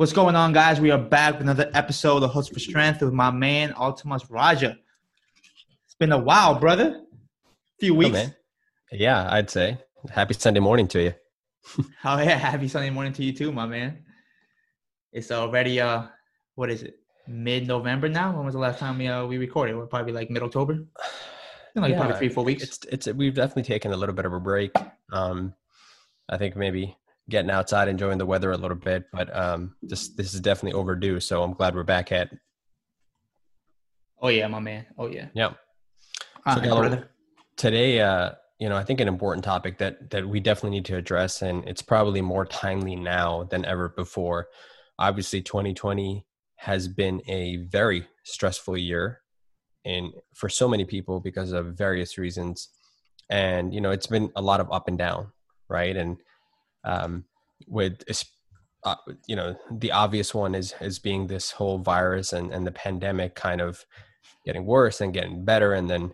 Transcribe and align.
What's 0.00 0.14
going 0.14 0.34
on, 0.34 0.54
guys? 0.54 0.80
We 0.80 0.90
are 0.92 0.96
back 0.96 1.34
with 1.34 1.42
another 1.42 1.70
episode 1.74 2.22
of 2.22 2.32
Hooks 2.32 2.48
for 2.48 2.58
Strength 2.58 3.02
with 3.02 3.12
my 3.12 3.30
man 3.30 3.74
Ultimus 3.78 4.30
Raja. 4.30 4.78
It's 5.84 5.94
been 5.96 6.10
a 6.10 6.18
while, 6.18 6.58
brother. 6.58 7.02
A 7.02 7.78
few 7.78 7.94
weeks. 7.94 8.18
Oh, 8.18 8.32
yeah, 8.92 9.28
I'd 9.30 9.50
say. 9.50 9.76
Happy 10.10 10.32
Sunday 10.32 10.60
morning 10.60 10.88
to 10.88 11.02
you. 11.02 11.14
oh 12.06 12.18
yeah, 12.18 12.38
happy 12.38 12.66
Sunday 12.66 12.88
morning 12.88 13.12
to 13.12 13.22
you 13.22 13.34
too, 13.34 13.52
my 13.52 13.66
man. 13.66 14.02
It's 15.12 15.30
already 15.30 15.78
uh, 15.82 16.04
what 16.54 16.70
is 16.70 16.82
it? 16.82 16.94
Mid-November 17.28 18.08
now. 18.08 18.34
When 18.34 18.46
was 18.46 18.54
the 18.54 18.58
last 18.58 18.78
time 18.78 18.96
we 18.96 19.06
uh, 19.06 19.26
we 19.26 19.36
recorded? 19.36 19.76
We're 19.76 19.84
probably 19.84 20.14
like 20.14 20.30
mid-October. 20.30 20.78
Like 21.74 21.90
yeah, 21.90 21.98
probably 21.98 22.16
three, 22.16 22.30
four 22.30 22.44
weeks. 22.44 22.62
It's 22.62 22.78
it's 22.86 23.06
we've 23.08 23.34
definitely 23.34 23.64
taken 23.64 23.92
a 23.92 23.98
little 23.98 24.14
bit 24.14 24.24
of 24.24 24.32
a 24.32 24.40
break. 24.40 24.72
Um, 25.12 25.52
I 26.26 26.38
think 26.38 26.56
maybe 26.56 26.96
getting 27.30 27.50
outside, 27.50 27.88
enjoying 27.88 28.18
the 28.18 28.26
weather 28.26 28.52
a 28.52 28.56
little 28.56 28.76
bit. 28.76 29.04
But 29.12 29.34
um, 29.34 29.74
this 29.82 30.08
this 30.08 30.34
is 30.34 30.40
definitely 30.40 30.78
overdue. 30.78 31.20
So 31.20 31.42
I'm 31.42 31.54
glad 31.54 31.74
we're 31.74 31.84
back 31.84 32.12
at. 32.12 32.30
Oh 34.20 34.28
yeah, 34.28 34.46
my 34.48 34.60
man. 34.60 34.86
Oh 34.98 35.06
yeah. 35.06 35.28
Yeah. 35.32 35.52
So 36.54 36.80
right, 36.80 37.04
today, 37.56 38.00
uh, 38.00 38.32
you 38.58 38.68
know, 38.68 38.76
I 38.76 38.84
think 38.84 39.00
an 39.00 39.08
important 39.08 39.44
topic 39.44 39.78
that 39.78 40.10
that 40.10 40.28
we 40.28 40.40
definitely 40.40 40.70
need 40.70 40.84
to 40.86 40.96
address, 40.96 41.42
and 41.42 41.66
it's 41.66 41.82
probably 41.82 42.20
more 42.20 42.44
timely 42.44 42.96
now 42.96 43.44
than 43.44 43.64
ever 43.64 43.90
before. 43.90 44.48
Obviously, 44.98 45.40
2020 45.42 46.26
has 46.56 46.88
been 46.88 47.22
a 47.26 47.56
very 47.56 48.06
stressful 48.24 48.76
year, 48.76 49.20
and 49.84 50.12
for 50.34 50.48
so 50.48 50.68
many 50.68 50.84
people 50.84 51.20
because 51.20 51.52
of 51.52 51.76
various 51.76 52.18
reasons, 52.18 52.68
and 53.30 53.74
you 53.74 53.80
know, 53.80 53.90
it's 53.90 54.06
been 54.06 54.30
a 54.36 54.42
lot 54.42 54.60
of 54.60 54.70
up 54.72 54.88
and 54.88 54.98
down, 54.98 55.32
right? 55.68 55.96
And 55.96 56.18
um, 56.84 57.24
with 57.66 58.02
uh, 58.84 58.94
you 59.26 59.36
know 59.36 59.56
the 59.70 59.92
obvious 59.92 60.34
one 60.34 60.54
is 60.54 60.74
is 60.80 60.98
being 60.98 61.26
this 61.26 61.50
whole 61.50 61.78
virus 61.78 62.32
and 62.32 62.52
and 62.52 62.66
the 62.66 62.72
pandemic 62.72 63.34
kind 63.34 63.60
of 63.60 63.84
getting 64.44 64.64
worse 64.64 65.00
and 65.00 65.12
getting 65.12 65.44
better 65.44 65.74
and 65.74 65.90
then 65.90 66.12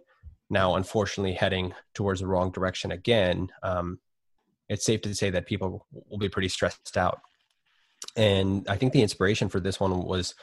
now 0.51 0.75
unfortunately 0.75 1.33
heading 1.33 1.73
towards 1.95 2.21
the 2.21 2.27
wrong 2.27 2.51
direction 2.51 2.91
again 2.91 3.49
um, 3.63 3.99
it's 4.69 4.85
safe 4.85 5.01
to 5.03 5.15
say 5.15 5.31
that 5.31 5.47
people 5.47 5.87
will 6.09 6.19
be 6.19 6.29
pretty 6.29 6.49
stressed 6.49 6.97
out. 6.97 7.21
And 8.17 8.67
i 8.69 8.77
think 8.77 8.93
the 8.93 9.03
inspiration 9.03 9.49
for 9.49 9.61
this 9.61 9.79
one 9.81 10.03
was 10.03 10.35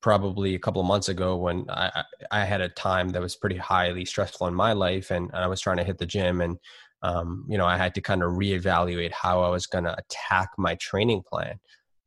probably 0.00 0.54
a 0.54 0.58
couple 0.58 0.80
of 0.80 0.88
months 0.88 1.08
ago 1.08 1.36
when 1.36 1.66
I, 1.68 2.04
I 2.30 2.44
had 2.44 2.60
a 2.60 2.68
time 2.68 3.10
that 3.10 3.20
was 3.20 3.36
pretty 3.36 3.56
highly 3.56 4.04
stressful 4.04 4.46
in 4.46 4.54
my 4.54 4.72
life 4.72 5.10
and, 5.10 5.30
and 5.32 5.44
I 5.44 5.46
was 5.46 5.60
trying 5.60 5.76
to 5.76 5.84
hit 5.84 5.98
the 5.98 6.06
gym 6.06 6.40
and 6.40 6.58
um, 7.02 7.44
you 7.48 7.56
know, 7.56 7.66
I 7.66 7.76
had 7.76 7.94
to 7.94 8.00
kind 8.00 8.22
of 8.22 8.32
reevaluate 8.32 9.12
how 9.12 9.42
I 9.42 9.48
was 9.48 9.66
going 9.66 9.84
to 9.84 9.96
attack 9.96 10.50
my 10.58 10.74
training 10.76 11.22
plan 11.28 11.58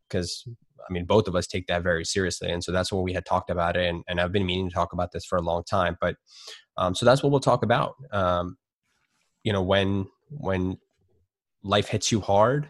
because 0.08 0.48
I 0.88 0.92
mean, 0.94 1.06
both 1.06 1.28
of 1.28 1.36
us 1.36 1.48
take 1.48 1.68
that 1.68 1.84
very 1.84 2.06
seriously. 2.06 2.52
And 2.52 2.64
so 2.64 2.72
that's 2.72 2.92
what 2.92 3.04
we 3.04 3.14
had 3.14 3.26
talked 3.26 3.50
about 3.50 3.78
it. 3.78 3.88
And, 3.88 4.04
and 4.08 4.20
I've 4.20 4.32
been 4.32 4.46
meaning 4.46 4.70
to 4.70 4.74
talk 4.74 4.94
about 4.94 5.12
this 5.12 5.26
for 5.26 5.38
a 5.38 5.42
long 5.42 5.64
time, 5.64 5.98
but 6.00 6.16
um, 6.78 6.94
so 6.96 7.06
that's 7.06 7.24
what 7.24 7.32
we'll 7.32 7.40
talk 7.40 7.64
about. 7.64 7.96
Um, 8.12 8.58
you 9.44 9.54
know, 9.54 9.62
when, 9.62 10.08
when 10.30 10.78
life 11.64 11.88
hits 11.88 12.12
you 12.12 12.20
hard, 12.20 12.70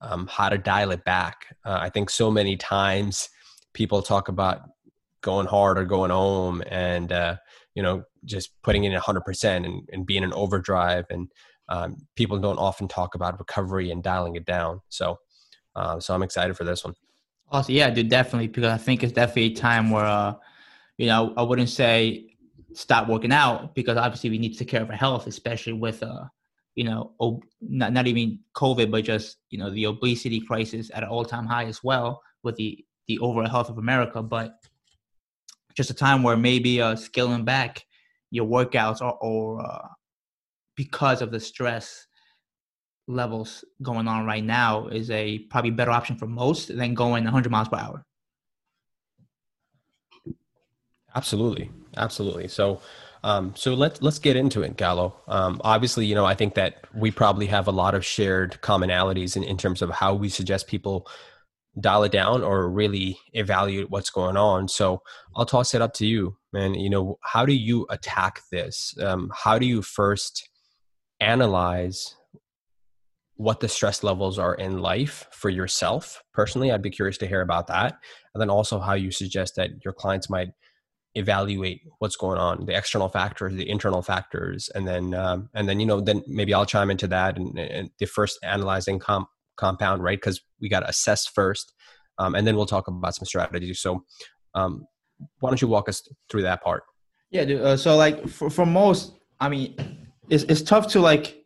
um, 0.00 0.26
how 0.26 0.48
to 0.48 0.58
dial 0.58 0.90
it 0.90 1.04
back. 1.04 1.56
Uh, 1.64 1.78
I 1.80 1.88
think 1.88 2.10
so 2.10 2.30
many 2.30 2.56
times 2.56 3.28
people 3.72 4.02
talk 4.02 4.28
about 4.28 4.62
going 5.20 5.46
hard 5.46 5.78
or 5.78 5.84
going 5.84 6.10
home 6.10 6.62
and, 6.66 7.12
uh, 7.12 7.36
you 7.74 7.82
know, 7.82 8.02
just 8.24 8.50
putting 8.62 8.84
in 8.84 8.92
100% 8.92 9.64
and, 9.64 9.88
and 9.92 10.04
being 10.04 10.24
an 10.24 10.32
overdrive 10.32 11.06
and, 11.10 11.28
um, 11.68 11.96
people 12.16 12.38
don't 12.38 12.58
often 12.58 12.88
talk 12.88 13.14
about 13.14 13.38
recovery 13.38 13.90
and 13.90 14.02
dialing 14.02 14.36
it 14.36 14.44
down. 14.44 14.80
So, 14.88 15.18
uh, 15.76 16.00
so 16.00 16.14
I'm 16.14 16.22
excited 16.22 16.56
for 16.56 16.64
this 16.64 16.84
one. 16.84 16.94
Awesome. 17.50 17.74
Yeah, 17.74 17.90
dude, 17.90 18.08
definitely. 18.08 18.48
Because 18.48 18.72
I 18.72 18.78
think 18.78 19.02
it's 19.02 19.12
definitely 19.12 19.52
a 19.52 19.54
time 19.54 19.90
where, 19.90 20.04
uh, 20.04 20.34
you 20.96 21.06
know, 21.06 21.34
I 21.36 21.42
wouldn't 21.42 21.68
say 21.68 22.26
stop 22.74 23.08
working 23.08 23.32
out 23.32 23.74
because 23.74 23.96
obviously 23.96 24.30
we 24.30 24.38
need 24.38 24.52
to 24.52 24.58
take 24.58 24.68
care 24.68 24.82
of 24.82 24.90
our 24.90 24.96
health, 24.96 25.26
especially 25.26 25.74
with, 25.74 26.02
uh, 26.02 26.24
you 26.74 26.84
know, 26.84 27.12
ob- 27.20 27.44
not, 27.60 27.92
not 27.92 28.06
even 28.06 28.38
COVID, 28.56 28.90
but 28.90 29.04
just, 29.04 29.36
you 29.50 29.58
know, 29.58 29.70
the 29.70 29.86
obesity 29.86 30.40
crisis 30.40 30.90
at 30.94 31.02
an 31.02 31.10
all 31.10 31.24
time 31.24 31.46
high 31.46 31.64
as 31.64 31.84
well 31.84 32.22
with 32.42 32.56
the, 32.56 32.84
the 33.08 33.18
overall 33.18 33.48
health 33.48 33.68
of 33.68 33.78
America. 33.78 34.22
But 34.22 34.54
just 35.74 35.90
a 35.90 35.94
time 35.94 36.22
where 36.22 36.36
maybe 36.36 36.80
uh, 36.80 36.96
scaling 36.96 37.44
back 37.44 37.84
your 38.30 38.46
workouts 38.46 39.02
or, 39.02 39.18
or 39.20 39.64
uh, 39.64 39.88
because 40.76 41.22
of 41.22 41.30
the 41.30 41.40
stress 41.40 42.06
levels 43.08 43.64
going 43.82 44.06
on 44.08 44.24
right 44.24 44.44
now 44.44 44.86
is 44.88 45.10
a 45.10 45.40
probably 45.50 45.70
better 45.70 45.90
option 45.90 46.16
for 46.16 46.26
most 46.26 46.74
than 46.76 46.94
going 46.94 47.24
100 47.24 47.50
miles 47.50 47.68
per 47.68 47.76
hour 47.76 48.04
absolutely 51.14 51.70
absolutely 51.96 52.48
so 52.48 52.80
um, 53.24 53.54
so 53.54 53.74
let's 53.74 54.02
let's 54.02 54.18
get 54.18 54.36
into 54.36 54.62
it, 54.62 54.76
Gallo. 54.76 55.14
Um, 55.28 55.60
obviously, 55.62 56.06
you 56.06 56.14
know, 56.14 56.24
I 56.24 56.34
think 56.34 56.54
that 56.54 56.84
we 56.94 57.10
probably 57.10 57.46
have 57.46 57.68
a 57.68 57.72
lot 57.72 57.94
of 57.94 58.04
shared 58.04 58.58
commonalities 58.62 59.36
in, 59.36 59.44
in 59.44 59.56
terms 59.56 59.80
of 59.80 59.90
how 59.90 60.14
we 60.14 60.28
suggest 60.28 60.66
people 60.66 61.06
dial 61.80 62.02
it 62.02 62.12
down 62.12 62.42
or 62.42 62.68
really 62.68 63.18
evaluate 63.32 63.90
what's 63.90 64.10
going 64.10 64.36
on. 64.36 64.68
So 64.68 65.02
I'll 65.36 65.46
toss 65.46 65.74
it 65.74 65.80
up 65.80 65.94
to 65.94 66.06
you, 66.06 66.36
man. 66.52 66.74
You 66.74 66.90
know, 66.90 67.18
how 67.22 67.46
do 67.46 67.54
you 67.54 67.86
attack 67.90 68.42
this? 68.50 68.94
Um, 69.00 69.30
how 69.34 69.58
do 69.58 69.66
you 69.66 69.82
first 69.82 70.48
analyze 71.22 72.16
what 73.36 73.60
the 73.60 73.68
stress 73.68 74.02
levels 74.02 74.38
are 74.38 74.54
in 74.54 74.78
life 74.78 75.26
for 75.30 75.50
yourself. 75.50 76.22
Personally 76.32 76.70
i'd 76.70 76.82
be 76.82 76.90
curious 76.90 77.18
to 77.18 77.26
hear 77.26 77.40
about 77.40 77.66
that. 77.68 77.94
And 78.34 78.40
then 78.40 78.50
also 78.50 78.78
how 78.78 78.94
you 78.94 79.10
suggest 79.10 79.56
that 79.56 79.70
your 79.84 79.94
clients 79.94 80.28
might 80.28 80.50
evaluate 81.14 81.82
what's 81.98 82.16
going 82.16 82.38
on 82.38 82.64
the 82.64 82.76
external 82.76 83.08
factors 83.08 83.52
the 83.54 83.68
internal 83.68 84.02
factors. 84.02 84.70
And 84.74 84.86
then 84.86 85.14
um, 85.14 85.48
and 85.54 85.68
then 85.68 85.80
you 85.80 85.86
know 85.86 86.00
then 86.00 86.22
maybe 86.26 86.54
i'll 86.54 86.66
chime 86.66 86.90
into 86.90 87.08
that 87.08 87.36
and, 87.36 87.58
and 87.58 87.90
the 87.98 88.06
first 88.06 88.38
analyzing 88.42 88.98
comp, 88.98 89.28
compound 89.56 90.02
right? 90.02 90.18
Because 90.18 90.40
we 90.60 90.68
got 90.68 90.80
to 90.80 90.88
assess 90.88 91.26
first 91.26 91.72
um, 92.18 92.34
and 92.34 92.46
then 92.46 92.56
we'll 92.56 92.66
talk 92.66 92.88
about 92.88 93.14
some 93.14 93.26
strategies. 93.26 93.80
So 93.80 94.04
um, 94.54 94.86
why 95.40 95.50
don't 95.50 95.62
you 95.62 95.68
walk 95.68 95.88
us 95.88 96.02
through 96.30 96.42
that 96.42 96.62
part? 96.62 96.82
Yeah 97.30 97.42
uh, 97.42 97.76
so 97.76 97.96
like 97.96 98.28
for, 98.28 98.50
for 98.50 98.66
most 98.66 99.14
i 99.40 99.48
mean 99.48 100.01
it's 100.28 100.44
it's 100.44 100.62
tough 100.62 100.88
to 100.88 101.00
like. 101.00 101.44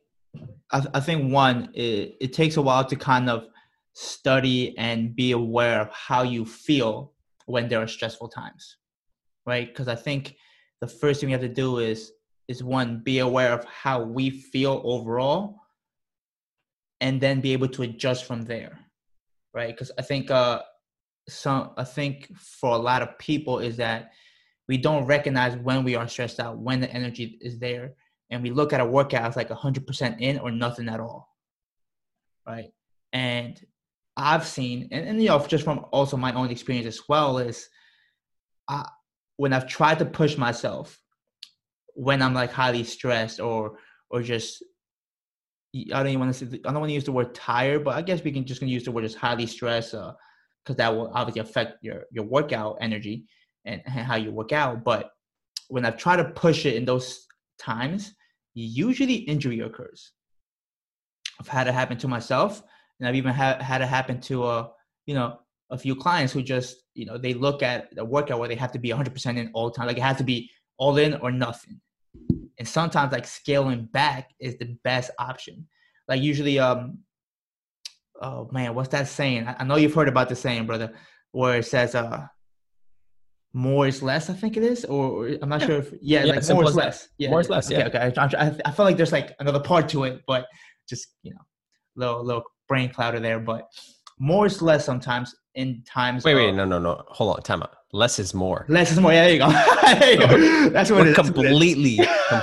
I, 0.72 0.84
I 0.94 1.00
think 1.00 1.32
one 1.32 1.70
it, 1.74 2.16
it 2.20 2.32
takes 2.32 2.56
a 2.56 2.62
while 2.62 2.84
to 2.84 2.96
kind 2.96 3.30
of 3.30 3.46
study 3.92 4.76
and 4.76 5.14
be 5.14 5.32
aware 5.32 5.80
of 5.80 5.90
how 5.90 6.22
you 6.22 6.44
feel 6.44 7.12
when 7.46 7.68
there 7.68 7.80
are 7.80 7.86
stressful 7.86 8.28
times, 8.28 8.76
right? 9.46 9.68
Because 9.68 9.88
I 9.88 9.94
think 9.94 10.36
the 10.80 10.88
first 10.88 11.20
thing 11.20 11.28
we 11.28 11.32
have 11.32 11.40
to 11.40 11.48
do 11.48 11.78
is 11.78 12.12
is 12.48 12.62
one 12.62 13.02
be 13.04 13.20
aware 13.20 13.52
of 13.52 13.64
how 13.64 14.02
we 14.02 14.30
feel 14.30 14.82
overall, 14.84 15.60
and 17.00 17.20
then 17.20 17.40
be 17.40 17.52
able 17.52 17.68
to 17.68 17.82
adjust 17.82 18.24
from 18.24 18.42
there, 18.42 18.78
right? 19.54 19.74
Because 19.74 19.90
I 19.98 20.02
think 20.02 20.30
uh 20.30 20.62
some 21.28 21.70
I 21.76 21.84
think 21.84 22.30
for 22.36 22.70
a 22.70 22.78
lot 22.78 23.02
of 23.02 23.18
people 23.18 23.58
is 23.58 23.76
that 23.78 24.12
we 24.68 24.76
don't 24.76 25.06
recognize 25.06 25.56
when 25.56 25.84
we 25.84 25.94
are 25.94 26.08
stressed 26.08 26.40
out, 26.40 26.58
when 26.58 26.80
the 26.80 26.90
energy 26.92 27.38
is 27.40 27.58
there, 27.58 27.94
and 28.30 28.42
we 28.42 28.50
look 28.50 28.72
at 28.72 28.80
a 28.80 28.84
workout 28.84 29.22
as 29.22 29.36
like 29.36 29.48
100% 29.48 30.20
in 30.20 30.38
or 30.38 30.50
nothing 30.50 30.88
at 30.88 31.00
all 31.00 31.28
right? 32.46 32.70
And 33.12 33.60
i've 34.18 34.46
seen 34.46 34.88
and, 34.92 35.06
and 35.06 35.20
you 35.20 35.28
know 35.28 35.46
just 35.46 35.62
from 35.62 35.84
also 35.92 36.16
my 36.16 36.32
own 36.32 36.50
experience 36.50 36.86
as 36.86 37.02
well 37.06 37.36
is 37.36 37.68
I, 38.66 38.88
when 39.36 39.52
i've 39.52 39.66
tried 39.66 39.98
to 39.98 40.06
push 40.06 40.38
myself 40.38 40.98
when 41.94 42.22
i'm 42.22 42.32
like 42.32 42.50
highly 42.50 42.82
stressed 42.84 43.40
or 43.40 43.78
or 44.08 44.22
just 44.22 44.64
i 45.74 45.98
don't 45.98 46.06
even 46.06 46.20
want 46.20 46.34
to 46.34 46.46
say 46.46 46.60
i 46.64 46.72
don't 46.72 46.80
want 46.80 46.88
to 46.88 46.94
use 46.94 47.04
the 47.04 47.12
word 47.12 47.34
tired 47.34 47.84
but 47.84 47.94
i 47.94 48.00
guess 48.00 48.24
we 48.24 48.32
can 48.32 48.46
just 48.46 48.62
use 48.62 48.84
the 48.84 48.90
word 48.90 49.02
just 49.02 49.18
highly 49.18 49.46
stressed 49.46 49.92
because 49.92 50.14
uh, 50.70 50.74
that 50.74 50.94
will 50.94 51.10
obviously 51.12 51.42
affect 51.42 51.76
your 51.82 52.04
your 52.10 52.24
workout 52.24 52.78
energy 52.80 53.26
and 53.66 53.82
how 53.86 54.14
you 54.14 54.30
work 54.30 54.52
out. 54.52 54.84
But 54.84 55.10
when 55.68 55.84
i've 55.84 55.96
tried 55.96 56.16
to 56.16 56.24
push 56.24 56.64
it 56.64 56.76
in 56.76 56.84
those 56.84 57.25
times, 57.58 58.14
usually 58.54 59.14
injury 59.14 59.60
occurs. 59.60 60.12
I've 61.40 61.48
had 61.48 61.68
it 61.68 61.74
happen 61.74 61.98
to 61.98 62.08
myself, 62.08 62.62
and 62.98 63.08
I've 63.08 63.14
even 63.14 63.32
had 63.32 63.60
had 63.60 63.82
it 63.82 63.86
happen 63.88 64.20
to 64.22 64.44
a 64.44 64.48
uh, 64.48 64.68
you 65.06 65.14
know 65.14 65.38
a 65.70 65.78
few 65.78 65.94
clients 65.94 66.32
who 66.32 66.42
just 66.42 66.76
you 66.94 67.06
know 67.06 67.18
they 67.18 67.34
look 67.34 67.62
at 67.62 67.88
a 67.98 68.04
workout 68.04 68.38
where 68.38 68.48
they 68.48 68.54
have 68.54 68.72
to 68.72 68.78
be 68.78 68.90
100% 68.90 69.36
in 69.36 69.50
all 69.52 69.70
the 69.70 69.76
time, 69.76 69.86
like 69.86 69.98
it 69.98 70.02
has 70.02 70.16
to 70.18 70.24
be 70.24 70.50
all 70.78 70.96
in 70.98 71.14
or 71.14 71.30
nothing. 71.30 71.80
And 72.58 72.66
sometimes 72.66 73.12
like 73.12 73.26
scaling 73.26 73.86
back 73.92 74.30
is 74.40 74.56
the 74.58 74.76
best 74.82 75.10
option. 75.18 75.66
Like 76.08 76.22
usually, 76.22 76.58
um, 76.58 76.98
oh 78.20 78.48
man, 78.52 78.74
what's 78.74 78.88
that 78.90 79.08
saying? 79.08 79.46
I, 79.46 79.56
I 79.58 79.64
know 79.64 79.76
you've 79.76 79.94
heard 79.94 80.08
about 80.08 80.28
the 80.28 80.36
saying, 80.36 80.66
brother, 80.66 80.92
where 81.32 81.58
it 81.58 81.66
says, 81.66 81.94
uh, 81.94 82.26
more 83.56 83.86
is 83.86 84.02
less. 84.02 84.28
I 84.28 84.34
think 84.34 84.58
it 84.58 84.62
is, 84.62 84.84
or, 84.84 85.28
I'm 85.40 85.48
not 85.48 85.62
yeah. 85.62 85.66
sure 85.66 85.76
if 85.78 85.94
yeah, 86.02 86.24
yeah 86.24 86.34
like 86.34 86.48
more 86.50 86.64
is 86.64 86.76
less. 86.76 87.08
Yeah, 87.16 87.30
more 87.30 87.40
is 87.40 87.48
less. 87.48 87.72
Okay, 87.72 87.78
yeah. 87.78 87.86
Okay. 87.86 88.12
I, 88.18 88.46
I, 88.46 88.56
I 88.66 88.70
feel 88.70 88.84
like 88.84 88.98
there's 88.98 89.12
like 89.12 89.34
another 89.40 89.60
part 89.60 89.88
to 89.90 90.04
it, 90.04 90.20
but 90.26 90.46
just 90.86 91.08
you 91.22 91.32
know, 91.32 91.40
little 91.96 92.22
little 92.22 92.42
brain 92.68 92.90
clouder 92.90 93.18
there. 93.18 93.40
But 93.40 93.66
more 94.18 94.44
is 94.44 94.60
less 94.60 94.84
sometimes, 94.84 95.34
in 95.54 95.82
times. 95.86 96.22
Wait, 96.22 96.34
wait, 96.34 96.54
no, 96.54 96.66
no, 96.66 96.78
no. 96.78 97.02
Hold 97.08 97.36
on, 97.36 97.42
time 97.42 97.62
out. 97.62 97.70
Less 97.92 98.18
is 98.18 98.34
more. 98.34 98.66
Less 98.68 98.92
is 98.92 99.00
more. 99.00 99.12
Yeah, 99.12 99.24
there 99.24 99.32
you 99.32 99.38
go. 99.38 99.48
there 99.98 100.12
you 100.12 100.18
go. 100.18 100.68
That's 100.68 100.90
what 100.90 101.00
We're 101.00 101.06
it 101.06 101.10
is. 101.10 101.16
completely, 101.16 101.96
com- 102.28 102.42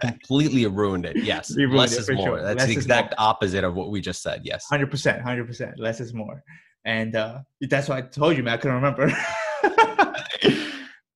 completely 0.00 0.66
ruined 0.66 1.04
it. 1.04 1.16
Yes, 1.18 1.54
ruined 1.54 1.74
less 1.74 1.92
it, 1.92 2.00
is 2.00 2.10
more. 2.10 2.26
sure. 2.28 2.42
That's 2.42 2.60
Less 2.60 2.68
the 2.68 2.72
exact 2.72 3.14
opposite 3.18 3.62
of 3.62 3.74
what 3.74 3.90
we 3.90 4.00
just 4.00 4.22
said. 4.22 4.40
Yes. 4.42 4.64
Hundred 4.64 4.90
percent, 4.90 5.20
hundred 5.20 5.46
percent. 5.46 5.78
Less 5.78 6.00
is 6.00 6.14
more, 6.14 6.42
and 6.86 7.14
uh, 7.14 7.40
that's 7.60 7.90
why 7.90 7.98
I 7.98 8.00
told 8.00 8.38
you, 8.38 8.42
man. 8.42 8.54
I 8.54 8.56
couldn't 8.56 8.76
remember. 8.76 9.12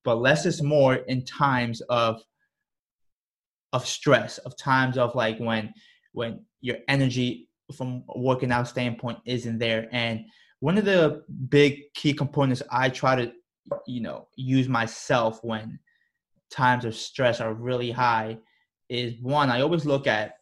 but 0.05 0.17
less 0.17 0.47
is 0.47 0.63
more 0.63 0.95
in 0.95 1.25
times 1.25 1.81
of 1.83 2.23
of 3.73 3.87
stress, 3.87 4.39
of 4.39 4.57
times 4.57 4.99
of 4.99 5.15
like 5.15 5.39
when 5.39 5.73
when 6.13 6.45
your 6.61 6.79
energy 6.89 7.49
from 7.75 8.03
working 8.17 8.51
out 8.51 8.69
standpoint 8.69 9.19
isn't 9.25 9.59
there. 9.59 9.89
And 9.93 10.25
one 10.61 10.77
of 10.77 10.85
the 10.85 11.23
big 11.49 11.93
key 11.95 12.13
components 12.13 12.63
I 12.71 12.89
try 12.89 13.17
to, 13.17 13.33
you 13.87 14.01
know, 14.01 14.29
use 14.37 14.69
myself 14.69 15.43
when 15.43 15.79
times 16.51 16.85
of 16.85 16.95
stress 16.95 17.41
are 17.41 17.55
really 17.55 17.91
high 17.91 18.39
is 18.89 19.15
one, 19.23 19.51
I 19.51 19.61
always 19.61 19.87
look 19.87 20.07
at 20.07 20.35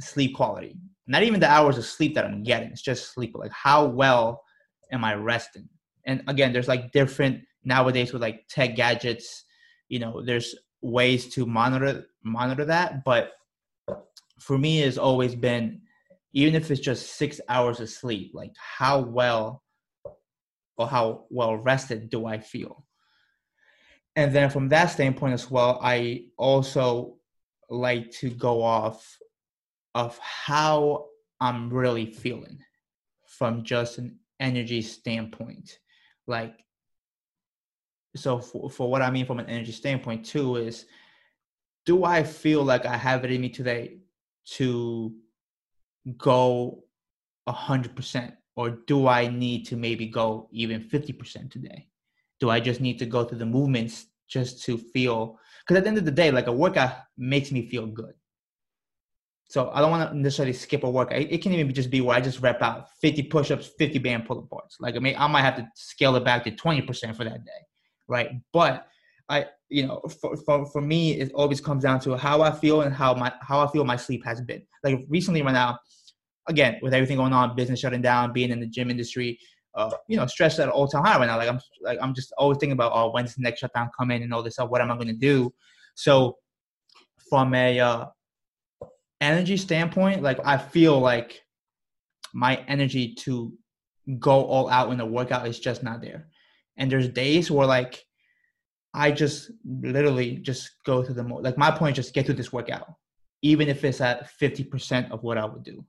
sleep 0.00 0.36
quality. 0.36 0.76
Not 1.06 1.22
even 1.22 1.40
the 1.40 1.50
hours 1.50 1.78
of 1.78 1.86
sleep 1.86 2.14
that 2.14 2.24
I'm 2.24 2.42
getting, 2.42 2.70
it's 2.70 2.82
just 2.82 3.12
sleep. 3.12 3.32
Like 3.34 3.52
how 3.52 3.86
well 3.86 4.42
am 4.92 5.04
I 5.04 5.14
resting? 5.14 5.68
And 6.04 6.22
again, 6.28 6.52
there's 6.52 6.68
like 6.68 6.92
different 6.92 7.42
nowadays 7.64 8.12
with 8.12 8.22
like 8.22 8.46
tech 8.48 8.76
gadgets, 8.76 9.44
you 9.88 9.98
know, 9.98 10.22
there's 10.22 10.54
ways 10.82 11.28
to 11.34 11.46
monitor 11.46 12.06
monitor 12.22 12.64
that. 12.64 13.04
But 13.04 13.32
for 14.38 14.56
me 14.56 14.82
it's 14.82 14.98
always 14.98 15.34
been 15.34 15.82
even 16.32 16.54
if 16.54 16.70
it's 16.70 16.80
just 16.80 17.16
six 17.16 17.40
hours 17.48 17.80
of 17.80 17.90
sleep, 17.90 18.32
like 18.34 18.52
how 18.56 19.00
well 19.00 19.62
or 20.76 20.86
how 20.86 21.24
well 21.30 21.56
rested 21.56 22.08
do 22.08 22.26
I 22.26 22.38
feel? 22.38 22.86
And 24.16 24.34
then 24.34 24.50
from 24.50 24.68
that 24.68 24.86
standpoint 24.86 25.34
as 25.34 25.50
well, 25.50 25.78
I 25.82 26.26
also 26.36 27.16
like 27.68 28.10
to 28.12 28.30
go 28.30 28.62
off 28.62 29.18
of 29.94 30.18
how 30.18 31.06
I'm 31.40 31.70
really 31.70 32.06
feeling 32.06 32.58
from 33.26 33.64
just 33.64 33.98
an 33.98 34.18
energy 34.38 34.82
standpoint. 34.82 35.78
Like, 36.26 36.64
so 38.16 38.38
for, 38.40 38.70
for 38.70 38.90
what 38.90 39.02
I 39.02 39.10
mean 39.10 39.26
from 39.26 39.38
an 39.38 39.46
energy 39.46 39.72
standpoint 39.72 40.24
too 40.24 40.56
is, 40.56 40.86
do 41.86 42.04
I 42.04 42.22
feel 42.22 42.62
like 42.62 42.86
I 42.86 42.96
have 42.96 43.24
it 43.24 43.32
in 43.32 43.40
me 43.40 43.48
today 43.48 43.98
to 44.56 45.14
go 46.16 46.84
a 47.46 47.52
hundred 47.52 47.96
percent, 47.96 48.34
or 48.56 48.70
do 48.70 49.06
I 49.06 49.28
need 49.28 49.66
to 49.66 49.76
maybe 49.76 50.06
go 50.06 50.48
even 50.52 50.80
fifty 50.80 51.12
percent 51.12 51.50
today? 51.50 51.88
Do 52.38 52.50
I 52.50 52.60
just 52.60 52.80
need 52.80 52.98
to 52.98 53.06
go 53.06 53.24
through 53.24 53.38
the 53.38 53.46
movements 53.46 54.06
just 54.28 54.62
to 54.64 54.78
feel? 54.78 55.38
Because 55.60 55.78
at 55.78 55.84
the 55.84 55.88
end 55.88 55.98
of 55.98 56.04
the 56.04 56.10
day, 56.10 56.30
like 56.30 56.46
a 56.46 56.52
workout 56.52 56.94
makes 57.16 57.52
me 57.52 57.68
feel 57.68 57.86
good. 57.86 58.14
So 59.50 59.68
I 59.74 59.80
don't 59.80 59.90
want 59.90 60.10
to 60.10 60.16
necessarily 60.16 60.52
skip 60.52 60.84
a 60.84 60.90
workout. 60.90 61.18
It, 61.20 61.42
can 61.42 61.52
even 61.52 61.74
just 61.74 61.90
be 61.90 62.00
where 62.00 62.16
I 62.16 62.20
just 62.20 62.40
rep 62.40 62.62
out 62.62 62.86
50 63.00 63.24
push-ups, 63.24 63.72
50 63.78 63.98
band 63.98 64.24
pull 64.24 64.40
aparts. 64.44 64.76
Like 64.78 64.94
I 64.94 65.00
mean, 65.00 65.16
I 65.18 65.26
might 65.26 65.42
have 65.42 65.56
to 65.56 65.68
scale 65.74 66.14
it 66.14 66.24
back 66.24 66.44
to 66.44 66.52
20% 66.52 67.16
for 67.16 67.24
that 67.24 67.44
day, 67.44 67.60
right? 68.10 68.30
But 68.52 68.86
I, 69.28 69.46
you 69.68 69.86
know, 69.86 70.00
for, 70.20 70.36
for, 70.36 70.66
for 70.66 70.82
me, 70.82 71.12
it 71.20 71.32
always 71.32 71.60
comes 71.60 71.84
down 71.84 72.00
to 72.00 72.16
how 72.16 72.42
I 72.42 72.50
feel 72.50 72.82
and 72.82 72.94
how 72.94 73.14
my 73.14 73.32
how 73.40 73.60
I 73.60 73.70
feel 73.70 73.84
my 73.84 73.96
sleep 73.96 74.24
has 74.24 74.40
been. 74.40 74.62
Like 74.82 75.06
recently, 75.08 75.40
right 75.42 75.52
now, 75.52 75.78
again 76.48 76.78
with 76.82 76.92
everything 76.92 77.16
going 77.16 77.32
on, 77.32 77.56
business 77.56 77.80
shutting 77.80 78.02
down, 78.02 78.32
being 78.32 78.50
in 78.50 78.60
the 78.60 78.66
gym 78.66 78.90
industry, 78.90 79.38
uh, 79.74 79.90
you 80.08 80.16
know, 80.16 80.26
stressed 80.26 80.58
at 80.58 80.66
an 80.66 80.70
all 80.70 80.88
time 80.88 81.04
high 81.04 81.18
right 81.18 81.26
now. 81.26 81.38
Like 81.38 81.48
I'm 81.48 81.60
like 81.82 81.98
I'm 82.02 82.14
just 82.14 82.32
always 82.36 82.58
thinking 82.58 82.72
about 82.72 82.92
oh 82.94 83.10
when's 83.12 83.34
the 83.34 83.42
next 83.42 83.60
shutdown 83.60 83.90
coming 83.96 84.22
and 84.22 84.34
all 84.34 84.42
this 84.42 84.54
stuff. 84.54 84.68
What 84.68 84.80
am 84.80 84.90
I 84.90 84.94
going 84.94 85.06
to 85.06 85.12
do? 85.14 85.54
So 85.94 86.36
from 87.28 87.54
a 87.54 87.78
uh, 87.78 88.06
energy 89.20 89.56
standpoint, 89.56 90.22
like 90.22 90.40
I 90.44 90.58
feel 90.58 90.98
like 90.98 91.40
my 92.34 92.56
energy 92.68 93.14
to 93.14 93.52
go 94.18 94.44
all 94.44 94.68
out 94.68 94.90
in 94.90 94.98
the 94.98 95.06
workout 95.06 95.46
is 95.46 95.60
just 95.60 95.82
not 95.82 96.00
there. 96.00 96.29
And 96.80 96.90
there's 96.90 97.08
days 97.08 97.50
where 97.50 97.66
like 97.66 98.04
I 98.92 99.12
just 99.12 99.52
literally 99.64 100.36
just 100.38 100.70
go 100.84 101.04
through 101.04 101.14
the 101.14 101.22
mo 101.22 101.36
like 101.36 101.56
my 101.56 101.70
point 101.70 101.96
is 101.96 102.06
just 102.06 102.14
get 102.14 102.26
through 102.26 102.34
this 102.34 102.52
workout, 102.52 102.86
even 103.42 103.68
if 103.68 103.84
it's 103.84 104.00
at 104.00 104.28
50% 104.40 105.12
of 105.12 105.22
what 105.22 105.38
I 105.38 105.44
would 105.44 105.62
do. 105.62 105.84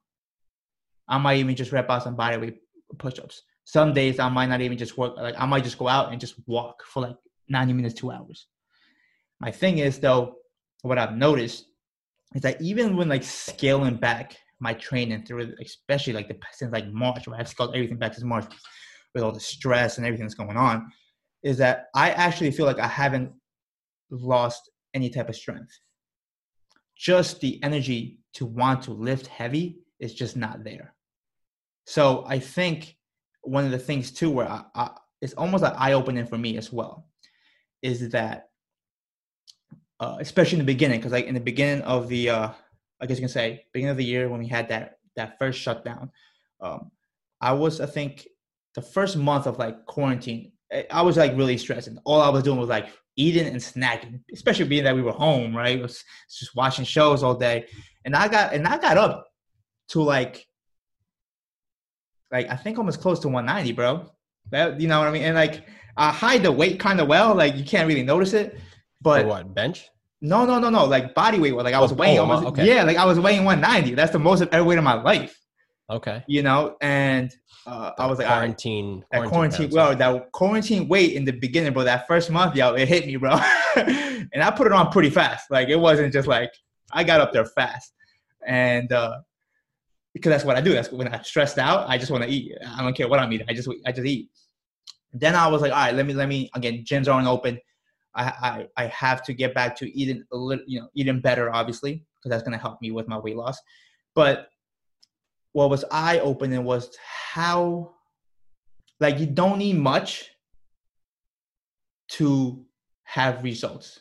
I 1.08 1.18
might 1.18 1.40
even 1.40 1.56
just 1.56 1.72
rep 1.72 1.90
out 1.90 2.04
some 2.04 2.16
body 2.16 2.38
weight 2.38 2.58
push-ups. 3.00 3.42
Some 3.64 3.94
days 3.94 4.20
I 4.20 4.30
might 4.30 4.48
not 4.50 4.62
even 4.62 4.78
just 4.78 4.98
work 4.98 5.16
like 5.18 5.36
I 5.40 5.46
might 5.46 5.64
just 5.64 5.80
go 5.80 5.88
out 5.88 6.12
and 6.12 6.22
just 6.22 6.36
walk 6.46 6.84
for 6.86 7.02
like 7.04 7.16
90 7.50 7.74
minutes, 7.74 7.96
two 7.96 8.12
hours. 8.12 8.48
My 9.40 9.50
thing 9.50 9.80
is 9.80 9.98
though, 10.00 10.36
what 10.84 11.00
I've 11.00 11.16
noticed 11.16 11.66
is 12.36 12.42
that 12.42 12.62
even 12.62 12.98
when 12.98 13.10
like 13.10 13.24
scaling 13.24 13.96
back 13.96 14.38
my 14.60 14.74
training 14.74 15.24
through, 15.24 15.54
especially 15.62 16.14
like 16.14 16.28
the 16.28 16.38
since 16.52 16.72
like 16.72 16.88
March, 16.92 17.28
where 17.28 17.40
I've 17.40 17.48
scaled 17.48 17.74
everything 17.76 17.98
back 17.98 18.14
since 18.14 18.26
March 18.26 18.46
with 19.14 19.24
all 19.24 19.32
the 19.32 19.40
stress 19.40 19.98
and 19.98 20.06
everything 20.06 20.26
that's 20.26 20.36
going 20.36 20.58
on, 20.58 20.92
is 21.44 21.58
that 21.58 21.88
I 21.96 22.12
actually 22.12 22.52
feel 22.52 22.66
like 22.66 22.80
I 22.80 22.88
haven't 22.88 23.32
lost 24.10 24.70
any 24.94 25.10
type 25.10 25.30
of 25.30 25.36
strength. 25.36 25.72
Just 26.96 27.40
the 27.40 27.62
energy 27.64 28.20
to 28.34 28.46
want 28.46 28.84
to 28.84 28.92
lift 28.92 29.28
heavy 29.28 29.80
is 30.00 30.14
just 30.14 30.38
not 30.38 30.64
there. 30.64 30.94
So 31.86 32.24
I 32.28 32.40
think 32.40 32.96
one 33.42 33.66
of 33.66 33.72
the 33.72 33.80
things 33.80 34.12
too, 34.12 34.30
where 34.30 34.48
I, 34.48 34.64
I, 34.76 34.92
it's 35.22 35.34
almost 35.34 35.64
like 35.64 35.74
eye 35.78 35.94
opening 35.94 36.26
for 36.26 36.38
me 36.38 36.58
as 36.58 36.72
well, 36.72 37.08
is 37.82 38.10
that 38.10 38.50
uh, 40.00 40.18
especially 40.20 40.60
in 40.60 40.66
the 40.66 40.74
beginning, 40.74 41.00
because 41.00 41.12
like 41.12 41.26
in 41.26 41.34
the 41.34 41.40
beginning 41.40 41.84
of 41.84 42.08
the, 42.08 42.30
uh, 42.30 42.50
I 43.00 43.06
guess 43.06 43.18
you 43.18 43.22
can 43.22 43.30
say, 43.30 43.66
beginning 43.72 43.92
of 43.92 43.98
the 43.98 44.04
year 44.04 44.30
when 44.30 44.40
we 44.40 44.48
had 44.48 44.70
that 44.70 44.98
that 45.16 45.38
first 45.38 45.60
shutdown, 45.60 46.12
um, 46.60 46.92
I 47.40 47.54
was 47.54 47.82
I 47.82 47.86
think 47.86 48.28
the 48.76 48.82
first 48.82 49.18
month 49.18 49.48
of 49.48 49.60
like 49.60 49.86
quarantine, 49.86 50.52
I 50.90 51.02
was 51.02 51.18
like 51.18 51.36
really 51.36 51.58
stressing. 51.58 51.98
All 52.06 52.22
I 52.22 52.30
was 52.30 52.44
doing 52.44 52.58
was 52.60 52.70
like 52.70 52.88
eating 53.18 53.46
and 53.48 53.58
snacking, 53.58 54.22
especially 54.34 54.66
being 54.66 54.84
that 54.86 54.96
we 54.96 55.02
were 55.02 55.12
home, 55.12 55.56
right? 55.56 55.78
It 55.78 55.82
was 55.82 56.04
just 56.30 56.56
watching 56.56 56.86
shows 56.86 57.24
all 57.24 57.36
day, 57.36 57.66
and 58.06 58.16
I 58.16 58.28
got 58.28 58.54
and 58.54 58.68
I 58.68 58.78
got 58.78 58.98
up 58.98 59.28
to 59.90 60.02
like 60.02 60.46
like 62.32 62.50
I 62.50 62.56
think 62.56 62.78
almost 62.78 63.02
close 63.02 63.20
to 63.20 63.28
190, 63.28 63.74
bro. 63.74 64.10
That 64.52 64.80
you 64.80 64.88
know 64.88 65.00
what 65.00 65.08
I 65.08 65.12
mean? 65.12 65.24
And 65.24 65.36
like 65.36 65.66
I 65.98 66.12
hide 66.12 66.44
the 66.44 66.52
weight 66.52 66.80
kind 66.80 67.00
of 67.02 67.08
well, 67.08 67.36
like 67.36 67.56
you 67.58 67.64
can't 67.66 67.88
really 67.88 68.04
notice 68.04 68.34
it. 68.34 68.58
But 69.02 69.24
For 69.24 69.28
what 69.28 69.54
bench? 69.54 69.88
No, 70.22 70.46
no, 70.46 70.60
no, 70.60 70.70
no. 70.70 70.86
Like 70.86 71.16
body 71.16 71.40
weight. 71.40 71.54
Like 71.56 71.74
I 71.74 71.80
was 71.80 71.92
Oh, 71.92 71.96
weighing 71.96 72.20
oh, 72.20 72.22
almost. 72.22 72.46
okay. 72.46 72.66
Yeah, 72.68 72.84
like 72.84 72.98
I 72.98 73.06
was 73.06 73.20
weighing 73.20 73.44
190. 73.44 73.96
That's 73.96 74.12
the 74.12 74.20
most 74.20 74.42
I've 74.42 74.50
ever 74.54 74.64
weighed 74.64 74.78
in 74.78 74.84
my 74.84 74.94
life. 75.02 75.38
Okay. 75.92 76.24
You 76.26 76.42
know, 76.42 76.78
and 76.80 77.36
uh, 77.68 77.92
I 78.00 78.08
was 78.08 78.18
like, 78.18 78.28
all 78.28 78.34
right, 78.34 78.40
quarantine. 78.40 79.06
that 79.12 79.28
quarantine, 79.28 79.70
right? 79.72 79.98
that 79.98 80.32
quarantine 80.32 80.88
weight 80.88 81.14
in 81.14 81.26
the 81.26 81.34
beginning, 81.34 81.74
bro. 81.74 81.84
That 81.84 82.08
first 82.08 82.32
month, 82.32 82.56
yo, 82.56 82.74
it 82.76 82.88
hit 82.88 83.06
me, 83.06 83.18
bro. 83.18 83.32
and 83.76 84.42
I 84.42 84.52
put 84.52 84.68
it 84.68 84.74
on 84.74 84.90
pretty 84.90 85.10
fast. 85.10 85.52
Like 85.52 85.68
it 85.68 85.76
wasn't 85.76 86.14
just 86.14 86.30
like 86.30 86.54
I 86.94 87.04
got 87.04 87.20
up 87.20 87.34
there 87.34 87.44
fast, 87.44 87.92
and 88.48 88.92
uh, 88.94 89.20
because 90.14 90.30
that's 90.30 90.46
what 90.46 90.56
I 90.56 90.62
do. 90.62 90.72
That's 90.72 90.92
when 90.92 91.14
I'm 91.14 91.24
stressed 91.26 91.58
out. 91.58 91.90
I 91.90 91.98
just 91.98 92.10
want 92.10 92.24
to 92.24 92.30
eat. 92.30 92.54
I 92.66 92.82
don't 92.82 92.96
care 92.96 93.10
what 93.10 93.20
I'm 93.20 93.32
eating. 93.34 93.48
I 93.50 93.54
just 93.54 93.70
I 93.86 93.92
just 93.92 94.08
eat. 94.08 94.30
Then 95.12 95.36
I 95.36 95.48
was 95.48 95.62
like, 95.62 95.74
all 95.74 95.78
right, 95.78 95.94
let 95.94 96.06
me 96.06 96.14
let 96.14 96.30
me 96.30 96.50
again. 96.56 96.86
Gyms 96.86 97.14
aren't 97.14 97.28
open. 97.28 97.60
I 98.16 98.24
I, 98.78 98.84
I 98.84 98.88
have 98.88 99.24
to 99.24 99.34
get 99.34 99.54
back 99.54 99.76
to 99.78 99.98
eating 99.98 100.24
a 100.32 100.38
little, 100.38 100.64
you 100.66 100.80
know, 100.80 100.88
eating 100.96 101.20
better, 101.20 101.54
obviously, 101.54 102.06
because 102.18 102.30
that's 102.30 102.44
gonna 102.44 102.58
help 102.58 102.82
me 102.82 102.92
with 102.92 103.10
my 103.10 103.18
weight 103.18 103.36
loss. 103.36 103.60
But 104.16 104.48
what 105.54 105.70
was 105.70 105.84
eye 105.92 106.20
opening 106.20 106.64
was 106.64 106.96
how 107.34 107.94
like 109.00 109.20
you 109.20 109.26
don't 109.26 109.58
need 109.58 109.78
much 109.78 110.30
to 112.10 112.66
have 113.04 113.44
results. 113.44 114.00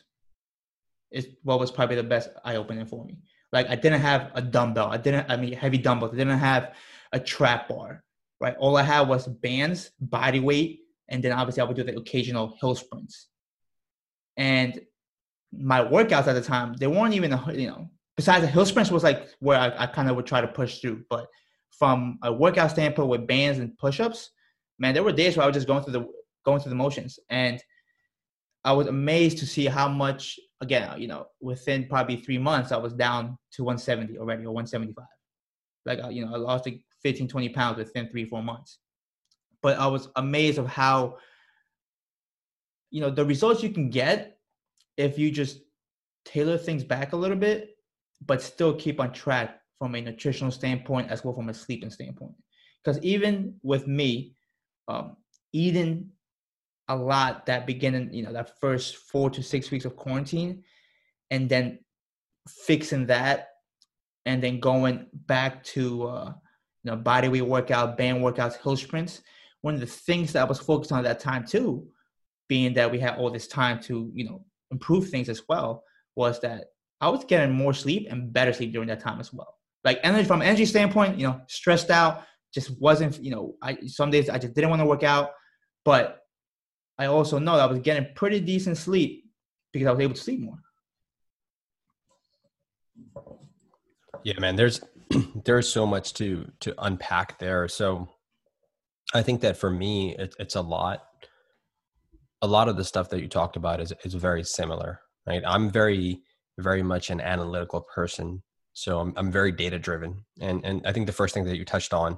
Is 1.11 1.27
what 1.43 1.59
was 1.59 1.71
probably 1.71 1.97
the 1.97 2.03
best 2.03 2.29
eye 2.45 2.55
opening 2.55 2.85
for 2.85 3.03
me. 3.03 3.17
Like 3.51 3.69
I 3.69 3.75
didn't 3.75 3.99
have 4.01 4.31
a 4.33 4.41
dumbbell. 4.41 4.89
I 4.89 4.97
didn't. 4.97 5.29
I 5.29 5.35
mean, 5.35 5.53
heavy 5.53 5.77
dumbbells. 5.77 6.13
I 6.13 6.17
didn't 6.17 6.37
have 6.37 6.73
a 7.11 7.19
trap 7.19 7.67
bar. 7.67 8.03
Right. 8.39 8.55
All 8.57 8.77
I 8.77 8.83
had 8.83 9.01
was 9.01 9.27
bands, 9.27 9.91
body 9.99 10.39
weight, 10.39 10.79
and 11.09 11.21
then 11.21 11.31
obviously 11.33 11.61
I 11.61 11.65
would 11.65 11.75
do 11.75 11.83
the 11.83 11.97
occasional 11.97 12.55
hill 12.59 12.75
sprints. 12.75 13.27
And 14.37 14.79
my 15.51 15.83
workouts 15.83 16.27
at 16.27 16.33
the 16.33 16.41
time, 16.41 16.75
they 16.75 16.87
weren't 16.87 17.13
even 17.13 17.37
you 17.53 17.67
know. 17.67 17.89
Besides 18.15 18.41
the 18.41 18.51
hill 18.51 18.65
sprints 18.65 18.91
was 18.91 19.03
like 19.03 19.27
where 19.39 19.59
I, 19.59 19.83
I 19.83 19.85
kind 19.87 20.09
of 20.09 20.15
would 20.15 20.25
try 20.25 20.41
to 20.41 20.47
push 20.47 20.79
through, 20.79 21.03
but 21.09 21.27
from 21.71 22.19
a 22.23 22.31
workout 22.31 22.71
standpoint 22.71 23.09
with 23.09 23.27
bands 23.27 23.59
and 23.59 23.77
push-ups, 23.77 24.31
man, 24.79 24.93
there 24.93 25.03
were 25.03 25.11
days 25.11 25.35
where 25.35 25.43
I 25.43 25.47
was 25.47 25.55
just 25.55 25.67
going 25.67 25.83
through 25.83 25.93
the 25.93 26.07
going 26.45 26.59
through 26.59 26.71
the 26.71 26.75
motions, 26.75 27.19
and 27.29 27.61
I 28.63 28.73
was 28.73 28.87
amazed 28.87 29.37
to 29.39 29.45
see 29.45 29.65
how 29.65 29.87
much. 29.87 30.39
Again, 30.61 31.01
you 31.01 31.07
know, 31.07 31.25
within 31.39 31.87
probably 31.87 32.17
three 32.17 32.37
months, 32.37 32.71
I 32.71 32.77
was 32.77 32.93
down 32.93 33.35
to 33.53 33.63
170 33.63 34.19
already 34.19 34.43
or 34.43 34.51
175. 34.51 35.05
Like, 35.87 36.13
you 36.13 36.23
know, 36.23 36.35
I 36.35 36.37
lost 36.37 36.67
like 36.67 36.81
15, 37.01 37.27
20 37.27 37.49
pounds 37.49 37.77
within 37.79 38.07
three, 38.09 38.25
four 38.25 38.43
months. 38.43 38.77
but 39.61 39.77
I 39.77 39.87
was 39.87 40.09
amazed 40.15 40.57
of 40.57 40.67
how 40.67 41.17
you 42.89 43.01
know 43.01 43.09
the 43.09 43.25
results 43.25 43.63
you 43.63 43.69
can 43.69 43.89
get 43.89 44.37
if 44.97 45.17
you 45.17 45.31
just 45.31 45.61
tailor 46.25 46.57
things 46.57 46.83
back 46.83 47.13
a 47.13 47.15
little 47.15 47.37
bit, 47.37 47.75
but 48.25 48.41
still 48.41 48.73
keep 48.73 48.99
on 48.99 49.11
track 49.11 49.60
from 49.81 49.95
a 49.95 50.01
nutritional 50.01 50.51
standpoint 50.51 51.09
as 51.09 51.25
well 51.25 51.33
from 51.33 51.49
a 51.49 51.53
sleeping 51.55 51.89
standpoint. 51.89 52.33
Because 52.83 53.01
even 53.03 53.55
with 53.63 53.87
me, 53.87 54.35
um, 54.87 55.17
eating 55.53 56.11
a 56.87 56.95
lot 56.95 57.47
that 57.47 57.65
beginning, 57.65 58.13
you 58.13 58.21
know, 58.21 58.31
that 58.31 58.59
first 58.59 58.97
four 58.97 59.31
to 59.31 59.41
six 59.41 59.71
weeks 59.71 59.85
of 59.85 59.95
quarantine, 59.95 60.63
and 61.31 61.49
then 61.49 61.79
fixing 62.47 63.07
that, 63.07 63.47
and 64.27 64.43
then 64.43 64.59
going 64.59 65.07
back 65.11 65.63
to 65.63 66.03
uh, 66.07 66.31
you 66.83 66.91
know 66.91 66.95
body 66.95 67.27
weight 67.27 67.41
workout, 67.41 67.97
band 67.97 68.21
workouts, 68.21 68.61
hill 68.61 68.77
sprints. 68.77 69.23
One 69.61 69.73
of 69.73 69.79
the 69.79 69.87
things 69.87 70.33
that 70.33 70.43
I 70.43 70.45
was 70.45 70.59
focused 70.59 70.91
on 70.91 70.99
at 70.99 71.05
that 71.05 71.19
time 71.19 71.43
too, 71.43 71.87
being 72.47 72.75
that 72.75 72.91
we 72.91 72.99
had 72.99 73.17
all 73.17 73.31
this 73.31 73.47
time 73.47 73.81
to 73.81 74.11
you 74.13 74.25
know 74.25 74.45
improve 74.69 75.09
things 75.09 75.27
as 75.27 75.41
well, 75.49 75.83
was 76.15 76.39
that 76.41 76.65
I 76.99 77.09
was 77.09 77.25
getting 77.25 77.55
more 77.55 77.73
sleep 77.73 78.05
and 78.11 78.31
better 78.31 78.53
sleep 78.53 78.73
during 78.73 78.89
that 78.89 78.99
time 78.99 79.19
as 79.19 79.33
well. 79.33 79.57
Like 79.83 79.99
energy 80.03 80.27
from 80.27 80.41
energy 80.41 80.65
standpoint, 80.65 81.17
you 81.17 81.27
know, 81.27 81.41
stressed 81.47 81.89
out, 81.89 82.23
just 82.53 82.79
wasn't, 82.79 83.19
you 83.19 83.31
know, 83.31 83.55
I 83.61 83.77
some 83.87 84.11
days 84.11 84.29
I 84.29 84.37
just 84.37 84.53
didn't 84.53 84.69
want 84.69 84.81
to 84.81 84.85
work 84.85 85.03
out, 85.03 85.31
but 85.83 86.19
I 86.99 87.05
also 87.07 87.39
know 87.39 87.55
that 87.55 87.63
I 87.63 87.71
was 87.71 87.79
getting 87.79 88.13
pretty 88.13 88.39
decent 88.39 88.77
sleep 88.77 89.25
because 89.73 89.87
I 89.87 89.91
was 89.91 89.99
able 90.01 90.13
to 90.13 90.21
sleep 90.21 90.41
more. 90.41 90.59
Yeah, 94.23 94.39
man, 94.39 94.55
there's 94.55 94.81
there's 95.45 95.67
so 95.67 95.85
much 95.85 96.13
to 96.15 96.51
to 96.59 96.75
unpack 96.77 97.39
there. 97.39 97.67
So 97.67 98.07
I 99.13 99.21
think 99.21 99.41
that 99.41 99.57
for 99.57 99.69
me, 99.69 100.15
it, 100.17 100.35
it's 100.39 100.55
a 100.55 100.61
lot. 100.61 101.03
A 102.43 102.47
lot 102.47 102.69
of 102.69 102.77
the 102.77 102.83
stuff 102.83 103.09
that 103.09 103.21
you 103.21 103.27
talked 103.27 103.55
about 103.55 103.81
is 103.81 103.93
is 104.03 104.13
very 104.13 104.43
similar, 104.43 104.99
right? 105.25 105.41
I'm 105.45 105.69
very 105.69 106.21
very 106.59 106.83
much 106.83 107.09
an 107.09 107.21
analytical 107.21 107.81
person, 107.95 108.43
so 108.73 108.99
I'm 108.99 109.13
I'm 109.17 109.31
very 109.31 109.51
data 109.51 109.79
driven, 109.79 110.23
and 110.39 110.63
and 110.65 110.85
I 110.85 110.93
think 110.93 111.07
the 111.07 111.13
first 111.13 111.33
thing 111.33 111.43
that 111.45 111.57
you 111.57 111.65
touched 111.65 111.93
on 111.93 112.17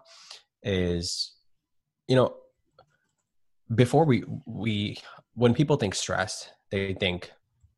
is, 0.62 1.34
you 2.08 2.16
know, 2.16 2.36
before 3.74 4.06
we 4.06 4.24
we 4.46 4.98
when 5.36 5.54
people 5.54 5.78
think 5.78 5.96
stress, 5.96 6.50
they 6.70 6.94
think 6.94 7.32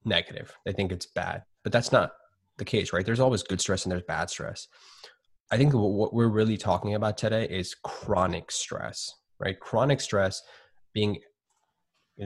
negative, 0.03 0.53
they 0.65 0.74
think 0.74 0.91
it's 0.91 1.05
bad, 1.05 1.44
but 1.63 1.72
that's 1.72 1.91
not 1.91 2.12
the 2.58 2.65
case, 2.65 2.94
right? 2.94 3.05
There's 3.05 3.20
always 3.20 3.44
good 3.44 3.62
stress 3.62 3.84
and 3.84 3.91
there's 3.91 4.03
bad 4.03 4.29
stress. 4.29 4.67
I 5.51 5.58
think 5.58 5.74
what 5.74 6.13
we're 6.13 6.27
really 6.27 6.58
talking 6.58 6.96
about 6.96 7.17
today 7.17 7.46
is 7.46 7.75
chronic 7.75 8.51
stress, 8.51 9.13
right? 9.39 9.60
Chronic 9.60 10.01
stress 10.01 10.41
being 10.94 11.20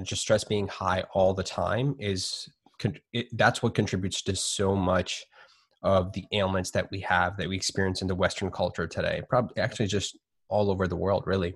just 0.03 0.21
stress 0.21 0.43
being 0.43 0.67
high 0.67 1.03
all 1.13 1.33
the 1.33 1.43
time 1.43 1.95
is 1.99 2.47
it, 3.11 3.27
that's 3.33 3.61
what 3.61 3.73
contributes 3.73 4.21
to 4.21 4.35
so 4.35 4.75
much 4.75 5.25
of 5.81 6.11
the 6.13 6.25
ailments 6.31 6.71
that 6.71 6.89
we 6.91 6.99
have 7.01 7.37
that 7.37 7.47
we 7.47 7.55
experience 7.55 8.01
in 8.01 8.07
the 8.07 8.15
Western 8.15 8.51
culture 8.51 8.87
today. 8.87 9.21
Probably 9.29 9.61
actually 9.61 9.87
just 9.87 10.17
all 10.49 10.69
over 10.71 10.87
the 10.87 10.95
world, 10.95 11.23
really. 11.25 11.55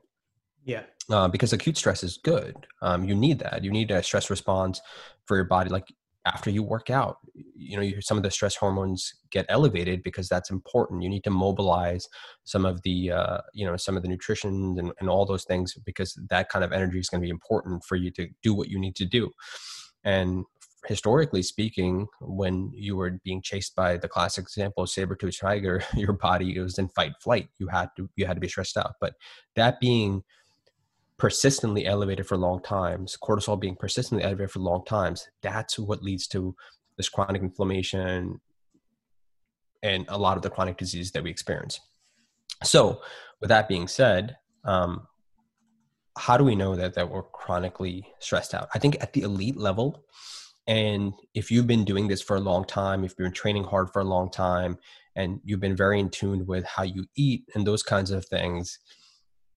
Yeah. 0.66 0.84
Uh, 1.10 1.28
because 1.28 1.52
acute 1.52 1.78
stress 1.78 2.04
is 2.04 2.18
good. 2.24 2.56
Um, 2.82 3.04
you 3.04 3.16
need 3.16 3.40
that. 3.40 3.64
You 3.64 3.72
need 3.72 3.92
a 3.92 4.02
stress 4.02 4.30
response 4.30 4.80
for 5.26 5.36
your 5.36 5.46
body. 5.46 5.70
Like 5.70 5.88
after 6.26 6.50
you 6.50 6.64
work 6.64 6.90
out, 6.90 7.18
you 7.54 7.76
know, 7.76 7.84
you, 7.84 8.00
some 8.00 8.16
of 8.16 8.24
the 8.24 8.32
stress 8.32 8.56
hormones 8.56 9.14
get 9.30 9.46
elevated 9.50 10.02
because 10.04 10.30
that's 10.30 10.50
important. 10.50 11.04
You 11.04 11.10
need 11.10 11.26
to 11.26 11.30
mobilize 11.30 12.08
some 12.46 12.66
of 12.66 12.82
the, 12.84 13.12
uh, 13.12 13.38
you 13.54 13.66
know, 13.66 13.76
some 13.76 13.98
of 13.98 14.04
the 14.04 14.08
nutrition 14.08 14.78
and, 14.80 14.94
and 15.02 15.10
all 15.10 15.26
those 15.26 15.44
things 15.44 15.74
because 15.86 16.18
that 16.30 16.48
kind 16.48 16.64
of 16.64 16.72
energy 16.72 17.00
is 17.00 17.10
going 17.10 17.20
to 17.22 17.26
be 17.26 17.30
important 17.30 17.84
for 17.84 17.98
you 17.98 18.10
to 18.12 18.30
do 18.42 18.54
what 18.54 18.70
you 18.70 18.80
need 18.80 18.96
to 18.96 19.06
do. 19.06 19.30
And 20.06 20.46
historically 20.86 21.42
speaking, 21.42 22.08
when 22.20 22.72
you 22.74 22.96
were 22.96 23.20
being 23.24 23.42
chased 23.42 23.76
by 23.76 23.98
the 23.98 24.08
classic 24.08 24.44
example 24.44 24.84
of 24.84 24.90
saber-tooth 24.90 25.40
tiger, 25.40 25.84
your 25.96 26.14
body 26.14 26.60
was 26.60 26.78
in 26.78 26.90
fight 26.90 27.14
flight. 27.22 27.50
You 27.60 27.68
had 27.68 27.90
to 27.98 28.10
you 28.16 28.26
had 28.26 28.36
to 28.36 28.42
be 28.42 28.48
stressed 28.48 28.78
out. 28.78 28.94
But 29.00 29.14
that 29.56 29.80
being 29.80 30.24
persistently 31.18 31.86
elevated 31.86 32.28
for 32.28 32.38
long 32.38 32.62
times, 32.62 33.18
cortisol 33.22 33.60
being 33.60 33.76
persistently 33.76 34.26
elevated 34.26 34.52
for 34.52 34.60
long 34.60 34.84
times, 34.86 35.28
that's 35.42 35.80
what 35.80 36.04
leads 36.04 36.28
to 36.28 36.56
this 36.98 37.10
chronic 37.10 37.42
inflammation 37.42 38.40
and 39.82 40.06
a 40.08 40.18
lot 40.18 40.38
of 40.38 40.44
the 40.44 40.50
chronic 40.50 40.78
diseases 40.78 41.12
that 41.12 41.24
we 41.24 41.30
experience. 41.30 41.80
So, 42.64 43.02
with 43.42 43.50
that 43.50 43.68
being 43.68 43.88
said, 43.88 44.38
um, 44.64 45.08
how 46.18 46.38
do 46.38 46.44
we 46.44 46.56
know 46.56 46.76
that 46.76 46.94
that 46.94 47.10
we're 47.10 47.24
chronically 47.24 48.08
stressed 48.20 48.54
out? 48.54 48.70
I 48.74 48.80
think 48.80 48.98
at 49.02 49.14
the 49.14 49.22
elite 49.22 49.58
level, 49.58 50.06
and 50.68 51.14
if 51.34 51.52
you've 51.52 51.68
been 51.68 51.86
doing 51.86 52.08
this 52.08 52.22
for 52.22 52.38
a 52.38 52.42
long 52.42 52.66
time, 52.66 53.04
if 53.04 53.12
you've 53.12 53.26
been 53.26 53.34
training 53.34 53.66
hard 53.66 53.90
for 53.92 54.02
a 54.02 54.06
long 54.06 54.32
time, 54.32 54.78
and 55.16 55.40
you've 55.44 55.60
been 55.60 55.76
very 55.76 56.00
in 56.00 56.10
tune 56.10 56.46
with 56.46 56.66
how 56.66 56.84
you 56.84 57.06
eat 57.16 57.44
and 57.54 57.68
those 57.68 57.84
kinds 57.84 58.12
of 58.12 58.26
things, 58.26 58.80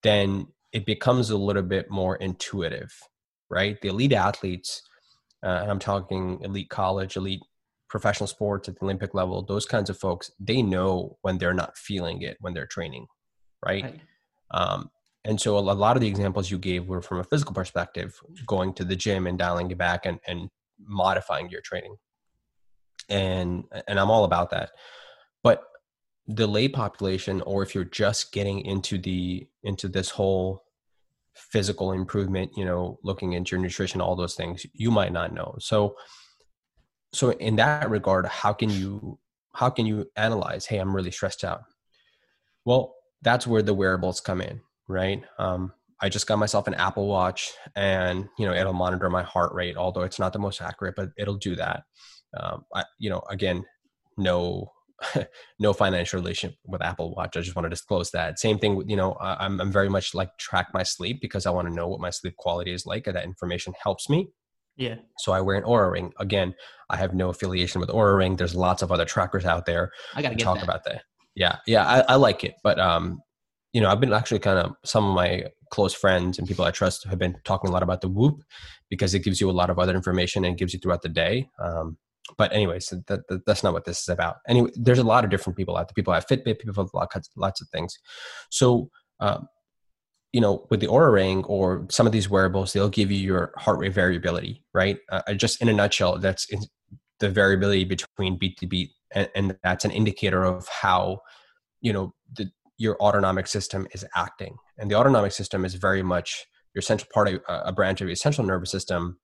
then 0.02 0.46
it 0.72 0.84
becomes 0.84 1.30
a 1.30 1.36
little 1.36 1.62
bit 1.62 1.90
more 1.90 2.16
intuitive, 2.16 2.92
right? 3.48 3.80
The 3.80 3.88
elite 3.88 4.12
athletes, 4.12 4.82
uh, 5.42 5.60
and 5.62 5.70
I'm 5.70 5.78
talking 5.78 6.40
elite 6.42 6.68
college, 6.68 7.16
elite 7.16 7.40
professional 7.88 8.26
sports 8.26 8.68
at 8.68 8.78
the 8.78 8.84
Olympic 8.84 9.14
level, 9.14 9.42
those 9.42 9.64
kinds 9.64 9.88
of 9.88 9.98
folks, 9.98 10.30
they 10.40 10.60
know 10.60 11.16
when 11.22 11.38
they're 11.38 11.54
not 11.54 11.78
feeling 11.78 12.22
it 12.22 12.36
when 12.40 12.52
they're 12.52 12.66
training, 12.66 13.06
right? 13.64 13.84
right. 13.84 14.00
Um, 14.50 14.90
and 15.24 15.40
so 15.40 15.56
a 15.56 15.60
lot 15.60 15.96
of 15.96 16.00
the 16.00 16.08
examples 16.08 16.50
you 16.50 16.58
gave 16.58 16.86
were 16.86 17.02
from 17.02 17.18
a 17.18 17.24
physical 17.24 17.54
perspective, 17.54 18.20
going 18.46 18.74
to 18.74 18.84
the 18.84 18.96
gym 18.96 19.26
and 19.26 19.38
dialing 19.38 19.70
it 19.70 19.78
back 19.78 20.06
and, 20.06 20.20
and 20.26 20.50
modifying 20.78 21.50
your 21.50 21.60
training. 21.60 21.96
And 23.08 23.64
and 23.86 24.00
I'm 24.00 24.10
all 24.10 24.24
about 24.24 24.50
that. 24.50 24.70
But 25.42 25.62
the 26.26 26.46
lay 26.46 26.68
population 26.68 27.40
or 27.42 27.62
if 27.62 27.74
you're 27.74 27.84
just 27.84 28.32
getting 28.32 28.60
into 28.60 28.98
the 28.98 29.46
into 29.62 29.88
this 29.88 30.10
whole 30.10 30.64
physical 31.34 31.92
improvement, 31.92 32.50
you 32.56 32.64
know, 32.64 32.98
looking 33.04 33.34
into 33.34 33.54
your 33.54 33.62
nutrition, 33.62 34.00
all 34.00 34.16
those 34.16 34.34
things, 34.34 34.66
you 34.72 34.90
might 34.90 35.12
not 35.12 35.32
know. 35.32 35.54
So 35.60 35.96
so 37.12 37.30
in 37.30 37.56
that 37.56 37.88
regard, 37.90 38.26
how 38.26 38.52
can 38.52 38.70
you 38.70 39.18
how 39.54 39.70
can 39.70 39.86
you 39.86 40.10
analyze, 40.16 40.66
hey, 40.66 40.78
I'm 40.78 40.94
really 40.94 41.10
stressed 41.10 41.44
out? 41.44 41.62
Well, 42.64 42.94
that's 43.22 43.46
where 43.46 43.62
the 43.62 43.72
wearables 43.72 44.20
come 44.20 44.40
in, 44.40 44.60
right? 44.86 45.22
Um, 45.38 45.72
I 46.00 46.08
just 46.08 46.26
got 46.26 46.38
myself 46.38 46.66
an 46.66 46.74
Apple 46.74 47.06
Watch, 47.06 47.52
and 47.74 48.28
you 48.38 48.46
know 48.46 48.54
it'll 48.54 48.72
monitor 48.72 49.08
my 49.08 49.22
heart 49.22 49.54
rate. 49.54 49.76
Although 49.76 50.02
it's 50.02 50.18
not 50.18 50.32
the 50.32 50.38
most 50.38 50.60
accurate, 50.60 50.94
but 50.96 51.10
it'll 51.16 51.36
do 51.36 51.56
that. 51.56 51.84
Um, 52.38 52.64
I, 52.74 52.84
you 52.98 53.08
know, 53.08 53.22
again, 53.30 53.64
no, 54.18 54.72
no 55.58 55.72
financial 55.72 56.20
relationship 56.20 56.58
with 56.66 56.82
Apple 56.82 57.14
Watch. 57.14 57.36
I 57.36 57.40
just 57.40 57.56
want 57.56 57.64
to 57.64 57.70
disclose 57.70 58.10
that. 58.10 58.38
Same 58.38 58.58
thing 58.58 58.76
with 58.76 58.88
you 58.88 58.96
know, 58.96 59.16
I'm 59.20 59.60
I'm 59.60 59.72
very 59.72 59.88
much 59.88 60.14
like 60.14 60.36
track 60.38 60.68
my 60.74 60.82
sleep 60.82 61.20
because 61.20 61.46
I 61.46 61.50
want 61.50 61.68
to 61.68 61.74
know 61.74 61.88
what 61.88 62.00
my 62.00 62.10
sleep 62.10 62.36
quality 62.36 62.72
is 62.72 62.84
like, 62.84 63.06
and 63.06 63.16
that 63.16 63.24
information 63.24 63.72
helps 63.82 64.10
me. 64.10 64.28
Yeah. 64.76 64.96
So 65.18 65.32
I 65.32 65.40
wear 65.40 65.56
an 65.56 65.64
Oura 65.64 65.90
ring. 65.90 66.12
Again, 66.18 66.54
I 66.90 66.96
have 66.96 67.14
no 67.14 67.30
affiliation 67.30 67.80
with 67.80 67.88
Oura 67.88 68.18
ring. 68.18 68.36
There's 68.36 68.54
lots 68.54 68.82
of 68.82 68.92
other 68.92 69.06
trackers 69.06 69.46
out 69.46 69.64
there. 69.64 69.90
I 70.14 70.20
gotta 70.20 70.36
talk 70.36 70.56
that. 70.56 70.64
about 70.64 70.84
that. 70.84 71.02
Yeah, 71.34 71.56
yeah, 71.66 71.86
I, 71.86 72.00
I 72.00 72.14
like 72.16 72.44
it, 72.44 72.54
but 72.62 72.78
um, 72.78 73.20
you 73.72 73.80
know, 73.80 73.90
I've 73.90 74.00
been 74.00 74.12
actually 74.12 74.38
kind 74.38 74.58
of 74.58 74.72
some 74.84 75.04
of 75.04 75.14
my 75.14 75.44
close 75.70 75.94
friends 75.94 76.38
and 76.38 76.46
people 76.46 76.64
I 76.64 76.70
trust 76.70 77.04
have 77.06 77.18
been 77.18 77.36
talking 77.44 77.70
a 77.70 77.72
lot 77.72 77.82
about 77.82 78.00
the 78.00 78.08
Whoop 78.08 78.42
because 78.88 79.14
it 79.14 79.24
gives 79.24 79.40
you 79.40 79.50
a 79.50 79.52
lot 79.52 79.70
of 79.70 79.78
other 79.78 79.94
information 79.94 80.44
and 80.44 80.58
gives 80.58 80.72
you 80.72 80.80
throughout 80.80 81.02
the 81.02 81.08
day. 81.08 81.48
Um, 81.58 81.98
but 82.36 82.52
anyways, 82.52 82.88
that, 83.06 83.28
that, 83.28 83.46
that's 83.46 83.62
not 83.62 83.72
what 83.72 83.84
this 83.84 84.00
is 84.00 84.08
about. 84.08 84.36
Anyway, 84.48 84.70
there's 84.74 84.98
a 84.98 85.04
lot 85.04 85.24
of 85.24 85.30
different 85.30 85.56
people 85.56 85.76
out 85.76 85.88
there. 85.88 85.94
People 85.94 86.12
have 86.12 86.26
Fitbit, 86.26 86.58
people 86.58 86.74
have 86.82 86.90
lots, 86.92 87.30
lots 87.36 87.60
of 87.60 87.68
things. 87.68 87.98
So, 88.50 88.90
um, 89.20 89.48
you 90.32 90.40
know, 90.40 90.66
with 90.70 90.80
the 90.80 90.88
Oura 90.88 91.12
Ring 91.12 91.44
or 91.44 91.86
some 91.90 92.06
of 92.06 92.12
these 92.12 92.28
wearables, 92.28 92.72
they'll 92.72 92.88
give 92.88 93.10
you 93.10 93.18
your 93.18 93.52
heart 93.56 93.78
rate 93.78 93.94
variability, 93.94 94.62
right? 94.74 94.98
Uh, 95.10 95.34
just 95.34 95.62
in 95.62 95.68
a 95.68 95.72
nutshell, 95.72 96.18
that's 96.18 96.46
the 97.20 97.30
variability 97.30 97.84
between 97.84 98.36
beat 98.36 98.58
to 98.58 98.66
beat, 98.66 98.90
and, 99.14 99.30
and 99.34 99.56
that's 99.62 99.84
an 99.84 99.92
indicator 99.92 100.44
of 100.44 100.68
how, 100.68 101.20
you 101.80 101.92
know, 101.92 102.12
the 102.34 102.50
your 102.78 103.00
autonomic 103.02 103.46
system 103.46 103.86
is 103.92 104.04
acting. 104.14 104.56
And 104.78 104.90
the 104.90 104.94
autonomic 104.94 105.32
system 105.32 105.64
is 105.64 105.74
very 105.74 106.02
much 106.02 106.46
your 106.74 106.82
central 106.82 107.08
part 107.12 107.28
of 107.28 107.40
uh, 107.48 107.62
a 107.64 107.72
branch 107.72 108.00
of 108.00 108.08
your 108.08 108.16
central 108.16 108.46
nervous 108.46 108.70
system 108.70 109.18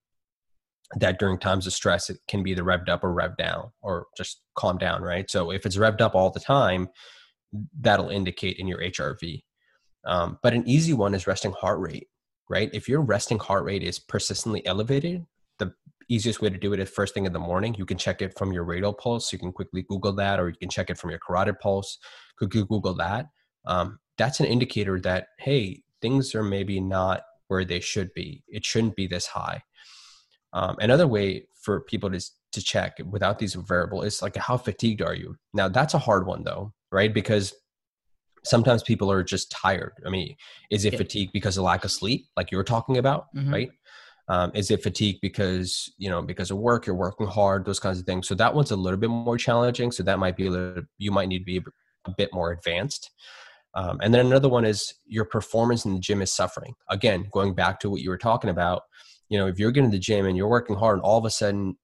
that 0.97 1.19
during 1.19 1.39
times 1.39 1.67
of 1.67 1.73
stress 1.73 2.11
it 2.11 2.19
can 2.29 2.43
be 2.43 2.51
either 2.51 2.65
revved 2.65 2.89
up 2.89 3.03
or 3.05 3.15
revved 3.15 3.37
down 3.37 3.71
or 3.83 4.07
just 4.17 4.41
calm 4.57 4.79
down, 4.79 5.03
right? 5.03 5.31
So 5.31 5.51
if 5.51 5.65
it's 5.67 5.77
revved 5.77 6.01
up 6.01 6.15
all 6.15 6.31
the 6.31 6.41
time, 6.41 6.89
that'll 7.81 8.11
indicate 8.11 8.59
in 8.59 8.67
your 8.67 8.81
HRV. 8.81 9.43
Um, 10.05 10.39
but 10.43 10.55
an 10.55 10.67
easy 10.67 10.93
one 10.93 11.15
is 11.15 11.27
resting 11.27 11.53
heart 11.53 11.79
rate, 11.81 12.09
right? 12.49 12.71
If 12.73 12.89
your 12.89 13.03
resting 13.03 13.39
heart 13.39 13.65
rate 13.65 13.83
is 13.83 13.99
persistently 13.99 14.67
elevated, 14.67 15.25
the 15.59 15.73
easiest 16.09 16.41
way 16.41 16.51
to 16.51 16.59
do 16.59 16.73
it 16.73 16.81
is 16.81 16.91
first 16.91 17.15
thing 17.15 17.27
in 17.27 17.33
the 17.33 17.39
morning. 17.39 17.75
You 17.79 17.87
can 17.87 17.99
check 17.99 18.21
it 18.21 18.37
from 18.37 18.53
your 18.53 18.65
radial 18.65 18.93
pulse. 18.93 19.33
You 19.33 19.39
can 19.39 19.53
quickly 19.53 19.85
Google 19.89 20.13
that, 20.15 20.41
or 20.41 20.49
you 20.49 20.57
can 20.59 20.71
check 20.71 20.91
it 20.91 20.99
from 20.99 21.11
your 21.11 21.21
carotid 21.21 21.61
pulse. 21.61 21.99
Quickly 22.39 22.65
Google 22.65 22.95
that 22.95 23.27
um, 23.67 23.99
that's 24.19 24.41
an 24.41 24.47
indicator 24.47 25.01
that 25.01 25.29
hey 25.39 25.83
things 26.01 26.35
are 26.35 26.43
maybe 26.43 26.81
not 26.81 27.23
where 27.49 27.65
they 27.65 27.81
should 27.81 28.13
be. 28.15 28.43
It 28.49 28.65
shouldn't 28.65 28.97
be 28.97 29.07
this 29.07 29.27
high. 29.27 29.63
Um, 30.53 30.77
another 30.81 31.07
way 31.07 31.47
for 31.55 31.81
people 31.81 32.11
to 32.11 32.21
to 32.53 32.63
check 32.63 32.99
without 33.11 33.39
these 33.39 33.55
variable 33.55 34.03
is 34.03 34.21
like 34.21 34.37
how 34.37 34.57
fatigued 34.57 35.03
are 35.03 35.15
you? 35.15 35.37
Now 35.55 35.69
that's 35.69 35.95
a 35.95 35.99
hard 35.99 36.27
one 36.27 36.45
though, 36.45 36.73
right? 36.91 37.13
Because 37.13 37.55
sometimes 38.45 38.83
people 38.83 39.11
are 39.11 39.23
just 39.23 39.51
tired. 39.51 39.93
I 40.07 40.11
mean, 40.11 40.37
is 40.71 40.85
it 40.85 40.95
yeah. 40.95 40.99
fatigue 40.99 41.31
because 41.33 41.57
of 41.57 41.65
lack 41.65 41.85
of 41.85 41.91
sleep, 41.91 42.27
like 42.37 42.51
you 42.51 42.59
were 42.59 42.65
talking 42.65 42.99
about, 42.99 43.27
mm-hmm. 43.35 43.53
right? 43.53 43.71
Um, 44.29 44.53
is 44.55 44.71
it 44.71 44.83
fatigue 44.83 45.19
because 45.21 45.93
you 45.99 46.09
know 46.09 46.23
because 46.23 46.51
of 46.51 46.59
work 46.59 46.87
you're 46.87 46.95
working 46.95 47.27
hard 47.27 47.65
those 47.65 47.81
kinds 47.81 47.99
of 47.99 48.07
things 48.07 48.29
so 48.29 48.37
that 48.37 48.55
one's 48.55 48.71
a 48.71 48.77
little 48.77 48.99
bit 48.99 49.11
more 49.11 49.37
challenging 49.37 49.91
so 49.91 50.05
that 50.05 50.21
might 50.21 50.37
be 50.37 50.47
a 50.47 50.51
little 50.51 50.85
you 50.97 51.11
might 51.11 51.29
need 51.29 51.41
to 51.41 51.45
be 51.45 51.61
a 52.07 52.11
bit 52.17 52.31
more 52.33 52.53
advanced 52.53 53.11
um, 53.75 53.99
and 54.03 54.13
then 54.13 54.27
another 54.27 54.49
one 54.49 54.65
is 54.65 54.95
your 55.07 55.25
performance 55.25 55.85
in 55.85 55.95
the 55.95 56.01
gym 56.01 56.23
is 56.23 56.33
suffering 56.33 56.75
again 56.91 57.27
going 57.33 57.55
back 57.55 57.81
to 57.81 57.91
what 57.91 58.01
you 58.01 58.11
were 58.11 58.19
talking 58.19 58.51
about 58.51 58.83
you 59.29 59.39
know 59.39 59.47
if 59.47 59.59
you're 59.59 59.71
getting 59.71 59.91
to 59.91 59.97
the 59.97 60.01
gym 60.01 60.27
and 60.27 60.37
you're 60.37 60.49
working 60.49 60.77
hard 60.77 60.95
and 60.95 61.03
all 61.03 61.19
of 61.19 61.25
a 61.25 61.31
sudden 61.31 61.77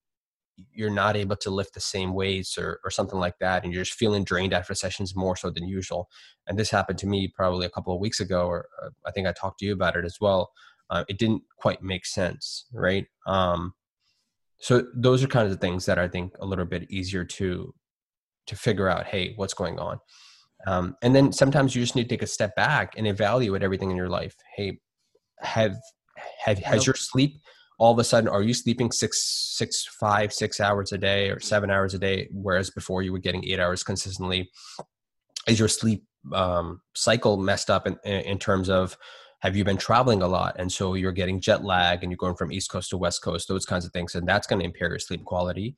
you're 0.73 0.91
not 0.91 1.17
able 1.17 1.37
to 1.37 1.51
lift 1.51 1.73
the 1.73 1.81
same 1.81 2.13
weights 2.13 2.59
or, 2.59 2.81
or 2.83 2.91
something 2.91 3.21
like 3.21 3.39
that 3.39 3.63
and 3.63 3.73
you're 3.73 3.85
just 3.85 3.97
feeling 3.97 4.25
drained 4.25 4.53
after 4.53 4.75
sessions 4.75 5.15
more 5.15 5.37
so 5.37 5.51
than 5.51 5.69
usual 5.69 6.09
and 6.49 6.59
this 6.59 6.71
happened 6.71 6.99
to 6.99 7.07
me 7.07 7.33
probably 7.35 7.65
a 7.65 7.71
couple 7.71 7.95
of 7.95 8.01
weeks 8.01 8.19
ago 8.19 8.47
or 8.47 8.69
uh, 8.83 8.89
i 9.07 9.11
think 9.13 9.27
i 9.27 9.33
talked 9.33 9.61
to 9.61 9.67
you 9.67 9.73
about 9.73 9.97
it 9.97 10.05
as 10.05 10.17
well 10.21 10.51
uh, 10.91 11.05
it 11.09 11.19
didn't 11.19 11.43
quite 11.57 11.83
make 11.83 12.07
sense, 12.07 12.67
right? 12.73 13.07
Um, 13.27 13.75
so 14.59 14.87
those 14.95 15.23
are 15.23 15.29
kind 15.29 15.45
of 15.45 15.51
the 15.53 15.59
things 15.59 15.87
that 15.87 15.99
I 15.99 16.09
think 16.09 16.35
a 16.41 16.47
little 16.47 16.65
bit 16.65 16.91
easier 16.91 17.25
to 17.25 17.75
to 18.47 18.57
figure 18.57 18.89
out. 18.89 19.07
Hey, 19.07 19.35
what's 19.37 19.55
going 19.55 19.79
on? 19.79 20.01
Um, 20.67 20.97
and 21.03 21.15
then 21.15 21.33
sometimes 21.33 21.75
you 21.75 21.83
just 21.83 21.95
need 21.95 22.05
to 22.05 22.09
take 22.09 22.23
a 22.23 22.27
step 22.27 22.55
back 22.57 22.95
and 22.97 23.07
evaluate 23.07 23.63
everything 23.63 23.91
in 23.91 23.97
your 23.97 24.09
life. 24.09 24.35
Hey, 24.57 24.81
have 25.41 25.77
have 26.39 26.59
has 26.59 26.87
your 26.87 26.97
sleep 26.97 27.39
all 27.79 27.93
of 27.93 27.99
a 27.99 28.05
sudden 28.05 28.29
are 28.29 28.43
you 28.43 28.53
sleeping 28.53 28.91
six 28.91 29.55
six 29.57 29.87
five 30.01 30.33
six 30.33 30.61
hours 30.61 30.93
a 30.93 30.99
day 30.99 31.31
or 31.31 31.41
seven 31.41 31.71
hours 31.71 31.95
a 31.95 31.99
day 31.99 32.29
whereas 32.33 32.71
before 32.71 33.03
you 33.03 33.13
were 33.13 33.19
getting 33.19 33.45
eight 33.45 33.61
hours 33.61 33.83
consistently 33.83 34.51
is 35.47 35.59
your 35.59 35.69
sleep 35.69 36.05
um, 36.33 36.81
cycle 36.95 37.37
messed 37.37 37.71
up 37.71 37.87
in, 37.87 37.97
in 38.05 38.39
terms 38.39 38.69
of 38.69 38.97
have 39.41 39.57
you 39.57 39.65
been 39.65 39.77
traveling 39.77 40.23
a 40.23 40.27
lot? 40.27 40.57
And 40.59 40.71
so 40.71 40.95
you're 40.95 41.13
getting 41.13 41.41
jet 41.41 41.65
lag 41.65 42.03
and 42.03 42.11
you're 42.11 42.17
going 42.17 42.35
from 42.35 42.51
east 42.51 42.71
coast 42.71 42.91
to 42.91 42.99
west 42.99 43.23
coast 43.23 43.47
those 43.47 43.65
kinds 43.65 43.85
of 43.85 43.93
things 43.93 44.15
and 44.15 44.27
that's 44.27 44.47
going 44.47 44.59
to 44.59 44.65
impair 44.65 44.89
your 44.89 44.99
sleep 44.99 45.25
quality. 45.25 45.77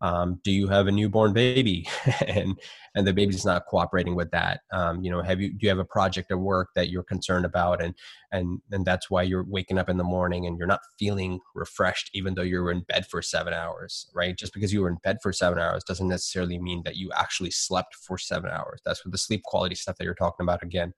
Um, 0.00 0.40
do 0.42 0.50
you 0.50 0.66
have 0.68 0.86
a 0.86 0.92
newborn 0.92 1.32
baby? 1.32 1.88
And 2.26 2.58
and 2.94 3.06
the 3.06 3.12
baby's 3.12 3.44
not 3.44 3.66
cooperating 3.66 4.14
with 4.14 4.30
that. 4.30 4.60
Um, 4.72 5.02
you 5.02 5.10
know 5.10 5.22
have 5.22 5.40
you 5.40 5.50
do 5.50 5.58
you 5.60 5.68
have 5.68 5.78
a 5.78 5.84
project 5.84 6.30
at 6.30 6.38
work 6.38 6.68
that 6.74 6.88
you're 6.88 7.02
concerned 7.02 7.44
about? 7.44 7.82
And 7.82 7.94
and 8.32 8.60
and 8.70 8.84
that's 8.84 9.10
why 9.10 9.22
you're 9.22 9.44
waking 9.44 9.78
up 9.78 9.88
in 9.88 9.96
the 9.98 10.04
morning 10.04 10.46
and 10.46 10.56
you're 10.56 10.66
not 10.66 10.80
feeling 10.98 11.40
refreshed 11.54 12.10
even 12.14 12.34
though 12.34 12.42
you're 12.42 12.70
in 12.70 12.80
bed 12.80 13.06
for 13.06 13.20
seven 13.20 13.52
hours 13.52 14.10
right? 14.14 14.36
Just 14.36 14.54
because 14.54 14.72
you 14.72 14.82
were 14.82 14.88
in 14.88 14.98
bed 15.02 15.18
for 15.22 15.32
seven 15.32 15.58
hours 15.58 15.84
doesn't 15.84 16.08
necessarily 16.08 16.58
mean 16.58 16.82
that 16.84 16.96
you 16.96 17.10
actually 17.14 17.50
slept 17.50 17.94
for 17.94 18.18
seven 18.18 18.50
hours. 18.50 18.80
That's 18.84 19.04
what 19.04 19.12
the 19.12 19.18
sleep 19.18 19.42
quality 19.42 19.74
stuff 19.74 19.96
that 19.96 20.04
you're 20.04 20.14
talking 20.14 20.44
about 20.44 20.62
again 20.62 20.94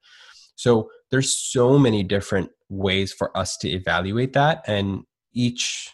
so 0.56 0.90
there's 1.10 1.36
so 1.36 1.78
many 1.78 2.02
different 2.02 2.50
ways 2.68 3.12
for 3.12 3.36
us 3.36 3.56
to 3.58 3.68
evaluate 3.68 4.32
that, 4.32 4.64
and 4.66 5.02
each 5.32 5.90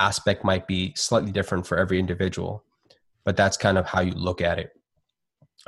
aspect 0.00 0.44
might 0.44 0.66
be 0.66 0.92
slightly 0.96 1.32
different 1.32 1.66
for 1.66 1.78
every 1.78 1.98
individual, 1.98 2.64
but 3.24 3.36
that's 3.36 3.56
kind 3.56 3.78
of 3.78 3.86
how 3.86 4.00
you 4.00 4.12
look 4.12 4.40
at 4.40 4.58
it. 4.58 4.70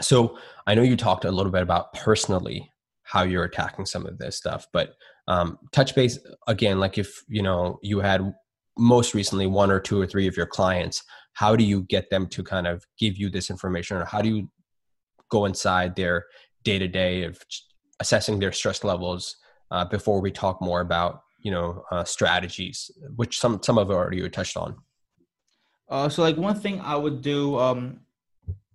So 0.01 0.39
I 0.67 0.75
know 0.75 0.83
you 0.83 0.97
talked 0.97 1.25
a 1.25 1.31
little 1.31 1.53
bit 1.53 1.63
about 1.63 1.93
personally 1.95 2.71
how 3.03 3.23
you're 3.23 3.45
attacking 3.45 3.87
some 3.87 4.05
of 4.05 4.19
this 4.19 4.37
stuff, 4.37 4.67
but 4.73 4.95
um, 5.29 5.59
touch 5.73 5.95
base 5.95 6.19
again, 6.47 6.79
like 6.79 6.99
if 6.99 7.23
you 7.29 7.43
know 7.43 7.79
you 7.83 8.01
had 8.01 8.35
most 8.79 9.15
recently 9.15 9.47
one 9.47 9.71
or 9.71 9.81
two 9.81 10.01
or 10.01 10.07
three 10.07 10.27
of 10.27 10.37
your 10.37 10.47
clients, 10.47 11.03
how 11.33 11.57
do 11.57 11.65
you 11.65 11.83
get 11.83 12.11
them 12.11 12.27
to 12.27 12.43
kind 12.43 12.67
of 12.67 12.85
give 12.99 13.17
you 13.17 13.31
this 13.31 13.51
information, 13.51 13.97
or 13.97 14.05
how 14.05 14.21
do 14.21 14.29
you 14.29 14.51
go 15.31 15.45
inside 15.45 15.97
their 15.97 16.25
day 16.63 16.79
to 16.79 16.89
day 16.89 17.25
of 17.25 17.41
assessing 18.01 18.39
their 18.39 18.53
stress 18.53 18.85
levels 18.85 19.37
uh, 19.71 19.85
before 19.85 20.21
we 20.21 20.31
talk 20.31 20.61
more 20.61 20.81
about 20.81 21.23
you 21.41 21.51
know 21.51 21.85
uh, 21.91 22.05
strategies, 22.05 22.91
which 23.17 23.39
some 23.39 23.63
some 23.63 23.79
of 23.79 23.91
already 23.91 24.29
touched 24.29 24.57
on. 24.57 24.77
Uh, 25.89 26.09
so 26.09 26.23
like 26.23 26.37
one 26.37 26.59
thing 26.59 26.81
I 26.81 26.97
would 26.97 27.23
do, 27.23 27.59
um, 27.59 28.01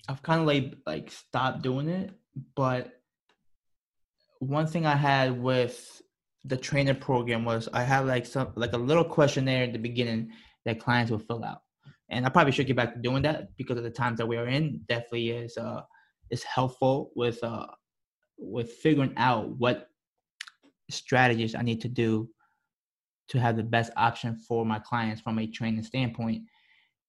I've 0.08 0.24
kind 0.24 0.40
of 0.42 0.48
like 0.48 0.76
like 0.86 1.12
stopped 1.12 1.62
doing 1.62 1.90
it, 1.90 2.12
but 2.56 3.02
one 4.40 4.68
thing 4.68 4.86
I 4.86 4.96
had 4.96 5.42
with 5.42 6.02
the 6.46 6.58
trainer 6.58 6.96
program 6.96 7.46
was 7.46 7.70
I 7.74 7.84
had 7.84 8.08
like 8.08 8.26
some 8.26 8.54
like 8.56 8.74
a 8.74 8.78
little 8.78 9.04
questionnaire 9.04 9.66
at 9.66 9.74
the 9.74 9.80
beginning 9.80 10.32
that 10.66 10.80
clients 10.80 11.12
would 11.12 11.24
fill 11.28 11.44
out, 11.44 11.62
and 12.10 12.26
I 12.26 12.30
probably 12.30 12.54
should 12.54 12.68
get 12.68 12.76
back 12.76 12.94
to 12.94 13.02
doing 13.02 13.24
that 13.24 13.56
because 13.58 13.78
of 13.78 13.84
the 13.84 13.92
times 13.92 14.18
that 14.18 14.28
we 14.28 14.38
are 14.38 14.48
in. 14.48 14.82
Definitely 14.88 15.32
is 15.32 15.58
uh 15.58 15.82
is 16.30 16.44
helpful 16.44 17.12
with 17.16 17.44
uh 17.44 17.68
with 18.42 18.72
figuring 18.74 19.14
out 19.18 19.50
what 19.58 19.88
strategies 20.90 21.56
I 21.56 21.62
need 21.62 21.82
to 21.82 21.88
do 21.88 22.30
to 23.30 23.40
have 23.40 23.56
the 23.56 23.64
best 23.64 23.92
option 23.96 24.36
for 24.36 24.66
my 24.66 24.80
clients 24.80 25.22
from 25.22 25.40
a 25.40 25.48
training 25.48 25.84
standpoint. 25.84 26.44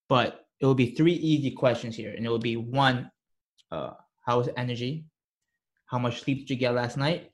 But 0.09 0.45
it 0.61 0.67
will 0.67 0.77
be 0.77 0.95
three 0.95 1.15
easy 1.15 1.51
questions 1.51 1.97
here, 1.97 2.15
and 2.15 2.25
it 2.25 2.29
will 2.29 2.39
be 2.39 2.57
one, 2.57 3.11
uh, 3.73 3.95
how 4.25 4.41
is 4.41 4.49
energy? 4.57 5.07
How 5.87 5.99
much 5.99 6.21
sleep 6.21 6.41
did 6.41 6.51
you 6.51 6.57
get 6.57 6.75
last 6.75 6.97
night? 6.97 7.33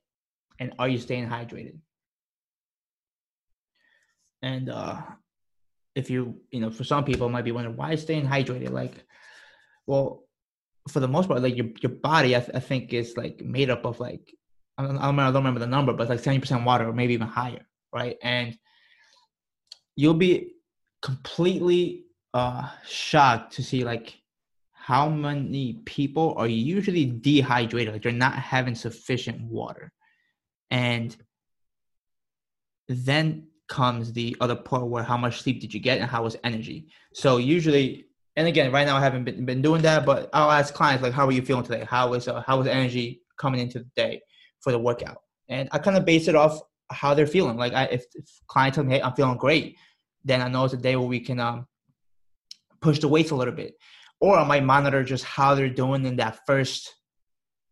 And 0.59 0.73
are 0.79 0.89
you 0.89 0.99
staying 0.99 1.29
hydrated? 1.29 1.79
And 4.41 4.71
uh, 4.71 5.03
if 5.95 6.09
you, 6.11 6.41
you 6.51 6.61
know, 6.61 6.71
for 6.71 6.85
some 6.85 7.05
people 7.05 7.29
might 7.29 7.45
be 7.45 7.53
wondering 7.53 7.77
why 7.77 7.95
staying 7.97 8.27
hydrated. 8.27 8.71
Like, 8.71 9.05
well, 9.87 10.28
for 10.88 11.01
the 11.01 11.09
most 11.09 11.29
part, 11.29 11.42
like 11.42 11.57
your 11.57 11.68
your 11.81 11.92
body, 11.92 12.37
I, 12.37 12.40
th- 12.40 12.57
I 12.57 12.61
think 12.61 12.92
is 12.92 13.16
like 13.16 13.40
made 13.40 13.70
up 13.70 13.85
of 13.85 14.01
like 14.01 14.33
I 14.77 14.83
don't, 14.85 14.98
I 14.98 15.11
don't, 15.11 15.35
remember, 15.35 15.61
the 15.61 15.66
number, 15.66 15.92
but 15.92 16.09
like 16.09 16.20
seventy 16.20 16.40
percent 16.40 16.64
water 16.64 16.88
or 16.88 16.92
maybe 16.92 17.14
even 17.14 17.27
higher, 17.27 17.66
right? 17.92 18.16
And 18.22 18.57
you'll 19.96 20.14
be 20.14 20.53
completely 21.03 22.05
uh 22.35 22.68
shocked 22.87 23.55
to 23.55 23.62
see 23.62 23.85
like 23.85 24.20
how 24.72 25.09
many 25.09 25.74
people 25.85 26.35
are 26.37 26.48
usually 26.48 27.07
dehydrated, 27.07 27.92
like 27.92 28.03
they're 28.03 28.12
not 28.12 28.35
having 28.35 28.74
sufficient 28.74 29.40
water, 29.42 29.92
and 30.70 31.16
then 32.88 33.48
comes 33.68 34.12
the 34.12 34.35
other 34.40 34.57
part 34.57 34.87
where 34.87 35.03
how 35.03 35.16
much 35.16 35.42
sleep 35.42 35.61
did 35.61 35.74
you 35.74 35.81
get 35.81 35.98
and 35.98 36.11
how 36.11 36.22
was 36.22 36.37
energy. 36.42 36.88
So 37.12 37.37
usually 37.37 38.08
and 38.38 38.46
again, 38.46 38.70
right 38.70 38.87
now 38.87 38.96
I 38.96 39.01
haven't 39.01 39.24
been, 39.24 39.44
been 39.44 39.61
doing 39.61 39.83
that, 39.83 40.07
but 40.07 40.31
I'll 40.33 40.53
ask 40.53 40.72
clients 40.72 41.03
like, 41.03 41.12
"How 41.12 41.27
are 41.27 41.33
you 41.33 41.42
feeling 41.42 41.64
today? 41.64 41.85
How 41.90 42.14
is 42.14 42.29
uh, 42.29 42.40
how 42.46 42.61
is 42.61 42.68
energy 42.68 43.20
coming 43.37 43.61
into 43.61 43.81
the 43.81 43.90
day 43.96 44.22
for 44.61 44.70
the 44.70 44.79
workout?" 44.79 45.18
And 45.48 45.68
I 45.72 45.79
kind 45.79 45.96
of 45.96 46.05
base 46.05 46.29
it 46.29 46.37
off 46.37 46.61
how 46.92 47.14
they're 47.14 47.27
feeling. 47.27 47.57
Like, 47.57 47.72
I, 47.72 47.87
if, 47.87 48.05
if 48.14 48.27
clients 48.46 48.77
tell 48.77 48.85
me, 48.85 48.94
"Hey, 48.94 49.03
I'm 49.03 49.14
feeling 49.14 49.38
great," 49.38 49.77
then 50.24 50.40
I 50.40 50.46
know 50.46 50.64
it's 50.64 50.72
a 50.72 50.77
day 50.77 50.94
where 50.94 51.09
we 51.09 51.18
can 51.18 51.40
um, 51.40 51.66
push 52.81 53.01
the 53.01 53.09
weights 53.09 53.33
a 53.33 53.35
little 53.35 53.53
bit, 53.53 53.74
or 54.20 54.38
I 54.38 54.44
might 54.44 54.62
monitor 54.62 55.03
just 55.03 55.24
how 55.24 55.57
they're 55.57 55.68
doing 55.68 56.07
in 56.07 56.14
that 56.18 56.38
first 56.46 56.94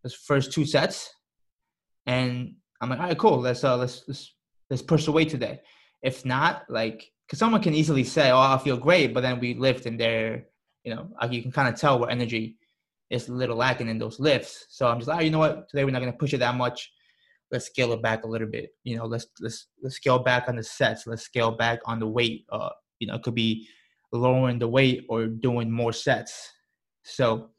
those 0.02 0.14
first 0.14 0.52
two 0.52 0.66
sets, 0.66 1.14
and 2.06 2.56
I'm 2.80 2.90
like, 2.90 2.98
"All 2.98 3.06
right, 3.06 3.16
cool. 3.18 3.38
Let's 3.38 3.62
uh, 3.62 3.76
let's 3.76 4.02
let's 4.08 4.34
let's 4.68 4.82
push 4.82 5.04
the 5.04 5.12
weight 5.12 5.28
today." 5.28 5.60
If 6.02 6.24
not, 6.24 6.64
like, 6.68 7.08
because 7.24 7.38
someone 7.38 7.62
can 7.62 7.72
easily 7.72 8.02
say, 8.02 8.32
"Oh, 8.32 8.40
I 8.40 8.58
feel 8.58 8.76
great," 8.76 9.14
but 9.14 9.20
then 9.20 9.38
we 9.38 9.54
lift 9.54 9.86
and 9.86 10.00
they're 10.00 10.46
you 10.86 10.94
know, 10.94 11.08
like 11.20 11.32
you 11.32 11.42
can 11.42 11.50
kind 11.50 11.68
of 11.68 11.78
tell 11.78 11.98
where 11.98 12.08
energy 12.08 12.56
is 13.10 13.28
a 13.28 13.32
little 13.32 13.56
lacking 13.56 13.88
in 13.88 13.98
those 13.98 14.20
lifts. 14.20 14.66
So 14.70 14.86
I'm 14.86 14.98
just 14.98 15.08
like, 15.08 15.18
oh, 15.18 15.22
you 15.22 15.30
know 15.30 15.40
what? 15.40 15.68
Today 15.68 15.84
we're 15.84 15.90
not 15.90 16.00
going 16.00 16.12
to 16.12 16.18
push 16.18 16.32
it 16.32 16.38
that 16.38 16.54
much. 16.54 16.92
Let's 17.50 17.66
scale 17.66 17.92
it 17.92 18.02
back 18.02 18.22
a 18.22 18.28
little 18.28 18.48
bit. 18.48 18.70
You 18.84 18.96
know, 18.96 19.04
let's 19.04 19.26
let's 19.40 19.66
let's 19.82 19.96
scale 19.96 20.20
back 20.20 20.48
on 20.48 20.56
the 20.56 20.62
sets. 20.62 21.06
Let's 21.06 21.22
scale 21.22 21.50
back 21.50 21.80
on 21.86 21.98
the 21.98 22.06
weight. 22.06 22.44
Uh, 22.50 22.70
you 23.00 23.08
know, 23.08 23.16
it 23.16 23.22
could 23.24 23.34
be 23.34 23.68
lowering 24.12 24.60
the 24.60 24.68
weight 24.68 25.04
or 25.08 25.26
doing 25.26 25.70
more 25.70 25.92
sets. 25.92 26.52
So 27.02 27.50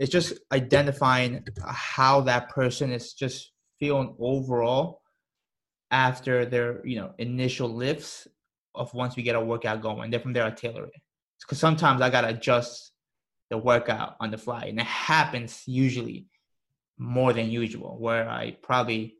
it's 0.00 0.10
just 0.10 0.34
identifying 0.52 1.44
how 1.66 2.20
that 2.22 2.48
person 2.48 2.90
is 2.90 3.12
just 3.12 3.52
feeling 3.78 4.14
overall 4.18 5.00
after 5.92 6.44
their 6.44 6.84
you 6.84 6.96
know 6.96 7.12
initial 7.18 7.68
lifts 7.68 8.26
of 8.74 8.92
once 8.94 9.14
we 9.14 9.22
get 9.22 9.36
our 9.36 9.44
workout 9.44 9.80
going. 9.80 10.10
Then 10.10 10.20
from 10.20 10.32
there 10.32 10.44
I 10.44 10.50
tailor 10.50 10.86
it 10.86 11.03
because 11.44 11.58
sometimes 11.58 12.00
I 12.00 12.10
gotta 12.10 12.28
adjust 12.28 12.92
the 13.50 13.58
workout 13.58 14.16
on 14.20 14.30
the 14.30 14.38
fly, 14.38 14.64
and 14.64 14.80
it 14.80 14.86
happens 14.86 15.62
usually 15.66 16.26
more 16.98 17.32
than 17.32 17.50
usual, 17.50 17.98
where 17.98 18.28
I 18.28 18.56
probably 18.62 19.16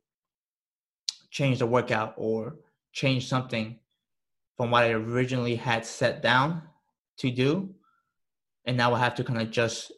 change 1.30 1.58
the 1.58 1.66
workout 1.66 2.14
or 2.16 2.56
change 2.92 3.28
something 3.28 3.78
from 4.56 4.70
what 4.70 4.84
I 4.84 4.92
originally 4.92 5.56
had 5.56 5.84
set 5.84 6.22
down 6.22 6.62
to 7.18 7.30
do, 7.30 7.74
and 8.64 8.76
now 8.76 8.94
I 8.94 8.98
have 9.00 9.16
to 9.16 9.24
kind 9.24 9.40
of 9.40 9.50
just 9.50 9.92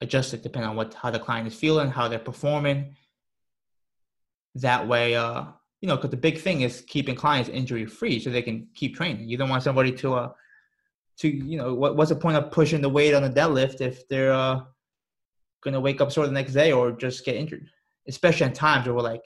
adjust 0.00 0.34
it 0.34 0.42
depending 0.42 0.68
on 0.68 0.76
what 0.76 0.94
how 0.94 1.10
the 1.10 1.18
client 1.18 1.46
is 1.46 1.54
feeling, 1.54 1.90
how 1.90 2.08
they're 2.08 2.18
performing. 2.18 2.96
That 4.56 4.86
way, 4.88 5.14
uh, 5.14 5.44
you 5.80 5.88
know, 5.88 5.96
because 5.96 6.10
the 6.10 6.16
big 6.16 6.38
thing 6.38 6.62
is 6.62 6.82
keeping 6.82 7.14
clients 7.14 7.48
injury 7.48 7.86
free 7.86 8.20
so 8.20 8.30
they 8.30 8.42
can 8.42 8.66
keep 8.74 8.96
training. 8.96 9.28
You 9.28 9.36
don't 9.38 9.48
want 9.48 9.62
somebody 9.62 9.92
to, 9.92 10.14
uh, 10.14 10.30
to 11.20 11.28
you 11.28 11.56
know, 11.56 11.74
what, 11.74 11.96
what's 11.96 12.10
the 12.10 12.16
point 12.16 12.36
of 12.36 12.50
pushing 12.50 12.80
the 12.80 12.88
weight 12.88 13.14
on 13.14 13.22
the 13.22 13.30
deadlift 13.30 13.80
if 13.80 14.08
they're 14.08 14.32
uh, 14.32 14.60
to 15.64 15.80
wake 15.80 16.00
up 16.00 16.10
sore 16.10 16.26
the 16.26 16.32
next 16.32 16.54
day 16.54 16.72
or 16.72 16.92
just 16.92 17.24
get 17.24 17.36
injured, 17.36 17.66
especially 18.08 18.46
in 18.46 18.52
times 18.52 18.86
where 18.86 18.94
we're 18.94 19.02
like, 19.02 19.24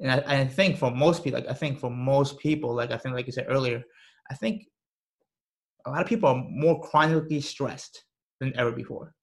and 0.00 0.10
I, 0.10 0.40
I 0.40 0.46
think 0.46 0.76
for 0.76 0.90
most 0.90 1.24
people, 1.24 1.40
like 1.40 1.48
I 1.48 1.54
think 1.54 1.80
for 1.80 1.90
most 1.90 2.38
people, 2.38 2.74
like 2.74 2.92
I 2.92 2.98
think, 2.98 3.14
like 3.14 3.26
you 3.26 3.32
said 3.32 3.46
earlier, 3.48 3.82
I 4.30 4.34
think 4.34 4.66
a 5.86 5.90
lot 5.90 6.02
of 6.02 6.06
people 6.06 6.28
are 6.28 6.44
more 6.48 6.80
chronically 6.82 7.40
stressed 7.40 8.04
than 8.40 8.54
ever 8.56 8.72
before. 8.72 9.14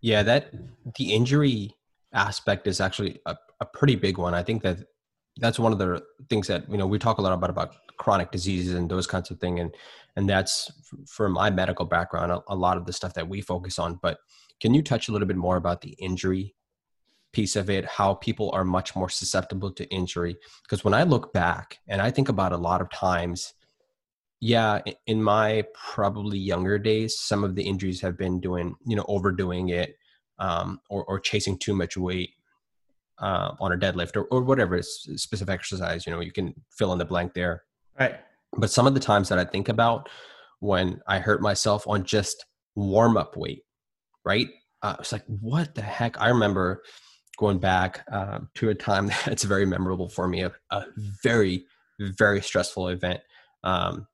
Yeah, 0.00 0.22
that 0.22 0.50
the 0.96 1.12
injury 1.12 1.74
aspect 2.14 2.66
is 2.66 2.80
actually 2.80 3.20
a, 3.26 3.36
a 3.60 3.66
pretty 3.66 3.96
big 3.96 4.16
one. 4.16 4.32
I 4.34 4.42
think 4.42 4.62
that 4.62 4.78
that's 5.36 5.58
one 5.58 5.72
of 5.72 5.78
the 5.78 6.02
things 6.28 6.46
that 6.46 6.70
you 6.70 6.78
know 6.78 6.86
we 6.86 6.98
talk 6.98 7.18
a 7.18 7.22
lot 7.22 7.32
about 7.32 7.50
about 7.50 7.74
chronic 8.00 8.30
diseases 8.30 8.74
and 8.74 8.90
those 8.90 9.06
kinds 9.06 9.30
of 9.30 9.38
things, 9.38 9.60
and 9.60 9.74
and 10.16 10.28
that's 10.28 10.70
for 11.06 11.28
my 11.28 11.50
medical 11.50 11.84
background 11.84 12.32
a, 12.32 12.40
a 12.48 12.56
lot 12.56 12.78
of 12.78 12.86
the 12.86 12.92
stuff 12.92 13.14
that 13.14 13.28
we 13.28 13.40
focus 13.40 13.78
on. 13.78 14.00
But 14.02 14.18
can 14.58 14.74
you 14.74 14.82
touch 14.82 15.08
a 15.08 15.12
little 15.12 15.28
bit 15.28 15.36
more 15.36 15.56
about 15.56 15.82
the 15.82 15.94
injury 15.98 16.54
piece 17.32 17.54
of 17.54 17.70
it, 17.70 17.84
how 17.84 18.14
people 18.14 18.50
are 18.52 18.64
much 18.64 18.96
more 18.96 19.08
susceptible 19.08 19.70
to 19.72 19.88
injury? 19.90 20.36
Because 20.62 20.82
when 20.82 20.94
I 20.94 21.04
look 21.04 21.32
back 21.32 21.78
and 21.86 22.00
I 22.00 22.10
think 22.10 22.28
about 22.28 22.52
a 22.52 22.56
lot 22.56 22.80
of 22.80 22.90
times 22.90 23.52
yeah 24.40 24.80
in 25.06 25.22
my 25.22 25.62
probably 25.74 26.38
younger 26.38 26.78
days 26.78 27.18
some 27.18 27.44
of 27.44 27.54
the 27.54 27.62
injuries 27.62 28.00
have 28.00 28.16
been 28.16 28.40
doing 28.40 28.74
you 28.86 28.96
know 28.96 29.04
overdoing 29.06 29.68
it 29.68 29.96
um, 30.38 30.80
or, 30.88 31.04
or 31.04 31.20
chasing 31.20 31.58
too 31.58 31.74
much 31.74 31.96
weight 31.96 32.30
uh, 33.18 33.54
on 33.60 33.72
a 33.72 33.76
deadlift 33.76 34.16
or, 34.16 34.24
or 34.24 34.40
whatever 34.40 34.80
specific 34.80 35.52
exercise 35.52 36.06
you 36.06 36.12
know 36.12 36.20
you 36.20 36.32
can 36.32 36.54
fill 36.70 36.92
in 36.92 36.98
the 36.98 37.04
blank 37.04 37.34
there 37.34 37.64
right. 38.00 38.16
But 38.56 38.70
some 38.70 38.86
of 38.86 38.94
the 38.94 39.00
times 39.00 39.28
that 39.28 39.38
i 39.38 39.44
think 39.44 39.68
about 39.68 40.08
when 40.58 41.00
i 41.06 41.18
hurt 41.18 41.40
myself 41.40 41.86
on 41.86 42.04
just 42.04 42.44
warm 42.74 43.16
up 43.16 43.36
weight 43.36 43.62
right? 44.24 44.48
Uh, 44.82 44.96
it's 44.98 45.12
like 45.12 45.24
what 45.26 45.74
the 45.74 45.82
heck? 45.82 46.20
I 46.20 46.28
remember 46.28 46.82
going 47.38 47.58
back 47.58 48.04
um, 48.12 48.48
to 48.54 48.70
a 48.70 48.74
time 48.74 49.06
that's 49.26 49.44
very 49.44 49.66
memorable 49.66 50.08
for 50.08 50.28
me 50.28 50.42
a, 50.42 50.52
a 50.70 50.84
very 51.22 51.64
very 51.98 52.40
stressful 52.40 52.88
event 52.88 53.20
um, 53.64 54.06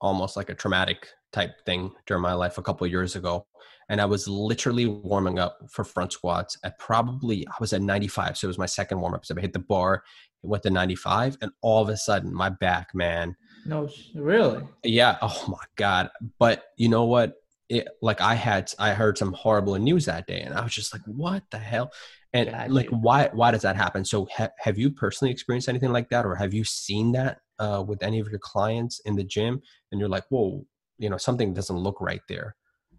almost 0.00 0.36
like 0.36 0.50
a 0.50 0.54
traumatic 0.54 1.08
type 1.32 1.52
thing 1.64 1.90
during 2.06 2.22
my 2.22 2.34
life 2.34 2.58
a 2.58 2.62
couple 2.62 2.86
years 2.86 3.16
ago 3.16 3.46
and 3.88 4.00
i 4.00 4.04
was 4.04 4.26
literally 4.28 4.86
warming 4.86 5.38
up 5.38 5.58
for 5.70 5.84
front 5.84 6.12
squats 6.12 6.58
at 6.64 6.78
probably 6.78 7.46
i 7.48 7.54
was 7.60 7.72
at 7.72 7.82
95 7.82 8.36
so 8.36 8.46
it 8.46 8.48
was 8.48 8.58
my 8.58 8.66
second 8.66 9.00
warm 9.00 9.14
up 9.14 9.24
so 9.24 9.34
i 9.36 9.40
hit 9.40 9.52
the 9.52 9.58
bar 9.58 10.02
it 10.42 10.46
went 10.46 10.62
to 10.62 10.70
95 10.70 11.38
and 11.40 11.50
all 11.62 11.82
of 11.82 11.88
a 11.88 11.96
sudden 11.96 12.32
my 12.34 12.48
back 12.48 12.94
man 12.94 13.34
no 13.66 13.88
really? 14.14 14.62
Yeah 14.82 15.16
oh 15.22 15.44
my 15.48 15.64
god 15.76 16.10
but 16.38 16.64
you 16.76 16.88
know 16.88 17.04
what? 17.04 17.34
It 17.70 17.88
like 18.02 18.20
i 18.20 18.34
had 18.34 18.70
i 18.78 18.92
heard 18.92 19.16
some 19.16 19.32
horrible 19.32 19.74
news 19.76 20.04
that 20.04 20.26
day 20.26 20.40
and 20.40 20.54
i 20.54 20.62
was 20.62 20.74
just 20.74 20.92
like 20.92 21.02
what 21.06 21.44
the 21.50 21.58
hell? 21.58 21.90
And 22.34 22.50
gotcha. 22.50 22.72
like 22.72 22.88
why 22.90 23.30
why 23.32 23.52
does 23.52 23.62
that 23.62 23.76
happen? 23.76 24.04
So 24.04 24.28
ha- 24.36 24.50
have 24.58 24.76
you 24.76 24.90
personally 24.90 25.32
experienced 25.32 25.68
anything 25.68 25.92
like 25.92 26.10
that 26.10 26.26
or 26.26 26.34
have 26.34 26.52
you 26.52 26.64
seen 26.64 27.12
that 27.12 27.38
uh, 27.58 27.82
with 27.86 28.02
any 28.02 28.20
of 28.20 28.28
your 28.28 28.40
clients 28.40 29.00
in 29.06 29.14
the 29.14 29.24
gym 29.24 29.62
and 29.90 30.00
you're 30.00 30.10
like 30.10 30.24
whoa 30.28 30.66
you 30.98 31.08
know 31.08 31.16
something 31.16 31.54
doesn't 31.54 31.76
look 31.76 32.00
right 32.00 32.22
there 32.28 32.56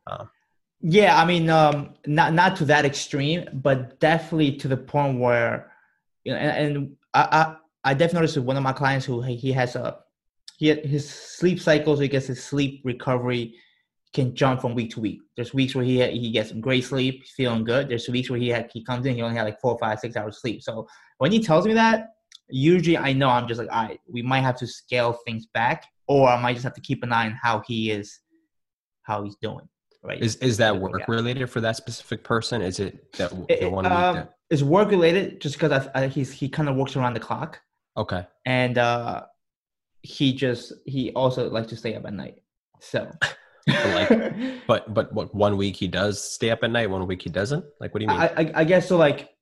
um, 0.08 0.30
yeah 0.88 1.20
i 1.20 1.26
mean 1.26 1.50
um, 1.50 1.94
not 2.06 2.34
not 2.34 2.56
to 2.56 2.66
that 2.66 2.86
extreme 2.86 3.48
but 3.54 4.00
definitely 4.00 4.52
to 4.56 4.68
the 4.68 4.78
point 4.78 5.20
where 5.20 5.72
you 6.24 6.32
know 6.32 6.38
and, 6.38 6.78
and 6.78 6.96
I, 7.14 7.22
I, 7.84 7.92
I 7.92 7.94
definitely 7.94 8.22
noticed 8.22 8.38
with 8.38 8.46
one 8.46 8.58
of 8.58 8.64
my 8.64 8.74
clients 8.74 9.06
who 9.06 9.22
he 9.22 9.52
has 9.52 9.76
a 9.76 10.00
he 10.58 10.74
his 10.74 11.10
sleep 11.10 11.60
cycles 11.60 12.00
he 12.00 12.08
gets 12.08 12.28
his 12.28 12.44
sleep 12.44 12.82
recovery 12.84 13.56
can 14.16 14.34
jump 14.34 14.62
from 14.62 14.74
week 14.74 14.92
to 14.92 15.02
week. 15.02 15.20
There's 15.36 15.54
weeks 15.54 15.76
where 15.76 15.84
he 15.84 16.02
he 16.08 16.32
gets 16.32 16.50
some 16.50 16.62
great 16.62 16.86
sleep, 16.86 17.26
feeling 17.26 17.66
good. 17.66 17.90
There's 17.90 18.08
weeks 18.08 18.30
where 18.30 18.40
he 18.40 18.48
had, 18.48 18.72
he 18.74 18.82
comes 18.82 19.06
in, 19.06 19.16
he 19.16 19.22
only 19.22 19.36
had 19.36 19.44
like 19.44 19.60
four, 19.60 19.78
five, 19.78 20.00
six 20.00 20.16
hours 20.16 20.40
sleep. 20.40 20.64
So 20.64 20.88
when 21.18 21.34
he 21.34 21.44
tells 21.44 21.68
me 21.68 21.74
that, 21.74 22.14
usually 22.50 22.98
I 22.98 23.12
know 23.12 23.28
I'm 23.30 23.48
just 23.48 23.60
like, 23.60 23.70
all 23.72 23.84
right, 23.84 24.00
we 24.08 24.22
might 24.22 24.40
have 24.40 24.58
to 24.60 24.68
scale 24.68 25.20
things 25.26 25.48
back, 25.54 25.86
or 26.08 26.30
I 26.30 26.42
might 26.42 26.54
just 26.54 26.64
have 26.64 26.74
to 26.76 26.82
keep 26.82 27.04
an 27.04 27.12
eye 27.12 27.26
on 27.26 27.34
how 27.34 27.62
he 27.68 27.92
is, 27.92 28.20
how 29.04 29.24
he's 29.24 29.36
doing. 29.36 29.68
Right? 30.06 30.22
Is 30.22 30.36
is 30.38 30.58
that 30.58 30.78
work 30.78 31.08
related 31.08 31.50
for 31.50 31.62
that 31.62 31.76
specific 31.76 32.24
person? 32.24 32.62
Is 32.62 32.80
it 32.80 33.12
that 33.14 33.34
it, 33.50 33.72
one 33.72 33.86
um, 33.86 34.16
that... 34.16 34.36
It's 34.50 34.62
work 34.62 34.90
related, 34.90 35.42
just 35.42 35.56
because 35.56 35.88
I, 35.94 36.04
I, 36.04 36.08
he's 36.08 36.32
he 36.32 36.48
kind 36.50 36.70
of 36.70 36.76
works 36.76 36.96
around 36.96 37.16
the 37.16 37.20
clock. 37.20 37.60
Okay. 37.98 38.26
And 38.46 38.78
uh, 38.78 39.24
he 40.02 40.34
just 40.34 40.74
he 40.86 41.12
also 41.14 41.50
likes 41.50 41.68
to 41.68 41.76
stay 41.76 41.96
up 41.96 42.06
at 42.06 42.14
night. 42.14 42.42
So. 42.80 43.12
like, 43.68 44.10
but 44.68 44.94
but 44.94 45.12
what 45.14 45.34
one 45.34 45.58
week 45.58 45.76
he 45.76 45.88
does 45.88 46.24
stay 46.24 46.52
up 46.52 46.64
at 46.64 46.70
night, 46.70 46.90
one 46.90 47.08
week 47.08 47.24
he 47.24 47.30
doesn't. 47.30 47.66
Like, 47.80 47.94
what 47.94 48.00
do 48.00 48.06
you 48.06 48.10
mean? 48.10 48.20
I, 48.20 48.28
I, 48.28 48.52
I 48.56 48.64
guess 48.64 48.88
so. 48.88 48.98
Like, 48.98 49.36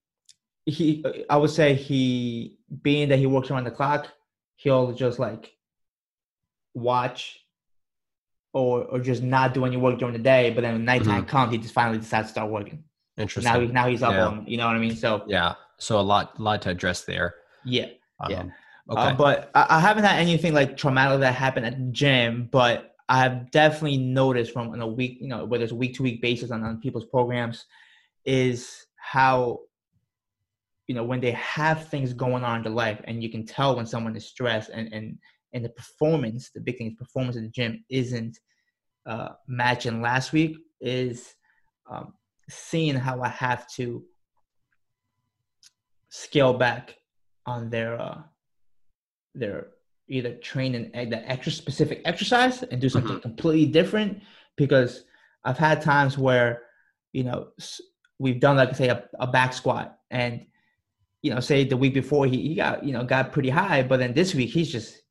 he 0.66 1.04
i 1.30 1.36
would 1.36 1.50
say 1.50 1.74
he 1.74 2.58
being 2.82 3.10
that 3.10 3.20
he 3.20 3.26
works 3.26 3.52
around 3.52 3.66
the 3.66 3.72
clock 3.72 4.08
he'll 4.56 4.94
just 4.94 5.20
like 5.20 5.52
watch 6.74 7.40
or 8.54 8.86
or 8.86 9.00
just 9.00 9.24
not 9.24 9.54
do 9.54 9.66
any 9.66 9.78
work 9.78 10.00
during 10.00 10.14
the 10.14 10.20
day 10.20 10.52
but 10.52 10.62
then 10.62 10.74
when 10.74 10.86
nighttime 10.86 11.22
mm-hmm. 11.22 11.30
comes 11.30 11.52
he 11.52 11.58
just 11.58 11.74
finally 11.74 11.98
decides 11.98 12.28
to 12.28 12.32
start 12.32 12.50
working. 12.50 12.84
Interesting 13.18 13.54
now, 13.54 13.60
he, 13.60 13.68
now 13.68 13.88
he's 13.88 14.02
up 14.02 14.14
yeah. 14.14 14.26
on 14.26 14.46
you 14.48 14.58
know 14.58 14.68
what 14.68 14.76
i 14.76 14.80
mean? 14.80 14.96
So 14.96 15.24
yeah. 15.28 15.56
So 15.78 16.00
a 16.00 16.02
lot 16.02 16.40
lot 16.40 16.62
to 16.64 16.70
address 16.70 17.02
there. 17.02 17.36
Yeah. 17.66 17.88
Um, 18.20 18.32
yeah 18.32 18.44
okay. 18.90 19.02
Uh, 19.02 19.14
but 19.14 19.52
I, 19.56 19.66
I, 19.70 19.80
haven't 19.80 20.04
had 20.04 20.20
anything 20.20 20.54
like 20.54 20.78
traumatic 20.78 21.20
that 21.22 21.34
happened 21.34 21.66
at 21.66 21.78
the 21.78 21.92
gym 21.92 22.50
but 22.52 22.96
i've 23.10 23.50
definitely 23.52 23.98
noticed 23.98 24.52
from 24.52 24.70
on 24.70 24.82
a 24.82 24.88
week 24.88 25.18
you 25.22 25.28
know 25.28 25.46
whether 25.46 25.64
it's 25.64 25.74
a 25.74 25.76
week 25.76 25.96
to 25.96 26.04
week 26.04 26.22
basis 26.22 26.52
on, 26.52 26.64
on 26.64 26.80
people's 26.80 27.06
programs 27.06 27.66
is 28.26 28.86
how 28.96 29.60
you 30.88 30.96
know 30.96 31.04
when 31.04 31.22
they 31.22 31.32
have 31.32 31.88
things 31.88 32.14
going 32.14 32.44
on 32.44 32.58
in 32.58 32.64
their 32.64 32.72
life 32.72 33.00
and 33.06 33.24
you 33.24 33.30
can 33.30 33.46
tell 33.46 33.76
when 33.76 33.86
someone 33.86 34.16
is 34.16 34.26
stressed 34.26 34.70
and 34.70 34.92
and 34.94 35.18
and 35.54 35.64
the 35.64 35.70
performance 35.70 36.50
the 36.52 36.60
big 36.60 36.78
thing 36.78 36.88
is 36.88 36.94
performance 36.98 37.36
in 37.36 37.44
the 37.44 37.50
gym 37.50 37.84
isn't 37.90 38.40
uh, 39.06 39.30
matching 39.48 40.02
last 40.02 40.34
week 40.34 40.58
is 40.82 41.36
um, 41.90 42.14
seeing 42.50 42.96
how 42.96 43.22
i 43.22 43.28
have 43.28 43.68
to 43.68 44.04
scale 46.10 46.54
back 46.54 46.96
on 47.46 47.70
their 47.70 48.00
uh, 48.00 48.22
their 49.36 49.68
either 50.10 50.36
train 50.36 50.76
in 50.76 51.10
the 51.10 51.32
extra 51.32 51.52
specific 51.52 52.02
exercise 52.06 52.62
and 52.64 52.82
do 52.82 52.90
something 52.90 53.14
mm-hmm. 53.14 53.22
completely 53.22 53.66
different 53.66 54.22
because 54.58 55.06
i've 55.46 55.58
had 55.58 55.82
times 55.82 56.18
where 56.18 56.64
you 57.14 57.24
know 57.24 57.48
we've 58.20 58.40
done 58.40 58.58
like 58.58 58.76
say 58.76 58.90
a, 58.90 59.04
a 59.20 59.28
back 59.28 59.54
squat 59.54 59.98
and 60.12 60.46
you 61.24 61.34
know, 61.34 61.40
say 61.40 61.64
the 61.64 61.78
week 61.78 61.94
before 61.94 62.26
he, 62.28 62.50
he 62.50 62.56
got, 62.56 62.84
you 62.84 62.92
know, 62.92 63.04
got 63.04 63.32
pretty 63.32 63.50
high, 63.50 63.82
but 63.82 63.98
then 63.98 64.14
this 64.14 64.36
week 64.36 64.50
he's 64.50 64.72
just 64.72 65.02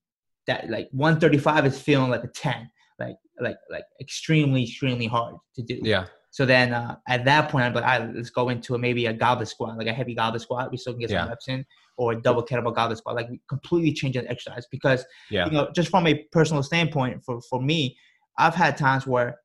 that 0.46 0.70
like 0.70 0.88
135 0.92 1.66
is 1.66 1.80
feeling 1.80 2.10
like 2.10 2.24
a 2.24 2.28
10, 2.28 2.70
like 2.98 3.16
like 3.40 3.56
like 3.70 3.84
extremely, 4.00 4.64
extremely 4.64 5.06
hard 5.06 5.36
to 5.56 5.62
do. 5.62 5.80
Yeah. 5.82 6.06
So 6.32 6.46
then 6.46 6.72
uh, 6.72 6.96
at 7.08 7.26
that 7.26 7.50
point, 7.50 7.66
I'm 7.66 7.74
like, 7.74 7.84
all 7.84 7.90
right, 7.90 8.14
let's 8.14 8.30
go 8.30 8.48
into 8.48 8.74
a, 8.74 8.78
maybe 8.78 9.04
a 9.04 9.12
goblet 9.12 9.48
squat, 9.48 9.76
like 9.76 9.86
a 9.86 9.92
heavy 9.92 10.14
goblet 10.14 10.40
squat. 10.40 10.70
We 10.70 10.78
still 10.78 10.94
can 10.94 11.00
get 11.00 11.10
some 11.10 11.18
yeah. 11.18 11.28
reps 11.28 11.48
in, 11.48 11.64
or 11.98 12.12
a 12.12 12.22
double 12.22 12.42
kettlebell 12.42 12.74
goblet 12.74 12.98
squat, 12.98 13.16
like 13.16 13.28
completely 13.50 13.92
change 13.92 14.14
the 14.14 14.28
exercise. 14.30 14.66
Because, 14.70 15.04
yeah. 15.30 15.44
you 15.44 15.50
know, 15.50 15.70
just 15.74 15.90
from 15.90 16.06
a 16.06 16.14
personal 16.32 16.62
standpoint, 16.62 17.22
for, 17.22 17.42
for 17.42 17.60
me, 17.60 17.98
I've 18.38 18.54
had 18.54 18.78
times 18.78 19.06
where 19.06 19.40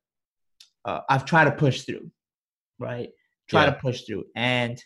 uh, 0.86 1.00
I've 1.10 1.26
tried 1.26 1.44
to 1.44 1.52
push 1.52 1.82
through, 1.82 2.10
right? 2.78 3.10
Try 3.50 3.64
yeah. 3.64 3.70
to 3.70 3.76
push 3.76 4.04
through. 4.04 4.24
And 4.34 4.82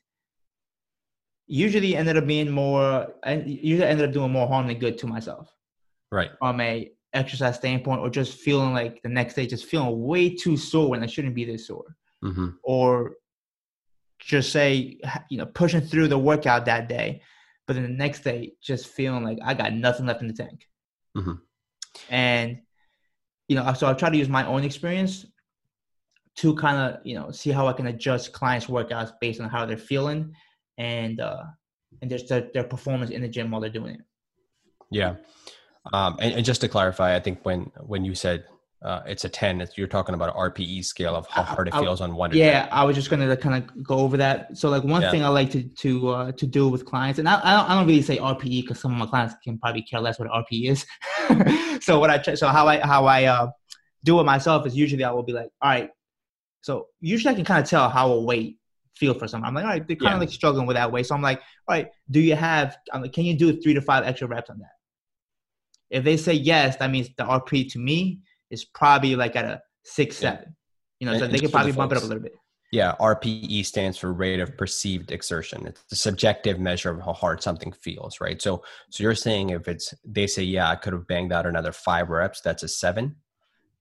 usually 1.47 1.95
ended 1.95 2.17
up 2.17 2.27
being 2.27 2.51
more 2.51 3.13
and 3.23 3.49
usually 3.49 3.87
ended 3.87 4.09
up 4.09 4.13
doing 4.13 4.33
more 4.33 4.49
harm 4.49 4.67
than 4.67 4.79
good 4.79 4.97
to 4.99 5.07
myself 5.07 5.53
right 6.13 6.31
from 6.39 6.61
a 6.61 6.91
exercise 7.13 7.57
standpoint 7.57 8.01
or 8.01 8.09
just 8.09 8.39
feeling 8.39 8.73
like 8.73 9.03
the 9.03 9.09
next 9.09 9.35
day 9.35 9.47
just 9.47 9.67
feeling 9.67 10.03
way 10.03 10.31
too 10.35 10.57
sore 10.57 10.89
when 10.89 11.03
i 11.03 11.07
shouldn't 11.07 11.35
be 11.35 11.45
this 11.45 11.67
sore 11.67 11.97
mm-hmm. 12.25 12.49
or 12.63 13.17
just 14.19 14.53
say 14.53 14.99
you 15.29 15.37
know 15.37 15.47
pushing 15.47 15.81
through 15.81 16.09
the 16.09 16.19
workout 16.19 16.65
that 16.65 16.89
day 16.89 17.21
but 17.67 17.75
then 17.75 17.83
the 17.83 17.89
next 17.89 18.21
day 18.21 18.53
just 18.63 18.87
feeling 18.87 19.25
like 19.25 19.39
i 19.45 19.53
got 19.53 19.73
nothing 19.73 20.07
left 20.07 20.23
in 20.23 20.29
the 20.29 20.35
tank 20.35 20.69
mm-hmm. 21.17 21.35
and 22.09 22.59
you 23.49 23.57
know 23.57 23.73
so 23.75 23.89
i 23.89 23.93
try 23.93 24.09
to 24.09 24.17
use 24.17 24.29
my 24.29 24.47
own 24.47 24.63
experience 24.63 25.27
to 26.35 26.55
kind 26.55 26.79
of 26.79 27.05
you 27.05 27.15
know 27.15 27.31
see 27.31 27.51
how 27.51 27.67
i 27.67 27.73
can 27.73 27.89
adjust 27.89 28.33
clients 28.33 28.67
workouts 28.67 29.13
based 29.21 29.41
on 29.41 29.51
how 29.51 29.67
they're 29.67 29.77
feeling 29.77 30.33
and 30.79 31.21
uh, 31.21 31.43
and 32.01 32.11
just 32.11 32.29
their, 32.29 32.49
their 32.55 32.65
performance 32.65 33.11
in 33.11 33.23
the 33.23 33.29
gym 33.29 33.51
while 33.51 33.61
they're 33.61 33.71
doing 33.71 33.95
it. 33.95 34.01
Yeah, 34.91 35.17
um, 35.93 36.17
and, 36.21 36.35
and 36.35 36.45
just 36.45 36.61
to 36.61 36.69
clarify, 36.69 37.17
I 37.17 37.21
think 37.21 37.41
when 37.45 37.71
when 37.81 38.05
you 38.05 38.15
said 38.15 38.45
uh, 38.85 39.01
it's 39.07 39.25
a 39.25 39.29
10 39.29 39.61
it's, 39.61 39.79
you're 39.79 39.87
talking 39.87 40.15
about 40.15 40.35
an 40.35 40.51
rpe 40.51 40.85
scale 40.85 41.15
of 41.15 41.27
how 41.29 41.43
hard 41.43 41.69
it 41.69 41.75
feels 41.75 42.01
I, 42.01 42.05
on 42.05 42.17
one 42.17 42.33
yeah 42.33 42.69
i 42.73 42.83
was 42.83 42.97
just 42.97 43.11
gonna 43.11 43.37
kind 43.37 43.63
of 43.63 43.85
go 43.85 43.99
over 43.99 44.17
that. 44.17 44.57
So 44.57 44.69
like 44.71 44.83
one 44.83 45.03
yeah. 45.03 45.11
thing 45.11 45.25
i 45.25 45.29
like 45.29 45.51
to 45.53 45.63
to 45.63 46.09
uh, 46.09 46.33
to 46.33 46.47
do 46.47 46.69
with 46.69 46.85
clients 46.85 47.19
and 47.19 47.29
i, 47.29 47.41
I, 47.45 47.57
don't, 47.57 47.71
I 47.71 47.75
don't 47.77 47.87
really 47.87 48.03
say 48.03 48.19
rpe 48.19 48.63
because 48.63 48.81
some 48.81 48.93
of 48.93 48.99
my 48.99 49.07
clients 49.07 49.35
can 49.45 49.59
probably 49.59 49.83
care 49.83 50.01
less 50.01 50.19
what 50.19 50.29
rpe 50.29 50.71
is. 50.71 50.85
So 51.83 51.99
what 51.99 52.11
i 52.11 52.19
try 52.19 52.35
so 52.35 52.49
how 52.49 52.67
i 52.67 52.79
how 52.79 53.07
i 53.07 53.25
uh, 53.25 53.49
do 54.05 54.19
it 54.21 54.25
myself 54.25 54.67
is 54.67 54.77
usually 54.77 55.05
i 55.05 55.11
will 55.11 55.23
be 55.23 55.33
like 55.33 55.51
all 55.61 55.71
right. 55.71 55.91
So 56.63 56.89
usually 57.01 57.33
i 57.33 57.37
can 57.37 57.45
kind 57.45 57.63
of 57.63 57.69
tell 57.69 57.89
how 57.89 58.11
a 58.13 58.21
weight 58.21 58.59
feel 58.95 59.15
for 59.15 59.27
someone. 59.27 59.49
I'm 59.49 59.55
like 59.55 59.65
all 59.65 59.71
right 59.71 59.87
they're 59.87 59.97
kind 59.97 60.15
of 60.15 60.21
like 60.21 60.31
struggling 60.31 60.67
with 60.67 60.77
that 60.77 60.91
weight. 60.91 61.07
So 61.07 61.15
i'm 61.15 61.23
like 61.23 61.41
all 61.69 61.77
right 61.77 61.89
do 62.11 62.21
you 62.21 62.35
have 62.35 62.77
like, 62.93 63.13
can 63.13 63.25
you 63.25 63.37
do 63.37 63.61
three 63.61 63.75
to 63.75 63.81
five 63.81 64.05
extra 64.05 64.27
reps 64.27 64.51
on 64.51 64.59
that 64.59 64.71
if 65.93 66.03
they 66.03 66.17
say 66.17 66.33
yes 66.33 66.77
that 66.77 66.91
means 66.91 67.09
the 67.17 67.25
rpe 67.25 67.71
to 67.71 67.79
me 67.79 68.19
is 68.51 68.65
probably 68.65 69.17
like 69.17 69.35
at 69.35 69.45
a 69.45 69.63
six, 69.85 70.17
seven. 70.17 70.55
You 71.01 71.07
know, 71.07 71.13
and, 71.13 71.21
so 71.21 71.27
they 71.27 71.39
could 71.39 71.51
probably 71.51 71.73
bump 71.73 71.93
it 71.93 71.99
up 71.99 72.05
a 72.05 72.07
little 72.07 72.23
bit. 72.23 72.35
Yeah, 72.71 72.95
RPE 73.01 73.67
stands 73.67 73.99
for 73.99 74.13
rate 74.15 74.41
of 74.41 74.57
perceived 74.57 75.11
exertion. 75.11 75.67
It's 75.67 75.83
a 75.91 75.97
subjective 75.97 76.59
measure 76.59 76.91
of 76.91 77.01
how 77.01 77.13
hard 77.13 77.43
something 77.43 77.71
feels, 77.73 78.19
right? 78.21 78.41
So, 78.41 78.63
so 78.89 79.03
you're 79.03 79.15
saying 79.15 79.51
if 79.51 79.69
it's 79.69 79.93
they 80.05 80.27
say, 80.27 80.43
yeah, 80.43 80.71
I 80.71 80.77
could 80.77 80.95
have 80.95 81.07
banged 81.07 81.33
out 81.33 81.45
another 81.45 81.73
five 81.73 82.09
reps, 82.09 82.41
that's 82.41 82.63
a 82.63 82.69
seven. 82.69 83.17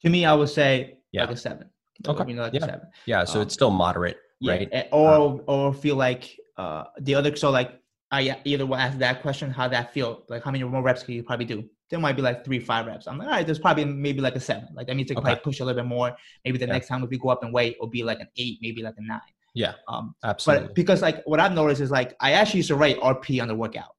To 0.03 0.09
me, 0.09 0.25
I 0.25 0.33
would 0.33 0.49
say 0.49 0.97
yeah. 1.11 1.21
like 1.21 1.31
a 1.31 1.37
seven. 1.37 1.69
Okay. 2.05 2.23
You 2.27 2.35
know, 2.35 2.41
like 2.43 2.53
yeah. 2.53 2.65
seven. 2.65 2.81
Yeah. 3.05 3.23
So 3.23 3.35
um, 3.35 3.43
it's 3.43 3.53
still 3.53 3.69
moderate, 3.69 4.17
right? 4.43 4.67
Yeah. 4.71 4.87
Or 4.91 5.13
um, 5.13 5.41
or 5.47 5.73
feel 5.73 5.95
like 5.95 6.35
uh 6.57 6.85
the 6.99 7.15
other. 7.15 7.35
So 7.35 7.49
like 7.51 7.79
I 8.11 8.41
either 8.43 8.65
will 8.65 8.75
ask 8.75 8.97
that 8.97 9.21
question, 9.21 9.51
how 9.51 9.69
that 9.69 9.93
feel, 9.93 10.23
like 10.27 10.43
how 10.43 10.51
many 10.51 10.65
more 10.65 10.81
reps 10.81 11.03
can 11.03 11.13
you 11.13 11.23
probably 11.23 11.45
do? 11.45 11.69
There 11.91 11.99
might 11.99 12.15
be 12.15 12.21
like 12.21 12.43
three, 12.43 12.59
five 12.59 12.87
reps. 12.87 13.05
I'm 13.07 13.17
like, 13.17 13.27
all 13.27 13.33
right, 13.33 13.45
there's 13.45 13.59
probably 13.59 13.85
maybe 13.85 14.21
like 14.21 14.35
a 14.35 14.39
seven. 14.39 14.69
Like 14.73 14.87
that 14.87 14.95
means 14.95 15.09
to 15.09 15.13
okay. 15.15 15.21
probably 15.21 15.41
push 15.41 15.59
a 15.59 15.65
little 15.65 15.83
bit 15.83 15.87
more. 15.87 16.15
Maybe 16.43 16.57
the 16.57 16.65
yeah. 16.65 16.73
next 16.73 16.87
time 16.87 17.03
if 17.03 17.09
we 17.09 17.19
go 17.19 17.29
up 17.29 17.43
in 17.43 17.51
weight, 17.51 17.75
it'll 17.75 17.87
be 17.87 18.01
like 18.01 18.19
an 18.21 18.29
eight, 18.37 18.59
maybe 18.61 18.81
like 18.81 18.95
a 18.97 19.03
nine. 19.03 19.19
Yeah. 19.53 19.73
Um, 19.87 20.15
absolutely. 20.23 20.67
But 20.67 20.75
because 20.75 21.01
like 21.01 21.21
what 21.25 21.39
I've 21.39 21.53
noticed 21.53 21.81
is 21.81 21.91
like 21.91 22.15
I 22.21 22.31
actually 22.31 22.59
used 22.59 22.69
to 22.69 22.75
write 22.75 22.99
RP 23.01 23.41
on 23.41 23.49
the 23.49 23.55
workout. 23.55 23.93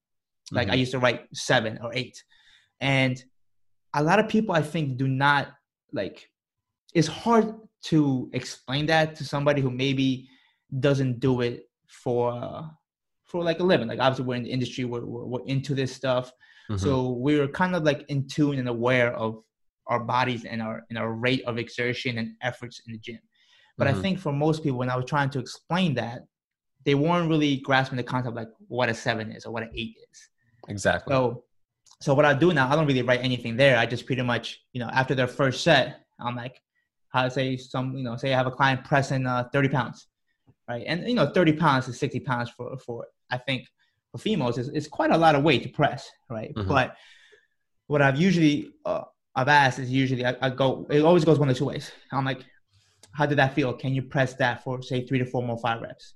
Like 0.50 0.66
mm-hmm. 0.66 0.72
I 0.72 0.76
used 0.76 0.92
to 0.92 0.98
write 0.98 1.26
seven 1.35 1.78
or 1.83 1.92
eight. 1.94 2.22
And 2.81 3.22
a 3.94 4.02
lot 4.02 4.18
of 4.18 4.28
people 4.28 4.55
I 4.55 4.62
think 4.62 4.96
do 4.96 5.07
not 5.07 5.48
like 5.92 6.28
it's 6.94 7.09
hard 7.09 7.55
to 7.85 8.31
explain 8.33 8.87
that 8.87 9.16
to 9.16 9.24
somebody 9.24 9.61
who 9.61 9.70
maybe 9.70 10.28
doesn't 10.81 11.20
do 11.20 11.42
it 11.42 11.68
for 11.87 12.33
uh, 12.33 12.62
for 13.24 13.42
like 13.42 13.61
a 13.61 13.64
living. 13.64 13.88
Like 13.88 14.00
obviously 14.00 14.24
we're 14.24 14.37
in 14.37 14.44
the 14.44 14.50
industry, 14.50 14.85
we're, 14.85 15.05
we're, 15.05 15.24
we're 15.24 15.46
into 15.46 15.74
this 15.74 15.94
stuff. 15.94 16.33
Mm-hmm. 16.72 16.85
So 16.85 17.11
we 17.11 17.38
are 17.38 17.48
kind 17.48 17.74
of 17.76 17.85
like 17.85 18.04
in 18.08 18.26
tune 18.26 18.58
and 18.58 18.68
aware 18.68 19.14
of 19.14 19.42
our 19.87 20.00
bodies 20.00 20.44
and 20.44 20.62
our 20.62 20.85
and 20.88 20.98
our 20.98 21.12
rate 21.12 21.42
of 21.46 21.58
exertion 21.58 22.18
and 22.18 22.32
efforts 22.40 22.80
in 22.87 22.92
the 22.92 22.98
gym. 22.98 23.18
But 23.76 23.88
mm-hmm. 23.88 23.98
I 23.98 24.02
think 24.02 24.18
for 24.18 24.32
most 24.32 24.62
people, 24.62 24.78
when 24.78 24.90
I 24.90 24.96
was 24.96 25.06
trying 25.06 25.30
to 25.30 25.38
explain 25.38 25.94
that, 25.94 26.22
they 26.85 26.94
weren't 26.94 27.28
really 27.28 27.56
grasping 27.58 27.96
the 27.96 28.02
concept 28.02 28.37
like 28.37 28.48
what 28.68 28.88
a 28.88 28.94
seven 28.94 29.32
is 29.32 29.44
or 29.44 29.52
what 29.52 29.62
an 29.62 29.70
eight 29.74 29.96
is. 30.11 30.28
Exactly. 30.68 31.12
So, 31.12 31.44
so 32.00 32.14
what 32.14 32.24
I 32.24 32.35
do 32.35 32.52
now, 32.52 32.70
I 32.70 32.74
don't 32.74 32.87
really 32.87 33.02
write 33.02 33.20
anything 33.22 33.56
there. 33.56 33.78
I 33.78 33.87
just 33.87 34.06
pretty 34.06 34.22
much, 34.22 34.61
you 34.72 34.80
know, 34.80 34.88
after 34.88 35.14
their 35.14 35.28
first 35.28 35.62
set, 35.62 36.00
I'm 36.20 36.37
like, 36.37 36.61
how 37.11 37.24
to 37.24 37.30
say 37.30 37.56
some, 37.56 37.96
you 37.96 38.02
know, 38.02 38.16
say 38.16 38.32
I 38.32 38.37
have 38.37 38.46
a 38.46 38.50
client 38.50 38.85
pressing 38.85 39.26
uh, 39.26 39.48
30 39.52 39.68
pounds, 39.68 40.06
right? 40.68 40.85
And 40.87 41.06
you 41.06 41.14
know, 41.14 41.30
30 41.30 41.52
pounds 41.54 41.88
is 41.88 41.98
60 41.98 42.20
pounds 42.20 42.50
for 42.50 42.76
for 42.78 43.06
I 43.30 43.38
think 43.38 43.66
for 44.12 44.18
females 44.18 44.59
is 44.59 44.68
it's 44.68 44.87
quite 44.87 45.11
a 45.11 45.16
lot 45.16 45.35
of 45.35 45.42
weight 45.42 45.62
to 45.64 45.68
press, 45.70 46.09
right? 46.29 46.55
Mm-hmm. 46.55 46.68
But 46.68 46.96
what 47.87 48.03
I've 48.03 48.20
usually 48.20 48.70
uh, 48.85 49.05
I've 49.35 49.48
asked 49.48 49.79
is 49.79 49.90
usually 49.90 50.25
I, 50.25 50.37
I, 50.40 50.51
go 50.51 50.87
it 50.90 51.01
always 51.01 51.25
goes 51.25 51.38
one 51.38 51.48
of 51.48 51.57
two 51.57 51.64
ways. 51.64 51.90
I'm 52.12 52.25
like, 52.25 52.44
how 53.12 53.27
did 53.27 53.38
that 53.38 53.55
feel? 53.55 53.72
Can 53.72 53.94
you 53.94 54.03
press 54.03 54.35
that 54.35 54.62
for 54.62 54.83
say 54.83 55.05
three 55.07 55.18
to 55.18 55.25
four 55.25 55.42
more 55.42 55.59
five 55.59 55.81
reps? 55.81 56.14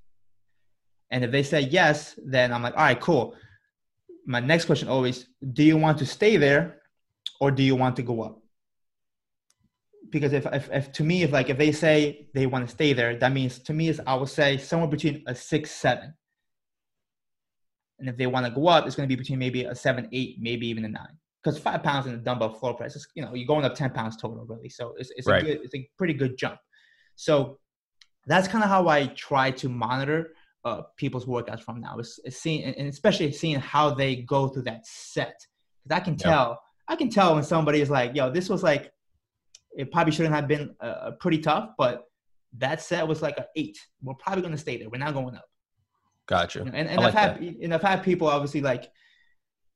And 1.11 1.25
if 1.25 1.31
they 1.31 1.43
say 1.43 1.61
yes, 1.61 2.19
then 2.25 2.53
I'm 2.53 2.63
like, 2.63 2.75
all 2.75 2.83
right, 2.83 3.01
cool. 3.01 3.35
My 4.27 4.41
next 4.41 4.67
question 4.67 4.89
always, 4.89 5.27
do 5.53 5.63
you 5.63 5.77
want 5.77 5.99
to 5.99 6.07
stay 6.07 6.37
there 6.37 6.83
or 7.41 7.51
do 7.51 7.63
you 7.63 7.77
want 7.77 7.97
to 7.97 8.03
go 8.03 8.23
up? 8.23 8.43
Because 10.11 10.33
if, 10.33 10.47
if, 10.47 10.69
if 10.73 10.93
to 10.93 11.05
me, 11.05 11.23
if 11.23 11.33
like 11.33 11.49
if 11.49 11.57
they 11.57 11.73
say 11.73 12.29
they 12.35 12.47
want 12.47 12.67
to 12.67 12.73
stay 12.73 12.93
there, 12.93 13.17
that 13.17 13.33
means 13.33 13.59
to 13.61 13.73
me 13.73 13.89
is 13.89 14.01
I 14.07 14.15
would 14.17 14.29
say 14.29 14.59
somewhere 14.59 14.89
between 14.89 15.23
a 15.27 15.35
six, 15.35 15.71
seven 15.71 16.15
and 17.99 18.09
if 18.09 18.17
they 18.17 18.27
want 18.27 18.47
to 18.47 18.53
go 18.53 18.69
up, 18.69 18.87
it's 18.87 18.97
going 18.97 19.09
to 19.09 19.15
be 19.15 19.19
between 19.19 19.39
maybe 19.39 19.65
a 19.65 19.75
seven, 19.75 20.09
eight, 20.13 20.37
maybe 20.41 20.67
even 20.67 20.85
a 20.85 20.89
nine. 20.89 21.19
Because 21.43 21.59
five 21.59 21.83
pounds 21.83 22.07
in 22.07 22.13
the 22.13 22.19
dumbbell 22.19 22.53
floor 22.53 22.75
press 22.75 22.97
is, 22.97 23.07
you 23.15 23.23
know, 23.23 23.35
you're 23.35 23.47
going 23.47 23.65
up 23.65 23.75
10 23.75 23.91
pounds 23.91 24.17
total, 24.17 24.45
really. 24.47 24.69
So 24.69 24.95
it's, 24.99 25.11
it's, 25.17 25.27
right. 25.27 25.43
a, 25.43 25.47
good, 25.47 25.61
it's 25.63 25.75
a 25.75 25.89
pretty 25.97 26.15
good 26.15 26.37
jump. 26.37 26.59
So 27.15 27.59
that's 28.27 28.49
kind 28.49 28.65
of 28.65 28.71
how 28.71 28.89
I 28.89 29.07
try 29.07 29.53
to 29.53 29.69
monitor 29.69 30.33
uh, 30.65 30.83
people's 30.97 31.25
workouts 31.25 31.61
from 31.61 31.81
now. 31.81 31.99
Is, 31.99 32.19
seeing, 32.31 32.65
and 32.65 32.89
especially 32.89 33.31
seeing 33.33 33.61
how 33.61 33.95
they 33.95 34.17
go 34.17 34.49
through 34.49 34.63
that 34.63 34.85
set. 34.85 35.39
Because 35.85 36.01
I 36.01 36.05
can 36.05 36.17
tell, 36.17 36.49
yep. 36.51 36.59
I 36.89 36.97
can 36.97 37.09
tell 37.09 37.35
when 37.35 37.45
somebody 37.45 37.81
is 37.81 37.91
like, 37.91 38.15
yo, 38.15 38.31
this 38.31 38.49
was 38.49 38.63
like, 38.65 38.91
it 39.77 39.93
probably 39.93 40.13
shouldn't 40.13 40.35
have 40.35 40.49
been 40.49 40.75
uh, 40.81 41.13
pretty 41.21 41.39
tough, 41.39 41.71
but 41.79 42.05
that 42.59 42.81
set 42.81 43.07
was 43.07 43.23
like 43.23 43.39
an 43.39 43.45
eight. 43.55 43.79
We're 44.03 44.15
probably 44.15 44.43
going 44.43 44.55
to 44.55 44.61
stay 44.61 44.79
there. 44.79 44.89
We're 44.89 44.99
not 44.99 45.15
going 45.15 45.37
up. 45.37 45.45
Gotcha. 46.27 46.63
and 46.63 46.75
and 46.75 47.01
I've 47.01 47.15
had 47.15 47.41
that. 47.41 47.57
and 47.63 47.75
I've 47.75 47.83
had 47.83 48.03
people 48.03 48.29
obviously 48.29 48.61
like, 48.61 48.91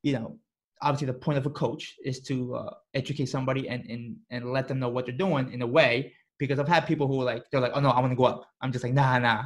you 0.03 0.15
know, 0.15 0.39
obviously 0.83 1.07
the 1.07 1.15
point 1.15 1.39
of 1.39 1.47
a 1.47 1.51
coach 1.51 1.95
is 2.05 2.21
to 2.23 2.55
uh, 2.57 2.75
educate 2.95 3.27
somebody 3.27 3.69
and 3.69 3.85
and 3.89 4.17
and 4.31 4.53
let 4.53 4.69
them 4.69 4.79
know 4.79 4.89
what 4.89 5.07
they're 5.07 5.17
doing 5.17 5.53
in 5.53 5.63
a 5.63 5.67
way. 5.67 6.15
Because 6.39 6.59
I've 6.59 6.69
had 6.69 6.87
people 6.87 7.07
who 7.07 7.21
are 7.21 7.25
like 7.25 7.45
they're 7.51 7.61
like, 7.61 7.73
oh 7.75 7.81
no, 7.81 7.91
I 7.91 8.01
want 8.01 8.13
to 8.13 8.17
go 8.17 8.25
up. 8.25 8.49
I'm 8.61 8.73
just 8.73 8.83
like, 8.83 8.95
nah, 8.95 9.19
nah. 9.19 9.45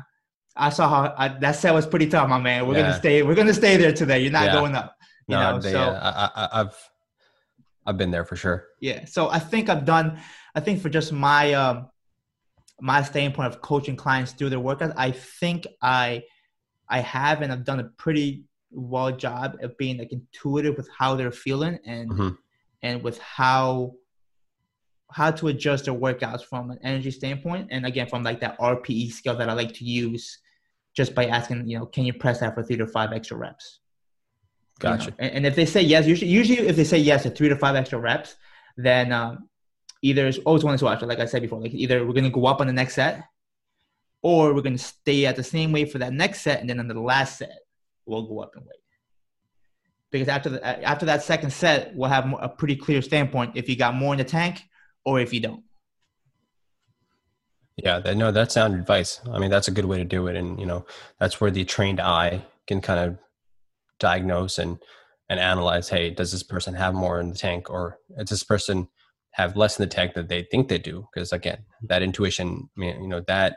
I 0.56 0.70
saw 0.70 0.88
how 0.88 1.14
I, 1.18 1.28
that 1.40 1.56
set 1.56 1.74
was 1.74 1.86
pretty 1.86 2.06
tough, 2.06 2.28
my 2.28 2.38
man. 2.38 2.66
We're 2.66 2.76
yeah. 2.76 2.82
gonna 2.82 2.98
stay. 2.98 3.22
We're 3.22 3.34
gonna 3.34 3.54
stay 3.54 3.76
there 3.76 3.92
today. 3.92 4.20
You're 4.20 4.32
not 4.32 4.46
yeah. 4.46 4.52
going 4.52 4.74
up. 4.74 4.96
You 5.26 5.36
no, 5.36 5.52
know, 5.52 5.58
they, 5.58 5.72
so 5.72 5.80
I, 5.80 6.30
I, 6.34 6.48
I've 6.60 6.90
I've 7.86 7.98
been 7.98 8.10
there 8.10 8.24
for 8.24 8.36
sure. 8.36 8.66
Yeah. 8.80 9.04
So 9.04 9.28
I 9.28 9.38
think 9.38 9.68
I've 9.68 9.84
done. 9.84 10.20
I 10.54 10.60
think 10.60 10.80
for 10.80 10.88
just 10.88 11.12
my 11.12 11.52
um 11.54 11.88
my 12.80 13.02
standpoint 13.02 13.52
of 13.52 13.60
coaching 13.60 13.96
clients 13.96 14.32
through 14.32 14.50
their 14.50 14.58
workouts, 14.58 14.94
I 14.96 15.10
think 15.10 15.66
I 15.82 16.22
I 16.88 17.00
have 17.00 17.42
and 17.42 17.52
I've 17.52 17.64
done 17.64 17.80
a 17.80 17.84
pretty 17.84 18.44
well 18.70 19.12
job 19.12 19.56
of 19.62 19.76
being 19.78 19.98
like 19.98 20.12
intuitive 20.12 20.76
with 20.76 20.88
how 20.96 21.14
they're 21.14 21.32
feeling 21.32 21.78
and 21.84 22.10
mm-hmm. 22.10 22.28
and 22.82 23.02
with 23.02 23.18
how 23.18 23.94
how 25.10 25.30
to 25.30 25.48
adjust 25.48 25.84
their 25.84 25.94
workouts 25.94 26.42
from 26.42 26.70
an 26.70 26.78
energy 26.82 27.10
standpoint 27.10 27.68
and 27.70 27.86
again 27.86 28.08
from 28.08 28.22
like 28.22 28.40
that 28.40 28.58
RPE 28.58 29.12
scale 29.12 29.36
that 29.36 29.48
I 29.48 29.52
like 29.52 29.72
to 29.74 29.84
use 29.84 30.38
just 30.94 31.14
by 31.14 31.26
asking 31.26 31.68
you 31.68 31.78
know 31.78 31.86
can 31.86 32.04
you 32.04 32.12
press 32.12 32.40
that 32.40 32.54
for 32.54 32.62
three 32.62 32.76
to 32.76 32.86
five 32.86 33.12
extra 33.12 33.36
reps 33.36 33.80
gotcha 34.80 35.04
you 35.04 35.10
know? 35.10 35.16
and, 35.20 35.32
and, 35.32 35.46
if 35.46 35.54
they 35.54 35.66
say 35.66 35.80
yes 35.80 36.06
usually 36.06 36.30
usually 36.30 36.58
if 36.66 36.76
they 36.76 36.84
say 36.84 36.98
yes 36.98 37.22
to 37.22 37.30
three 37.30 37.48
to 37.48 37.56
five 37.56 37.76
extra 37.76 37.98
reps 37.98 38.36
then 38.76 39.12
um, 39.12 39.48
either 40.02 40.26
it's 40.26 40.38
always 40.38 40.64
one 40.64 40.76
to 40.76 40.84
watch 40.84 41.00
like 41.02 41.20
I 41.20 41.26
said 41.26 41.42
before 41.42 41.60
like 41.60 41.74
either 41.74 42.04
we're 42.04 42.12
gonna 42.12 42.30
go 42.30 42.46
up 42.46 42.60
on 42.60 42.66
the 42.66 42.72
next 42.72 42.94
set 42.94 43.22
or 44.24 44.54
we're 44.54 44.62
going 44.62 44.76
to 44.76 44.82
stay 44.82 45.26
at 45.26 45.36
the 45.36 45.44
same 45.44 45.70
weight 45.70 45.92
for 45.92 45.98
that 45.98 46.14
next 46.14 46.40
set, 46.40 46.58
and 46.60 46.68
then 46.68 46.80
on 46.80 46.88
the 46.88 46.98
last 46.98 47.36
set, 47.36 47.58
we'll 48.06 48.26
go 48.26 48.40
up 48.40 48.56
in 48.56 48.62
weight. 48.62 48.80
Because 50.10 50.28
after 50.28 50.48
the, 50.48 50.66
after 50.82 51.04
that 51.04 51.22
second 51.22 51.52
set, 51.52 51.94
we'll 51.94 52.08
have 52.08 52.34
a 52.40 52.48
pretty 52.48 52.74
clear 52.74 53.02
standpoint 53.02 53.52
if 53.54 53.68
you 53.68 53.76
got 53.76 53.94
more 53.94 54.14
in 54.14 54.18
the 54.18 54.24
tank 54.24 54.62
or 55.04 55.20
if 55.20 55.34
you 55.34 55.40
don't. 55.40 55.62
Yeah, 57.76 57.98
that, 57.98 58.16
no, 58.16 58.32
that's 58.32 58.54
sound 58.54 58.74
advice. 58.74 59.20
I 59.30 59.38
mean, 59.38 59.50
that's 59.50 59.68
a 59.68 59.72
good 59.72 59.84
way 59.84 59.98
to 59.98 60.04
do 60.04 60.26
it, 60.28 60.36
and 60.36 60.58
you 60.58 60.64
know, 60.64 60.86
that's 61.20 61.38
where 61.38 61.50
the 61.50 61.64
trained 61.64 62.00
eye 62.00 62.46
can 62.66 62.80
kind 62.80 63.00
of 63.00 63.18
diagnose 63.98 64.58
and 64.58 64.78
and 65.28 65.38
analyze. 65.38 65.90
Hey, 65.90 66.08
does 66.08 66.32
this 66.32 66.42
person 66.42 66.72
have 66.72 66.94
more 66.94 67.20
in 67.20 67.28
the 67.28 67.36
tank, 67.36 67.68
or 67.68 67.98
does 68.16 68.30
this 68.30 68.44
person 68.44 68.88
have 69.32 69.54
less 69.54 69.78
in 69.78 69.82
the 69.82 69.94
tank 69.94 70.14
that 70.14 70.28
they 70.28 70.46
think 70.50 70.68
they 70.68 70.78
do? 70.78 71.08
Because 71.12 71.32
again, 71.32 71.58
that 71.82 72.02
intuition, 72.02 72.70
I 72.74 72.80
mean, 72.80 73.02
you 73.02 73.08
know, 73.08 73.20
that 73.26 73.56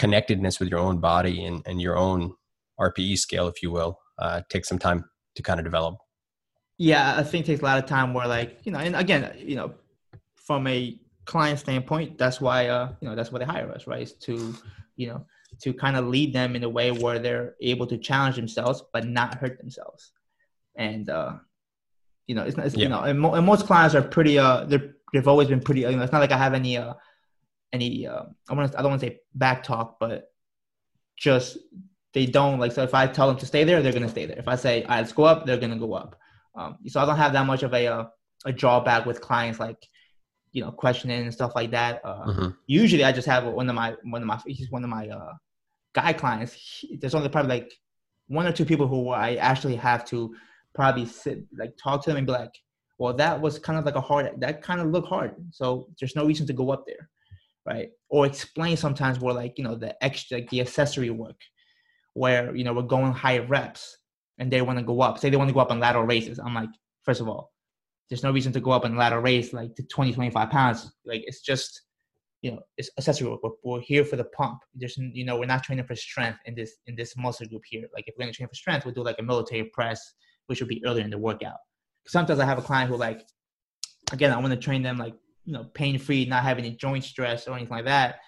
connectedness 0.00 0.58
with 0.58 0.70
your 0.70 0.80
own 0.80 0.98
body 0.98 1.44
and, 1.44 1.62
and 1.66 1.80
your 1.80 1.96
own 1.96 2.32
RPE 2.80 3.18
scale, 3.18 3.48
if 3.48 3.62
you 3.62 3.70
will, 3.70 3.98
uh, 4.18 4.40
takes 4.48 4.66
some 4.66 4.78
time 4.78 5.04
to 5.36 5.42
kind 5.42 5.60
of 5.60 5.64
develop. 5.64 5.96
Yeah, 6.78 7.16
I 7.18 7.22
think 7.22 7.44
it 7.44 7.48
takes 7.48 7.60
a 7.60 7.64
lot 7.64 7.76
of 7.76 7.84
time 7.84 8.14
where 8.14 8.26
like, 8.26 8.60
you 8.64 8.72
know, 8.72 8.78
and 8.78 8.96
again, 8.96 9.30
you 9.36 9.56
know, 9.56 9.74
from 10.36 10.66
a 10.66 10.98
client 11.26 11.58
standpoint, 11.58 12.16
that's 12.16 12.40
why, 12.40 12.68
uh, 12.68 12.94
you 13.02 13.08
know, 13.08 13.14
that's 13.14 13.30
why 13.30 13.40
they 13.40 13.44
hire 13.44 13.70
us, 13.70 13.86
right? 13.86 14.00
Is 14.00 14.14
to, 14.14 14.54
you 14.96 15.08
know, 15.08 15.26
to 15.60 15.74
kind 15.74 15.96
of 15.98 16.06
lead 16.06 16.32
them 16.32 16.56
in 16.56 16.64
a 16.64 16.68
way 16.68 16.90
where 16.90 17.18
they're 17.18 17.56
able 17.60 17.86
to 17.88 17.98
challenge 17.98 18.36
themselves, 18.36 18.82
but 18.94 19.06
not 19.06 19.34
hurt 19.34 19.58
themselves. 19.58 20.12
And, 20.76 21.10
uh, 21.10 21.34
you 22.26 22.34
know, 22.34 22.44
it's, 22.44 22.56
it's 22.56 22.74
yeah. 22.74 22.84
you 22.84 22.88
know, 22.88 23.00
and, 23.00 23.20
mo- 23.20 23.34
and, 23.34 23.44
most 23.44 23.66
clients 23.66 23.94
are 23.94 24.00
pretty, 24.02 24.38
uh, 24.38 24.64
they're, 24.64 24.94
they've 25.12 25.28
always 25.28 25.48
been 25.48 25.60
pretty, 25.60 25.82
you 25.82 25.90
know, 25.90 26.02
it's 26.02 26.12
not 26.12 26.20
like 26.20 26.32
I 26.32 26.38
have 26.38 26.54
any, 26.54 26.78
uh, 26.78 26.94
any 27.72 28.06
uh, 28.06 28.24
I 28.48 28.54
want 28.54 28.74
I 28.76 28.82
don't 28.82 28.90
want 28.90 29.00
to 29.00 29.08
say 29.08 29.20
back 29.34 29.62
talk, 29.62 29.98
but 29.98 30.30
just 31.16 31.58
they 32.14 32.26
don't 32.26 32.58
like. 32.58 32.72
So 32.72 32.82
if 32.82 32.94
I 32.94 33.06
tell 33.06 33.28
them 33.28 33.36
to 33.38 33.46
stay 33.46 33.64
there, 33.64 33.82
they're 33.82 33.92
gonna 33.92 34.08
stay 34.08 34.26
there. 34.26 34.38
If 34.38 34.48
I 34.48 34.56
say, 34.56 34.82
"All 34.82 34.90
right, 34.90 34.98
let's 34.98 35.12
go 35.12 35.24
up," 35.24 35.46
they're 35.46 35.58
gonna 35.58 35.78
go 35.78 35.92
up. 35.94 36.16
Um, 36.54 36.78
so 36.86 37.00
I 37.00 37.06
don't 37.06 37.16
have 37.16 37.32
that 37.32 37.46
much 37.46 37.62
of 37.62 37.72
a 37.74 37.86
uh, 37.86 38.04
a 38.44 38.52
drawback 38.52 39.06
with 39.06 39.20
clients 39.20 39.60
like 39.60 39.86
you 40.52 40.62
know, 40.62 40.72
questioning 40.72 41.22
and 41.22 41.32
stuff 41.32 41.52
like 41.54 41.70
that. 41.70 42.00
Uh, 42.04 42.26
mm-hmm. 42.26 42.48
Usually, 42.66 43.04
I 43.04 43.12
just 43.12 43.28
have 43.28 43.44
one 43.44 43.68
of 43.68 43.74
my 43.74 43.94
one 44.02 44.22
of 44.22 44.26
my 44.26 44.40
he's 44.46 44.70
one 44.70 44.84
of 44.84 44.90
my 44.90 45.08
uh, 45.08 45.34
guy 45.94 46.12
clients. 46.12 46.52
He, 46.52 46.96
there's 46.96 47.14
only 47.14 47.28
probably 47.28 47.60
like 47.60 47.72
one 48.28 48.46
or 48.46 48.52
two 48.52 48.64
people 48.64 48.86
who 48.86 49.10
I 49.10 49.34
actually 49.36 49.76
have 49.76 50.04
to 50.06 50.34
probably 50.74 51.06
sit 51.06 51.44
like 51.56 51.76
talk 51.76 52.02
to 52.04 52.10
them 52.10 52.16
and 52.16 52.26
be 52.26 52.32
like, 52.32 52.54
well, 52.98 53.14
that 53.14 53.40
was 53.40 53.58
kind 53.58 53.78
of 53.78 53.84
like 53.84 53.94
a 53.94 54.00
hard 54.00 54.32
that 54.38 54.62
kind 54.62 54.80
of 54.80 54.88
looked 54.88 55.08
hard. 55.08 55.34
So 55.50 55.88
there's 55.98 56.16
no 56.16 56.26
reason 56.26 56.46
to 56.48 56.52
go 56.52 56.70
up 56.70 56.84
there, 56.86 57.08
right? 57.66 57.90
Or 58.08 58.26
explain 58.26 58.76
sometimes 58.76 59.20
where 59.20 59.34
like 59.34 59.58
you 59.58 59.64
know 59.64 59.74
the 59.74 60.02
extra 60.02 60.38
like 60.38 60.50
the 60.50 60.60
accessory 60.60 61.10
work, 61.10 61.40
where 62.14 62.54
you 62.54 62.64
know 62.64 62.72
we're 62.72 62.82
going 62.82 63.12
higher 63.12 63.46
reps 63.46 63.96
and 64.38 64.50
they 64.50 64.62
want 64.62 64.78
to 64.78 64.84
go 64.84 65.00
up. 65.02 65.18
Say 65.18 65.30
they 65.30 65.36
want 65.36 65.48
to 65.48 65.54
go 65.54 65.60
up 65.60 65.70
on 65.70 65.78
lateral 65.78 66.04
raises. 66.04 66.38
I'm 66.38 66.54
like, 66.54 66.70
first 67.02 67.20
of 67.20 67.28
all, 67.28 67.52
there's 68.08 68.24
no 68.24 68.32
reason 68.32 68.52
to 68.54 68.60
go 68.60 68.72
up 68.72 68.84
on 68.84 68.96
lateral 68.96 69.22
raise 69.22 69.52
like 69.52 69.74
to 69.76 69.84
20, 69.84 70.12
25 70.12 70.50
pounds. 70.50 70.90
Like 71.04 71.22
it's 71.26 71.42
just, 71.42 71.82
you 72.42 72.50
know, 72.50 72.60
it's 72.76 72.90
accessory 72.98 73.28
work. 73.28 73.40
We're, 73.42 73.50
we're 73.62 73.80
here 73.80 74.04
for 74.04 74.16
the 74.16 74.24
pump. 74.24 74.58
There's, 74.74 74.96
you 74.96 75.24
know, 75.24 75.38
we're 75.38 75.46
not 75.46 75.62
training 75.62 75.84
for 75.84 75.94
strength 75.94 76.40
in 76.46 76.54
this 76.54 76.72
in 76.86 76.96
this 76.96 77.16
muscle 77.16 77.46
group 77.46 77.62
here. 77.66 77.86
Like 77.94 78.04
if 78.08 78.14
we're 78.16 78.24
going 78.24 78.32
to 78.32 78.36
train 78.36 78.48
for 78.48 78.54
strength, 78.54 78.84
we'll 78.84 78.94
do 78.94 79.04
like 79.04 79.18
a 79.20 79.22
military 79.22 79.64
press, 79.72 80.14
which 80.46 80.60
would 80.60 80.68
be 80.68 80.82
earlier 80.86 81.04
in 81.04 81.10
the 81.10 81.18
workout. 81.18 81.58
Sometimes 82.06 82.40
I 82.40 82.46
have 82.46 82.58
a 82.58 82.62
client 82.62 82.90
who 82.90 82.96
like, 82.96 83.20
again, 84.10 84.32
I 84.32 84.38
want 84.38 84.52
to 84.52 84.58
train 84.58 84.82
them 84.82 84.96
like, 84.96 85.14
you 85.50 85.56
know, 85.56 85.64
pain 85.74 85.98
free, 85.98 86.24
not 86.26 86.44
having 86.44 86.64
any 86.64 86.76
joint 86.76 87.02
stress 87.02 87.48
or 87.48 87.56
anything 87.56 87.76
like 87.76 87.86
that. 87.86 88.20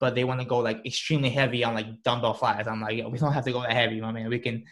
But 0.00 0.14
they 0.14 0.24
want 0.24 0.40
to 0.40 0.46
go 0.46 0.58
like 0.58 0.84
extremely 0.84 1.30
heavy 1.30 1.64
on 1.64 1.74
like 1.74 2.02
dumbbell 2.02 2.34
flies. 2.34 2.68
I'm 2.68 2.82
like, 2.82 3.02
we 3.10 3.18
don't 3.18 3.32
have 3.32 3.44
to 3.46 3.52
go 3.52 3.62
that 3.62 3.72
heavy, 3.72 4.00
my 4.00 4.12
man. 4.12 4.28
We 4.28 4.38
can 4.38 4.64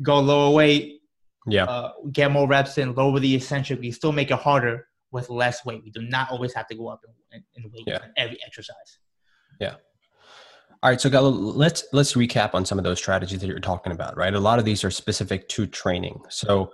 go 0.00 0.20
lower 0.20 0.54
weight, 0.54 1.00
yeah. 1.46 1.64
Uh, 1.64 1.92
get 2.12 2.30
more 2.30 2.46
reps 2.46 2.78
in, 2.78 2.94
lower 2.94 3.18
the 3.18 3.34
eccentric. 3.34 3.80
We 3.80 3.90
still 3.90 4.12
make 4.12 4.30
it 4.30 4.38
harder 4.38 4.86
with 5.10 5.28
less 5.28 5.64
weight. 5.64 5.82
We 5.84 5.90
do 5.90 6.02
not 6.02 6.30
always 6.30 6.54
have 6.54 6.68
to 6.68 6.76
go 6.76 6.86
up 6.86 7.00
in, 7.32 7.42
in 7.56 7.70
weight 7.72 7.84
yeah. 7.86 7.98
every 8.16 8.38
exercise. 8.46 8.98
Yeah. 9.58 9.74
All 10.82 10.90
right, 10.90 11.00
so 11.00 11.10
Gallo, 11.10 11.28
let's 11.28 11.84
let's 11.92 12.14
recap 12.14 12.54
on 12.54 12.64
some 12.64 12.78
of 12.78 12.84
those 12.84 12.98
strategies 12.98 13.40
that 13.40 13.46
you're 13.48 13.58
talking 13.58 13.92
about, 13.92 14.16
right? 14.16 14.32
A 14.32 14.40
lot 14.40 14.58
of 14.58 14.64
these 14.64 14.84
are 14.84 14.90
specific 14.90 15.48
to 15.50 15.66
training. 15.66 16.22
So 16.30 16.72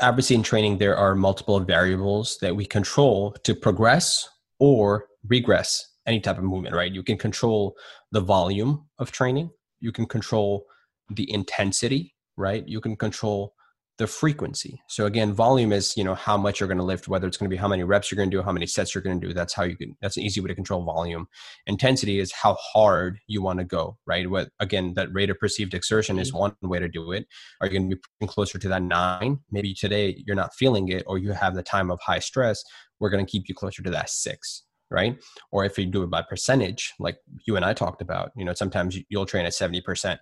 obviously 0.00 0.36
in 0.36 0.42
training 0.42 0.78
there 0.78 0.96
are 0.96 1.14
multiple 1.14 1.60
variables 1.60 2.38
that 2.40 2.54
we 2.54 2.66
control 2.66 3.32
to 3.44 3.54
progress 3.54 4.28
or 4.58 5.06
regress 5.28 5.84
any 6.06 6.20
type 6.20 6.38
of 6.38 6.44
movement, 6.44 6.74
right? 6.74 6.92
You 6.92 7.02
can 7.02 7.16
control 7.16 7.74
the 8.12 8.20
volume 8.20 8.86
of 8.98 9.10
training, 9.10 9.50
you 9.80 9.92
can 9.92 10.06
control 10.06 10.66
the 11.10 11.30
intensity 11.32 12.14
right? 12.36 12.66
You 12.66 12.80
can 12.80 12.96
control 12.96 13.53
the 13.98 14.06
frequency. 14.06 14.82
So 14.88 15.06
again, 15.06 15.32
volume 15.32 15.72
is, 15.72 15.96
you 15.96 16.02
know, 16.02 16.14
how 16.16 16.36
much 16.36 16.58
you're 16.58 16.66
going 16.66 16.78
to 16.78 16.84
lift, 16.84 17.06
whether 17.06 17.28
it's 17.28 17.36
going 17.36 17.48
to 17.48 17.54
be 17.54 17.58
how 17.58 17.68
many 17.68 17.84
reps 17.84 18.10
you're 18.10 18.16
going 18.16 18.30
to 18.30 18.36
do, 18.36 18.42
how 18.42 18.50
many 18.50 18.66
sets 18.66 18.94
you're 18.94 19.02
going 19.02 19.20
to 19.20 19.26
do. 19.28 19.32
That's 19.32 19.54
how 19.54 19.62
you 19.62 19.76
can, 19.76 19.96
that's 20.02 20.16
an 20.16 20.24
easy 20.24 20.40
way 20.40 20.48
to 20.48 20.54
control 20.54 20.82
volume. 20.82 21.28
Intensity 21.66 22.18
is 22.18 22.32
how 22.32 22.56
hard 22.60 23.20
you 23.28 23.40
want 23.40 23.60
to 23.60 23.64
go, 23.64 23.96
right? 24.06 24.28
What, 24.28 24.48
again, 24.58 24.94
that 24.94 25.12
rate 25.12 25.30
of 25.30 25.38
perceived 25.38 25.74
exertion 25.74 26.18
is 26.18 26.30
mm-hmm. 26.30 26.38
one 26.38 26.56
way 26.62 26.80
to 26.80 26.88
do 26.88 27.12
it. 27.12 27.26
Are 27.60 27.68
you 27.68 27.78
going 27.78 27.90
to 27.90 27.96
be 28.20 28.26
closer 28.26 28.58
to 28.58 28.68
that 28.68 28.82
nine? 28.82 29.38
Maybe 29.52 29.74
today 29.74 30.22
you're 30.26 30.36
not 30.36 30.54
feeling 30.54 30.88
it 30.88 31.04
or 31.06 31.18
you 31.18 31.32
have 31.32 31.54
the 31.54 31.62
time 31.62 31.90
of 31.90 32.00
high 32.00 32.18
stress. 32.18 32.64
We're 32.98 33.10
going 33.10 33.24
to 33.24 33.30
keep 33.30 33.48
you 33.48 33.54
closer 33.54 33.82
to 33.82 33.90
that 33.90 34.10
six 34.10 34.64
right 34.90 35.16
or 35.50 35.64
if 35.64 35.78
you 35.78 35.86
do 35.86 36.02
it 36.02 36.10
by 36.10 36.20
percentage 36.20 36.92
like 36.98 37.16
you 37.46 37.56
and 37.56 37.64
i 37.64 37.72
talked 37.72 38.02
about 38.02 38.30
you 38.36 38.44
know 38.44 38.52
sometimes 38.52 38.98
you'll 39.08 39.24
train 39.24 39.46
at 39.46 39.52
70% 39.52 40.18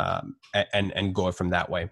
um, 0.00 0.36
and 0.72 0.92
and 0.96 1.14
go 1.14 1.30
from 1.32 1.50
that 1.50 1.68
way. 1.68 1.90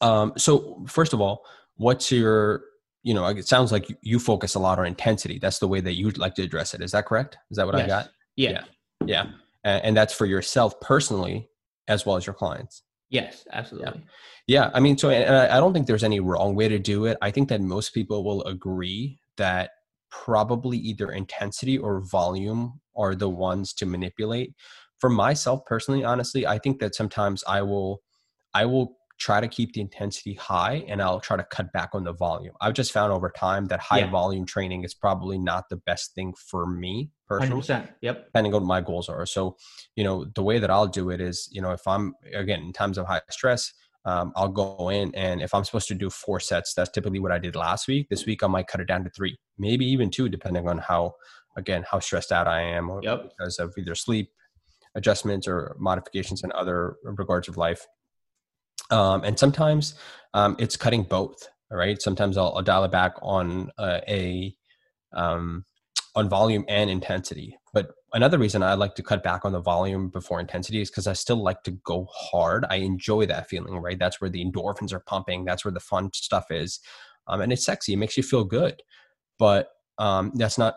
Um, 0.00 0.32
so 0.36 0.84
first 0.88 1.12
of 1.12 1.20
all, 1.20 1.44
what's 1.76 2.10
your 2.10 2.62
you 3.02 3.14
know 3.14 3.26
it 3.26 3.46
sounds 3.46 3.72
like 3.72 3.86
you 4.02 4.18
focus 4.18 4.54
a 4.54 4.58
lot 4.58 4.78
on 4.78 4.86
intensity. 4.86 5.38
That's 5.38 5.58
the 5.58 5.68
way 5.68 5.80
that 5.80 5.94
you'd 5.94 6.18
like 6.18 6.34
to 6.34 6.42
address 6.42 6.74
it. 6.74 6.82
Is 6.82 6.92
that 6.92 7.06
correct? 7.06 7.38
Is 7.50 7.56
that 7.56 7.66
what 7.66 7.76
yes. 7.76 7.84
I 7.84 7.88
got? 7.88 8.08
Yeah, 8.36 8.50
yeah, 8.50 8.64
yeah. 9.06 9.26
And, 9.64 9.84
and 9.84 9.96
that's 9.96 10.14
for 10.14 10.26
yourself 10.26 10.80
personally 10.80 11.48
as 11.88 12.04
well 12.04 12.16
as 12.16 12.26
your 12.26 12.34
clients. 12.34 12.82
Yes, 13.10 13.46
absolutely. 13.52 14.02
Yeah, 14.48 14.64
yeah 14.64 14.70
I 14.74 14.80
mean, 14.80 14.98
so 14.98 15.10
I 15.10 15.60
don't 15.60 15.72
think 15.72 15.86
there's 15.86 16.02
any 16.02 16.18
wrong 16.18 16.56
way 16.56 16.68
to 16.68 16.78
do 16.80 17.06
it. 17.06 17.16
I 17.22 17.30
think 17.30 17.48
that 17.50 17.60
most 17.60 17.94
people 17.94 18.24
will 18.24 18.42
agree 18.44 19.20
that 19.36 19.70
probably 20.10 20.78
either 20.78 21.10
intensity 21.12 21.78
or 21.78 22.00
volume 22.00 22.80
are 22.96 23.14
the 23.14 23.28
ones 23.28 23.72
to 23.74 23.86
manipulate 23.86 24.54
for 24.98 25.10
myself 25.10 25.64
personally 25.66 26.04
honestly 26.04 26.46
i 26.46 26.58
think 26.58 26.78
that 26.78 26.94
sometimes 26.94 27.44
i 27.46 27.60
will 27.60 28.00
i 28.54 28.64
will 28.64 28.95
try 29.18 29.40
to 29.40 29.48
keep 29.48 29.72
the 29.72 29.80
intensity 29.80 30.34
high 30.34 30.84
and 30.88 31.00
i'll 31.00 31.20
try 31.20 31.36
to 31.36 31.44
cut 31.44 31.72
back 31.72 31.90
on 31.92 32.04
the 32.04 32.12
volume 32.12 32.54
i've 32.60 32.74
just 32.74 32.92
found 32.92 33.12
over 33.12 33.30
time 33.30 33.66
that 33.66 33.80
high 33.80 34.00
yeah. 34.00 34.10
volume 34.10 34.44
training 34.44 34.84
is 34.84 34.94
probably 34.94 35.38
not 35.38 35.64
the 35.70 35.76
best 35.76 36.14
thing 36.14 36.34
for 36.34 36.66
me 36.66 37.10
personally 37.26 37.62
100%. 37.62 37.88
yep 38.02 38.26
depending 38.26 38.54
on 38.54 38.62
what 38.62 38.66
my 38.66 38.80
goals 38.80 39.08
are 39.08 39.24
so 39.26 39.56
you 39.94 40.04
know 40.04 40.24
the 40.34 40.42
way 40.42 40.58
that 40.58 40.70
i'll 40.70 40.86
do 40.86 41.10
it 41.10 41.20
is 41.20 41.48
you 41.50 41.62
know 41.62 41.72
if 41.72 41.86
i'm 41.86 42.14
again 42.34 42.60
in 42.60 42.72
times 42.72 42.98
of 42.98 43.06
high 43.06 43.20
stress 43.30 43.72
um, 44.06 44.32
I'll 44.36 44.48
go 44.48 44.88
in 44.88 45.12
and 45.16 45.42
if 45.42 45.52
I'm 45.52 45.64
supposed 45.64 45.88
to 45.88 45.94
do 45.94 46.10
four 46.10 46.38
sets, 46.38 46.74
that's 46.74 46.90
typically 46.90 47.18
what 47.18 47.32
I 47.32 47.38
did 47.38 47.56
last 47.56 47.88
week. 47.88 48.08
This 48.08 48.24
week 48.24 48.44
I 48.44 48.46
might 48.46 48.68
cut 48.68 48.80
it 48.80 48.86
down 48.86 49.02
to 49.02 49.10
three, 49.10 49.36
maybe 49.58 49.84
even 49.84 50.10
two, 50.10 50.28
depending 50.28 50.68
on 50.68 50.78
how, 50.78 51.14
again, 51.56 51.84
how 51.90 51.98
stressed 51.98 52.30
out 52.30 52.46
I 52.46 52.62
am 52.62 53.00
yep. 53.02 53.24
because 53.24 53.58
of 53.58 53.74
either 53.76 53.96
sleep, 53.96 54.30
adjustments 54.94 55.48
or 55.48 55.74
modifications 55.80 56.44
in 56.44 56.52
other 56.52 56.94
regards 57.02 57.48
of 57.48 57.56
life. 57.56 57.84
Um, 58.90 59.24
and 59.24 59.38
sometimes 59.38 59.94
um, 60.34 60.56
it's 60.58 60.76
cutting 60.76 61.02
both. 61.02 61.48
Right. 61.70 62.00
Sometimes 62.00 62.36
I'll, 62.36 62.52
I'll 62.54 62.62
dial 62.62 62.84
it 62.84 62.92
back 62.92 63.14
on 63.22 63.70
uh, 63.76 64.00
a 64.06 64.54
um, 65.12 65.64
on 66.14 66.28
volume 66.28 66.64
and 66.68 66.88
intensity. 66.88 67.58
But 67.74 67.90
another 68.12 68.38
reason 68.38 68.62
I 68.62 68.74
like 68.74 68.94
to 68.94 69.02
cut 69.02 69.24
back 69.24 69.44
on 69.44 69.50
the 69.50 69.60
volume 69.60 70.08
before 70.08 70.38
intensity 70.38 70.80
is 70.80 70.90
because 70.90 71.08
I 71.08 71.12
still 71.12 71.42
like 71.42 71.64
to 71.64 71.72
go 71.72 72.06
hard. 72.12 72.64
I 72.70 72.76
enjoy 72.76 73.26
that 73.26 73.48
feeling. 73.48 73.76
Right. 73.78 73.98
That's 73.98 74.20
where 74.20 74.30
the 74.30 74.44
endorphins 74.44 74.92
are 74.92 75.00
pumping. 75.00 75.44
That's 75.44 75.64
where 75.64 75.72
the 75.72 75.80
fun 75.80 76.10
stuff 76.14 76.46
is, 76.50 76.78
um, 77.26 77.40
and 77.40 77.52
it's 77.52 77.64
sexy. 77.64 77.94
It 77.94 77.98
makes 77.98 78.16
you 78.16 78.22
feel 78.22 78.44
good. 78.44 78.80
But 79.38 79.68
um, 79.98 80.32
that's 80.34 80.58
not 80.58 80.76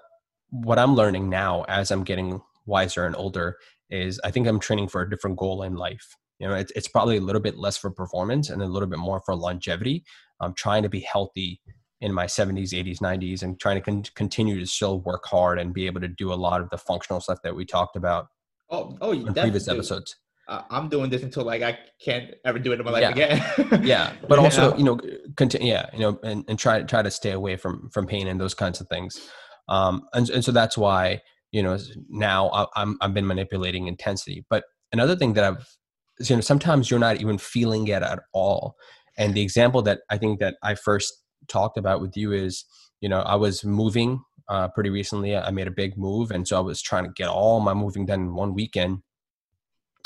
what 0.50 0.80
I'm 0.80 0.96
learning 0.96 1.30
now 1.30 1.64
as 1.68 1.92
I'm 1.92 2.04
getting 2.04 2.42
wiser 2.66 3.06
and 3.06 3.16
older 3.16 3.58
is 3.90 4.20
I 4.24 4.32
think 4.32 4.48
I'm 4.48 4.60
training 4.60 4.88
for 4.88 5.02
a 5.02 5.10
different 5.10 5.38
goal 5.38 5.64
in 5.64 5.76
life. 5.76 6.16
You 6.40 6.48
know, 6.48 6.56
it's, 6.56 6.72
it's 6.76 6.88
probably 6.88 7.18
a 7.18 7.22
little 7.22 7.42
bit 7.42 7.58
less 7.58 7.78
for 7.78 7.92
performance 7.92 8.50
and 8.50 8.62
a 8.62 8.66
little 8.66 8.88
bit 8.88 9.00
more 9.00 9.22
for 9.26 9.36
longevity. 9.36 10.04
I'm 10.40 10.54
trying 10.54 10.84
to 10.84 10.90
be 10.90 11.02
healthy 11.02 11.62
in 12.02 12.14
my 12.14 12.26
70s, 12.26 12.70
80s, 12.70 13.00
90s, 13.00 13.44
and 13.44 13.60
trying 13.60 13.76
to 13.76 13.82
con- 13.82 14.04
continue 14.16 14.60
to 14.60 14.66
still 14.66 15.02
work 15.02 15.26
hard 15.26 15.60
and 15.60 15.74
be 15.74 15.86
able 15.86 16.00
to 16.02 16.08
do 16.08 16.32
a 16.32 16.36
lot 16.36 16.62
of 16.62 16.70
the 16.70 16.78
functional 16.78 17.20
stuff 17.20 17.40
that 17.44 17.56
we 17.56 17.66
talked 17.66 17.98
about. 17.98 18.28
Oh, 18.70 18.98
oh, 19.02 19.12
in 19.12 19.34
previous 19.34 19.68
episodes. 19.68 20.16
Uh, 20.48 20.64
I'm 20.70 20.90
doing 20.90 21.10
this 21.10 21.22
until 21.22 21.44
like 21.44 21.62
I 21.62 21.78
can't 22.04 22.34
ever 22.46 22.58
do 22.58 22.72
it 22.72 22.80
in 22.80 22.86
my 22.86 22.92
life 22.92 23.02
yeah. 23.02 23.10
again. 23.12 23.84
yeah, 23.84 24.14
but 24.28 24.40
also 24.40 24.76
you 24.78 24.84
know, 24.84 25.00
continue. 25.36 25.72
Yeah, 25.72 25.88
you 25.94 26.00
know, 26.00 26.20
and, 26.24 26.44
and 26.48 26.58
try 26.58 26.82
try 26.82 27.04
to 27.04 27.12
stay 27.12 27.32
away 27.32 27.56
from 27.56 27.90
from 27.92 28.08
pain 28.08 28.28
and 28.28 28.40
those 28.40 28.56
kinds 28.56 28.82
of 28.82 28.88
things. 28.88 29.30
Um, 29.68 30.08
and 30.14 30.28
and 30.30 30.44
so 30.44 30.52
that's 30.52 30.76
why 30.76 31.22
you 31.52 31.64
know 31.64 31.78
now 32.10 32.70
i'm 32.76 32.98
i've 33.02 33.14
been 33.14 33.28
manipulating 33.28 33.88
intensity 33.88 34.46
but 34.50 34.64
another 34.92 35.16
thing 35.16 35.34
that 35.34 35.44
i've 35.44 35.78
you 36.20 36.36
know 36.36 36.42
sometimes 36.42 36.90
you're 36.90 37.00
not 37.00 37.20
even 37.22 37.38
feeling 37.38 37.88
it 37.88 38.04
at 38.04 38.20
all 38.34 38.76
and 39.18 39.34
the 39.34 39.42
example 39.42 39.82
that 39.82 40.02
i 40.10 40.18
think 40.18 40.40
that 40.40 40.56
i 40.64 40.76
first 40.76 41.14
talked 41.48 41.78
about 41.78 42.02
with 42.02 42.16
you 42.16 42.32
is 42.32 42.66
you 43.02 43.10
know 43.10 43.20
i 43.22 43.36
was 43.36 43.64
moving 43.64 44.22
uh, 44.50 44.68
pretty 44.70 44.90
recently 44.90 45.36
i 45.36 45.52
made 45.52 45.68
a 45.68 45.72
big 45.72 45.98
move 45.98 46.32
and 46.32 46.48
so 46.48 46.58
i 46.58 46.60
was 46.60 46.82
trying 46.82 47.04
to 47.04 47.12
get 47.16 47.28
all 47.28 47.60
my 47.60 47.74
moving 47.74 48.06
done 48.06 48.22
in 48.22 48.34
one 48.34 48.54
weekend 48.54 49.00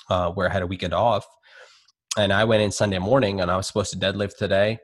uh, 0.09 0.29
where 0.31 0.49
i 0.49 0.53
had 0.53 0.61
a 0.61 0.67
weekend 0.67 0.93
off 0.93 1.25
and 2.17 2.33
i 2.33 2.43
went 2.43 2.61
in 2.61 2.71
sunday 2.71 2.99
morning 2.99 3.41
and 3.41 3.49
i 3.49 3.57
was 3.57 3.67
supposed 3.67 3.91
to 3.91 3.97
deadlift 3.97 4.35
today 4.37 4.77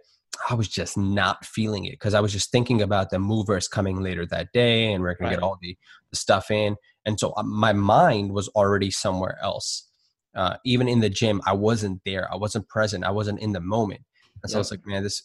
I 0.50 0.54
was 0.54 0.68
just 0.68 0.98
not 0.98 1.46
feeling 1.46 1.86
it 1.86 1.92
because 1.92 2.13
I 2.13 2.20
was 2.20 2.32
just 2.32 2.52
thinking 2.52 2.82
about 2.82 3.10
the 3.10 3.20
movers 3.20 3.68
coming 3.68 4.02
later 4.02 4.26
that 4.28 4.52
day 4.54 4.94
and 4.94 5.04
we're 5.04 5.15
going 5.15 5.30
right. 5.30 5.36
to 5.36 5.42
get 5.42 5.44
all 5.44 5.58
the, 5.62 5.78
the, 6.12 6.16
stuff 6.16 6.51
in. 6.51 6.76
And 7.06 7.20
so 7.20 7.34
uh, 7.36 7.43
my 7.43 7.74
mind 7.74 8.32
was 8.32 8.47
already 8.49 8.91
somewhere 8.91 9.38
else. 9.41 9.89
Uh, 10.36 10.55
even 10.65 10.88
in 10.88 10.99
the 10.99 11.09
gym, 11.09 11.41
I 11.45 11.53
wasn't 11.53 12.01
there. 12.05 12.32
I 12.32 12.36
wasn't 12.36 12.67
present. 12.69 13.03
I 13.03 13.11
wasn't 13.11 13.41
in 13.41 13.51
the 13.51 13.59
moment. 13.59 14.01
And 14.43 14.49
so 14.49 14.55
yep. 14.55 14.57
I 14.57 14.59
was 14.59 14.71
like, 14.71 14.86
man, 14.86 15.03
this, 15.03 15.23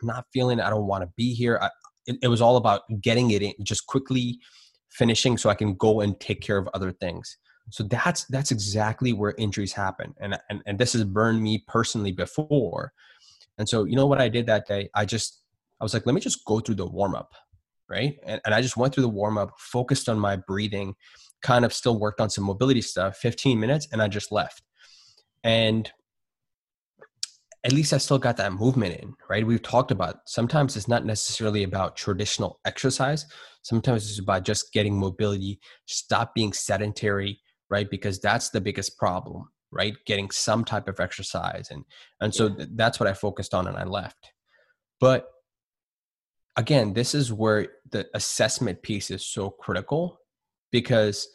I'm 0.00 0.06
not 0.06 0.26
feeling 0.32 0.58
it. 0.58 0.64
I 0.64 0.70
don't 0.70 0.86
want 0.86 1.02
to 1.02 1.10
be 1.16 1.34
here. 1.34 1.58
I, 1.60 1.70
it, 2.06 2.16
it 2.22 2.28
was 2.28 2.40
all 2.40 2.56
about 2.56 2.82
getting 3.00 3.30
it 3.30 3.42
in, 3.42 3.52
just 3.62 3.86
quickly 3.86 4.38
finishing 4.90 5.38
so 5.38 5.50
I 5.50 5.54
can 5.54 5.74
go 5.74 6.02
and 6.02 6.18
take 6.20 6.40
care 6.40 6.58
of 6.58 6.68
other 6.74 6.92
things. 6.92 7.38
So 7.70 7.82
that's 7.84 8.26
that's 8.26 8.50
exactly 8.50 9.14
where 9.14 9.34
injuries 9.38 9.72
happen, 9.72 10.12
and 10.20 10.38
and 10.50 10.60
and 10.66 10.78
this 10.78 10.92
has 10.92 11.02
burned 11.02 11.42
me 11.42 11.64
personally 11.66 12.12
before 12.12 12.92
and 13.58 13.68
so, 13.68 13.84
you 13.84 13.96
know 13.96 14.06
what 14.06 14.20
I 14.20 14.28
did 14.28 14.46
that 14.46 14.66
day? 14.66 14.88
I 14.94 15.04
just, 15.04 15.42
I 15.80 15.84
was 15.84 15.94
like, 15.94 16.06
let 16.06 16.14
me 16.14 16.20
just 16.20 16.44
go 16.44 16.60
through 16.60 16.76
the 16.76 16.86
warm 16.86 17.14
up. 17.14 17.32
Right. 17.88 18.18
And, 18.24 18.40
and 18.44 18.54
I 18.54 18.62
just 18.62 18.76
went 18.76 18.94
through 18.94 19.02
the 19.02 19.08
warm 19.08 19.38
up, 19.38 19.52
focused 19.58 20.08
on 20.08 20.18
my 20.18 20.36
breathing, 20.36 20.94
kind 21.44 21.64
of 21.64 21.72
still 21.72 22.00
worked 22.00 22.20
on 22.20 22.30
some 22.30 22.42
mobility 22.42 22.80
stuff, 22.80 23.18
15 23.18 23.60
minutes, 23.60 23.86
and 23.92 24.02
I 24.02 24.08
just 24.08 24.32
left. 24.32 24.62
And 25.44 25.92
at 27.62 27.72
least 27.72 27.92
I 27.92 27.98
still 27.98 28.18
got 28.18 28.38
that 28.38 28.54
movement 28.54 28.96
in, 28.96 29.14
right? 29.28 29.46
We've 29.46 29.62
talked 29.62 29.90
about 29.90 30.16
sometimes 30.26 30.76
it's 30.76 30.88
not 30.88 31.04
necessarily 31.04 31.62
about 31.62 31.96
traditional 31.96 32.60
exercise. 32.64 33.26
Sometimes 33.62 34.10
it's 34.10 34.18
about 34.18 34.44
just 34.44 34.72
getting 34.72 34.98
mobility, 34.98 35.60
stop 35.86 36.34
being 36.34 36.52
sedentary, 36.52 37.40
right? 37.70 37.88
Because 37.88 38.20
that's 38.20 38.50
the 38.50 38.60
biggest 38.60 38.98
problem, 38.98 39.48
right? 39.70 39.94
Getting 40.06 40.30
some 40.30 40.64
type 40.64 40.88
of 40.88 40.98
exercise. 40.98 41.68
And 41.70 41.84
and 42.20 42.34
so 42.34 42.54
yeah. 42.58 42.66
that's 42.74 42.98
what 42.98 43.08
I 43.08 43.12
focused 43.12 43.54
on 43.54 43.66
and 43.66 43.76
I 43.76 43.84
left. 43.84 44.32
But 44.98 45.28
again, 46.56 46.94
this 46.94 47.14
is 47.14 47.32
where 47.32 47.68
the 47.90 48.06
assessment 48.14 48.82
piece 48.82 49.10
is 49.10 49.26
so 49.26 49.50
critical 49.50 50.18
because 50.74 51.28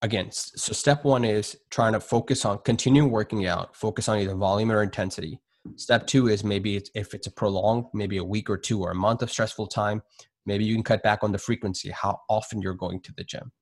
again, 0.00 0.28
so 0.32 0.72
step 0.72 1.04
one 1.04 1.26
is 1.26 1.58
trying 1.68 1.92
to 1.92 2.00
focus 2.00 2.46
on 2.46 2.58
continuing 2.64 3.10
working 3.10 3.46
out, 3.46 3.76
focus 3.76 4.08
on 4.08 4.18
either 4.18 4.34
volume 4.34 4.72
or 4.72 4.82
intensity. 4.82 5.38
Step 5.74 6.06
two 6.06 6.28
is 6.28 6.42
maybe 6.42 6.74
it's, 6.74 6.90
if 6.94 7.12
it's 7.12 7.26
a 7.26 7.30
prolonged, 7.30 7.84
maybe 7.92 8.16
a 8.16 8.24
week 8.24 8.48
or 8.48 8.56
two 8.56 8.80
or 8.80 8.92
a 8.92 8.94
month 8.94 9.20
of 9.20 9.30
stressful 9.30 9.66
time, 9.66 10.00
maybe 10.46 10.64
you 10.64 10.74
can 10.74 10.82
cut 10.82 11.02
back 11.02 11.22
on 11.22 11.32
the 11.32 11.38
frequency, 11.38 11.90
how 11.90 12.18
often 12.30 12.62
you're 12.62 12.72
going 12.72 12.98
to 13.02 13.12
the 13.18 13.24
gym. 13.24 13.52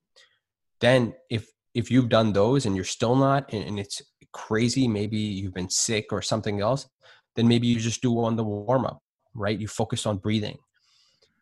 Then 0.79 1.13
if 1.29 1.45
if 1.73 1.91
you've 1.91 2.07
done 2.07 2.31
those 2.31 2.65
and 2.65 2.73
you're 2.73 2.85
still 2.85 3.17
not 3.17 3.51
and, 3.51 3.65
and 3.65 3.77
it's 3.77 4.01
crazy, 4.31 4.87
maybe 4.87 5.17
you've 5.17 5.53
been 5.53 5.69
sick 5.69 6.05
or 6.13 6.21
something 6.21 6.61
else, 6.61 6.87
then 7.35 7.49
maybe 7.49 7.67
you 7.67 7.81
just 7.81 8.01
do 8.01 8.17
on 8.23 8.37
the 8.37 8.45
warm 8.45 8.85
up, 8.85 9.01
right? 9.33 9.59
You 9.59 9.67
focus 9.67 10.05
on 10.05 10.19
breathing. 10.19 10.57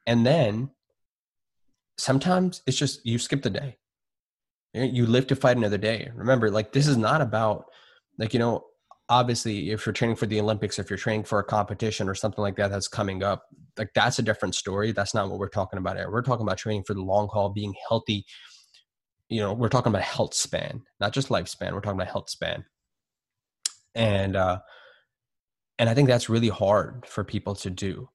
And 0.08 0.26
then 0.26 0.72
sometimes 1.98 2.62
it's 2.66 2.78
just 2.78 3.06
you 3.06 3.20
skip 3.20 3.42
the 3.42 3.50
day. 3.50 3.78
You 4.74 5.06
live 5.06 5.28
to 5.28 5.36
fight 5.36 5.58
another 5.58 5.78
day. 5.78 6.12
Remember 6.16 6.50
like 6.50 6.72
this 6.72 6.88
is 6.88 6.98
not 6.98 7.22
about 7.22 7.66
like 8.18 8.34
you 8.34 8.40
know 8.40 8.66
obviously 9.10 9.72
if 9.72 9.86
you're 9.86 9.94
training 9.94 10.16
for 10.16 10.26
the 10.26 10.40
olympics 10.40 10.80
if 10.80 10.90
you're 10.90 10.98
training 10.98 11.26
for 11.26 11.38
a 11.40 11.44
competition 11.44 12.08
or 12.08 12.16
something 12.16 12.42
like 12.42 12.56
that 12.56 12.72
that's 12.72 12.88
coming 12.88 13.22
up 13.22 13.44
like 13.78 13.90
that's 13.94 14.20
a 14.20 14.24
different 14.24 14.56
story. 14.56 14.92
That's 14.92 15.14
not 15.14 15.30
what 15.30 15.40
we're 15.40 15.50
talking 15.50 15.78
about 15.78 15.98
here. 15.98 16.10
We're 16.10 16.22
talking 16.22 16.46
about 16.46 16.58
training 16.58 16.84
for 16.86 16.94
the 16.94 17.02
long 17.02 17.28
haul 17.32 17.50
being 17.50 17.74
healthy. 17.90 18.26
You 19.30 19.42
know 19.42 19.54
we're 19.54 19.70
talking 19.70 19.92
about 19.92 20.04
health 20.04 20.34
span 20.34 20.82
not 21.00 21.14
just 21.14 21.30
lifespan. 21.30 21.74
We're 21.74 21.82
talking 21.82 22.00
about 22.00 22.12
health 22.12 22.30
span. 22.30 22.66
And 23.96 24.36
uh 24.36 24.60
and 25.80 25.90
i 25.90 25.94
think 25.94 26.08
that's 26.08 26.30
really 26.30 26.50
hard 26.50 27.06
for 27.08 27.24
people 27.24 27.56
to 27.56 27.70
do 27.70 28.10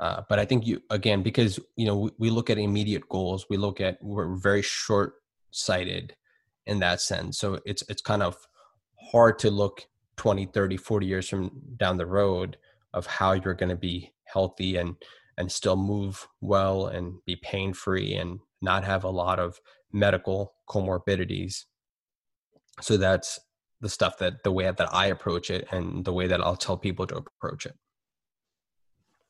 uh, 0.00 0.22
but 0.28 0.38
i 0.38 0.44
think 0.44 0.66
you 0.66 0.82
again 0.90 1.22
because 1.22 1.60
you 1.76 1.86
know 1.86 1.96
we, 1.96 2.10
we 2.18 2.30
look 2.30 2.50
at 2.50 2.58
immediate 2.58 3.08
goals 3.08 3.46
we 3.48 3.56
look 3.56 3.80
at 3.80 3.96
we're 4.02 4.34
very 4.36 4.62
short 4.62 5.14
sighted 5.52 6.14
in 6.66 6.78
that 6.80 7.00
sense. 7.00 7.38
So 7.38 7.60
it's 7.64 7.82
it's 7.88 8.02
kind 8.02 8.22
of 8.22 8.36
hard 9.12 9.38
to 9.40 9.50
look 9.50 9.86
20 10.16 10.46
30 10.46 10.76
40 10.76 11.06
years 11.06 11.28
from 11.28 11.50
down 11.76 11.96
the 11.96 12.06
road 12.06 12.56
of 12.92 13.06
how 13.06 13.32
you're 13.32 13.54
going 13.54 13.70
to 13.70 13.76
be 13.76 14.12
healthy 14.24 14.76
and 14.76 14.96
and 15.36 15.50
still 15.50 15.76
move 15.76 16.28
well 16.40 16.86
and 16.86 17.14
be 17.26 17.36
pain 17.36 17.72
free 17.72 18.14
and 18.14 18.40
not 18.60 18.84
have 18.84 19.04
a 19.04 19.10
lot 19.10 19.38
of 19.38 19.58
medical 19.92 20.52
comorbidities. 20.68 21.64
So 22.80 22.96
that's 22.96 23.40
the 23.80 23.88
stuff 23.88 24.18
that 24.18 24.44
the 24.44 24.52
way 24.52 24.70
that 24.70 24.94
i 24.94 25.06
approach 25.06 25.50
it 25.50 25.66
and 25.72 26.04
the 26.04 26.12
way 26.12 26.26
that 26.26 26.42
i'll 26.42 26.54
tell 26.54 26.76
people 26.76 27.06
to 27.06 27.16
approach 27.16 27.64
it 27.64 27.74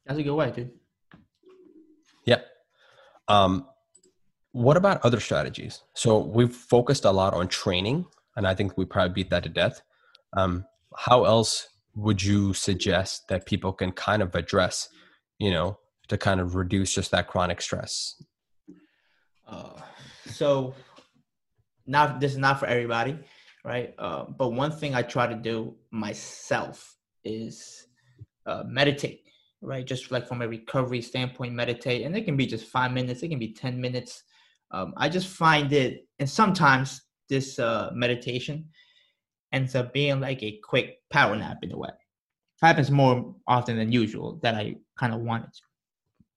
that's 0.07 0.19
a 0.19 0.23
good 0.23 0.35
way 0.35 0.51
dude 0.51 0.71
yeah 2.27 2.41
um 3.29 3.67
what 4.53 4.77
about 4.77 5.05
other 5.05 5.21
strategies? 5.21 5.83
So 5.95 6.19
we've 6.19 6.53
focused 6.53 7.05
a 7.05 7.11
lot 7.11 7.35
on 7.35 7.49
training, 7.49 8.07
and 8.37 8.47
I 8.47 8.55
think 8.55 8.77
we 8.77 8.85
probably 8.85 9.15
beat 9.15 9.31
that 9.31 9.45
to 9.45 9.49
death. 9.49 9.83
Um, 10.37 10.65
how 10.97 11.25
else 11.25 11.69
would 11.95 12.23
you 12.23 12.53
suggest 12.53 13.29
that 13.29 13.47
people 13.47 13.73
can 13.73 13.93
kind 13.93 14.23
of 14.23 14.35
address, 14.35 14.89
you 15.39 15.51
know, 15.51 15.79
to 16.09 16.19
kind 16.19 16.41
of 16.41 16.55
reduce 16.55 16.93
just 16.93 17.11
that 17.13 17.29
chronic 17.29 17.61
stress? 17.61 18.21
Uh, 19.47 19.81
so, 20.27 20.75
not 21.87 22.21
this 22.21 22.33
is 22.33 22.39
not 22.39 22.59
for 22.59 22.67
everybody, 22.67 23.19
right? 23.65 23.95
Uh, 23.99 24.25
but 24.25 24.51
one 24.51 24.73
thing 24.73 24.95
I 24.95 25.03
try 25.03 25.27
to 25.27 25.35
do 25.35 25.77
myself 25.93 26.97
is 27.25 27.87
uh, 28.47 28.65
meditate, 28.67 29.23
right? 29.63 29.87
Just 29.87 30.11
like 30.11 30.27
from 30.27 30.43
a 30.43 30.49
recovery 30.49 31.03
standpoint, 31.03 31.55
meditate, 31.55 32.05
and 32.05 32.17
it 32.17 32.25
can 32.25 32.37
be 32.37 32.47
just 32.47 32.67
five 32.67 32.93
minutes, 32.93 33.23
it 33.23 33.29
can 33.29 33.39
be 33.39 33.53
ten 33.53 33.81
minutes 33.81 34.23
um, 34.71 34.95
I 34.97 35.09
just 35.09 35.29
find 35.29 35.73
it, 35.73 36.07
and 36.19 36.29
sometimes 36.29 37.03
this 37.29 37.59
uh, 37.59 37.91
meditation 37.93 38.69
ends 39.53 39.75
up 39.75 39.93
being 39.93 40.21
like 40.21 40.43
a 40.43 40.61
quick 40.63 40.99
power 41.11 41.35
nap 41.35 41.59
in 41.63 41.73
a 41.73 41.77
way. 41.77 41.89
It 41.89 42.67
happens 42.67 42.91
more 42.91 43.35
often 43.49 43.77
than 43.77 43.91
usual 43.91 44.39
that 44.43 44.55
I 44.55 44.77
kind 44.97 45.13
of 45.13 45.21
want 45.21 45.45
it. 45.45 45.59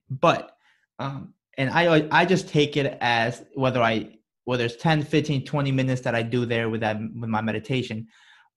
But, 0.09 0.55
um, 0.99 1.33
and 1.57 1.69
I, 1.69 2.07
I 2.11 2.25
just 2.25 2.49
take 2.49 2.75
it 2.75 2.97
as 3.01 3.43
whether 3.53 3.81
I, 3.81 4.17
whether 4.45 4.65
it's 4.65 4.77
10, 4.77 5.03
15, 5.03 5.45
20 5.45 5.71
minutes 5.71 6.01
that 6.01 6.15
I 6.15 6.23
do 6.23 6.45
there 6.45 6.69
with 6.69 6.81
that, 6.81 6.97
with 6.99 7.29
my 7.29 7.41
meditation. 7.41 8.07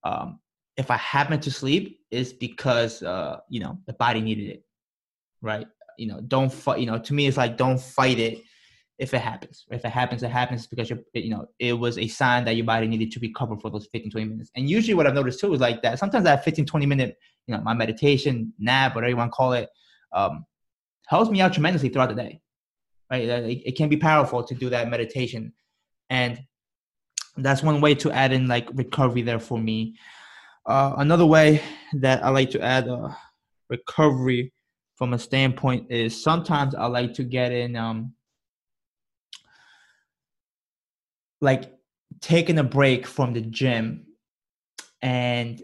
Um, 0.03 0.39
if 0.77 0.91
I 0.91 0.97
happen 0.97 1.39
to 1.39 1.51
sleep, 1.51 1.99
it's 2.11 2.31
because, 2.31 3.01
uh, 3.01 3.39
you 3.49 3.59
know, 3.59 3.79
the 3.87 3.93
body 3.93 4.21
needed 4.21 4.49
it, 4.49 4.63
right? 5.41 5.67
You 5.97 6.07
know, 6.07 6.21
don't 6.21 6.53
fight, 6.53 6.79
you 6.79 6.85
know, 6.85 6.99
to 6.99 7.13
me, 7.13 7.25
it's 7.27 7.37
like, 7.37 7.57
don't 7.57 7.81
fight 7.81 8.19
it 8.19 8.43
if 8.99 9.13
it 9.13 9.21
happens. 9.21 9.65
If 9.71 9.83
it 9.83 9.91
happens, 9.91 10.21
it 10.21 10.29
happens 10.29 10.67
because 10.67 10.89
you're, 10.89 10.99
you 11.13 11.31
know, 11.31 11.47
it 11.59 11.73
was 11.73 11.97
a 11.97 12.07
sign 12.07 12.45
that 12.45 12.55
your 12.55 12.65
body 12.65 12.87
needed 12.87 13.11
to 13.11 13.19
recover 13.19 13.57
for 13.57 13.71
those 13.71 13.87
15, 13.91 14.11
20 14.11 14.27
minutes. 14.27 14.51
And 14.55 14.69
usually 14.69 14.93
what 14.93 15.07
I've 15.07 15.15
noticed 15.15 15.39
too 15.39 15.53
is 15.53 15.59
like 15.59 15.81
that. 15.81 15.97
Sometimes 15.97 16.25
that 16.25 16.43
15, 16.43 16.65
20 16.65 16.85
minute, 16.85 17.17
you 17.47 17.55
know, 17.55 17.61
my 17.61 17.73
meditation, 17.73 18.53
nap, 18.59 18.93
whatever 18.93 19.09
you 19.09 19.17
want 19.17 19.31
to 19.31 19.35
call 19.35 19.53
it, 19.53 19.69
um, 20.13 20.45
helps 21.07 21.31
me 21.31 21.41
out 21.41 21.53
tremendously 21.53 21.89
throughout 21.89 22.09
the 22.09 22.15
day. 22.15 22.39
Right. 23.09 23.23
It, 23.23 23.61
it 23.65 23.77
can 23.77 23.89
be 23.89 23.97
powerful 23.97 24.43
to 24.43 24.53
do 24.53 24.69
that 24.69 24.89
meditation. 24.89 25.53
And 26.09 26.39
that's 27.37 27.63
one 27.63 27.81
way 27.81 27.95
to 27.95 28.11
add 28.11 28.31
in 28.31 28.47
like 28.47 28.67
recovery 28.73 29.21
there 29.23 29.39
for 29.39 29.57
me. 29.57 29.95
Uh, 30.67 30.95
another 30.97 31.25
way 31.25 31.61
that 31.93 32.23
I 32.23 32.29
like 32.29 32.51
to 32.51 32.61
add 32.61 32.89
uh, 32.89 33.09
recovery 33.69 34.51
from 34.95 35.13
a 35.13 35.19
standpoint 35.19 35.89
is 35.89 36.21
sometimes 36.21 36.75
I 36.75 36.87
like 36.87 37.13
to 37.15 37.23
get 37.23 37.53
in 37.53 37.77
um, 37.77 38.13
like 41.41 41.71
taking 42.19 42.59
a 42.59 42.63
break 42.63 43.05
from 43.07 43.33
the 43.33 43.41
gym 43.41 44.05
and 45.01 45.61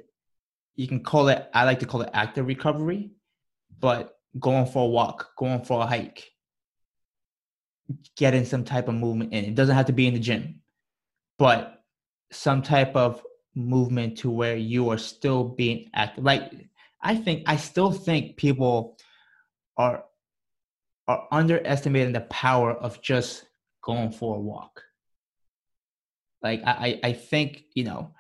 you 0.76 0.88
can 0.88 1.02
call 1.02 1.28
it 1.28 1.50
i 1.54 1.64
like 1.64 1.80
to 1.80 1.86
call 1.86 2.02
it 2.02 2.10
active 2.14 2.46
recovery 2.46 3.12
but 3.80 4.18
going 4.40 4.66
for 4.66 4.86
a 4.86 4.88
walk 4.88 5.32
going 5.38 5.62
for 5.64 5.82
a 5.82 5.86
hike 5.86 6.30
getting 8.16 8.46
some 8.46 8.64
type 8.64 8.88
of 8.88 8.96
movement 8.96 9.34
in. 9.34 9.44
It 9.44 9.56
doesn't 9.56 9.76
have 9.76 9.88
to 9.88 9.94
be 9.94 10.08
in 10.08 10.14
the 10.14 10.20
gym 10.20 10.62
but 11.38 11.84
some 12.32 12.62
type 12.62 12.96
of 12.96 13.22
movement 13.56 14.18
to 14.18 14.30
where 14.30 14.56
you 14.56 14.90
are 14.90 14.98
still 14.98 15.44
being 15.44 15.90
active 15.94 16.24
like 16.24 16.52
i 17.02 17.16
think 17.16 17.44
i 17.48 17.56
still 17.56 17.92
think 17.92 18.36
people 18.36 18.98
are 19.78 20.04
are 21.08 21.28
underestimating 21.32 22.14
the 22.14 22.22
power 22.22 22.74
of 22.74 23.02
just 23.02 23.46
going 23.82 24.12
for 24.12 24.38
a 24.38 24.40
walk. 24.40 24.82
Like 26.42 26.62
I, 26.66 27.00
I 27.04 27.14
think, 27.14 27.64
you 27.74 27.86
know, 27.86 28.12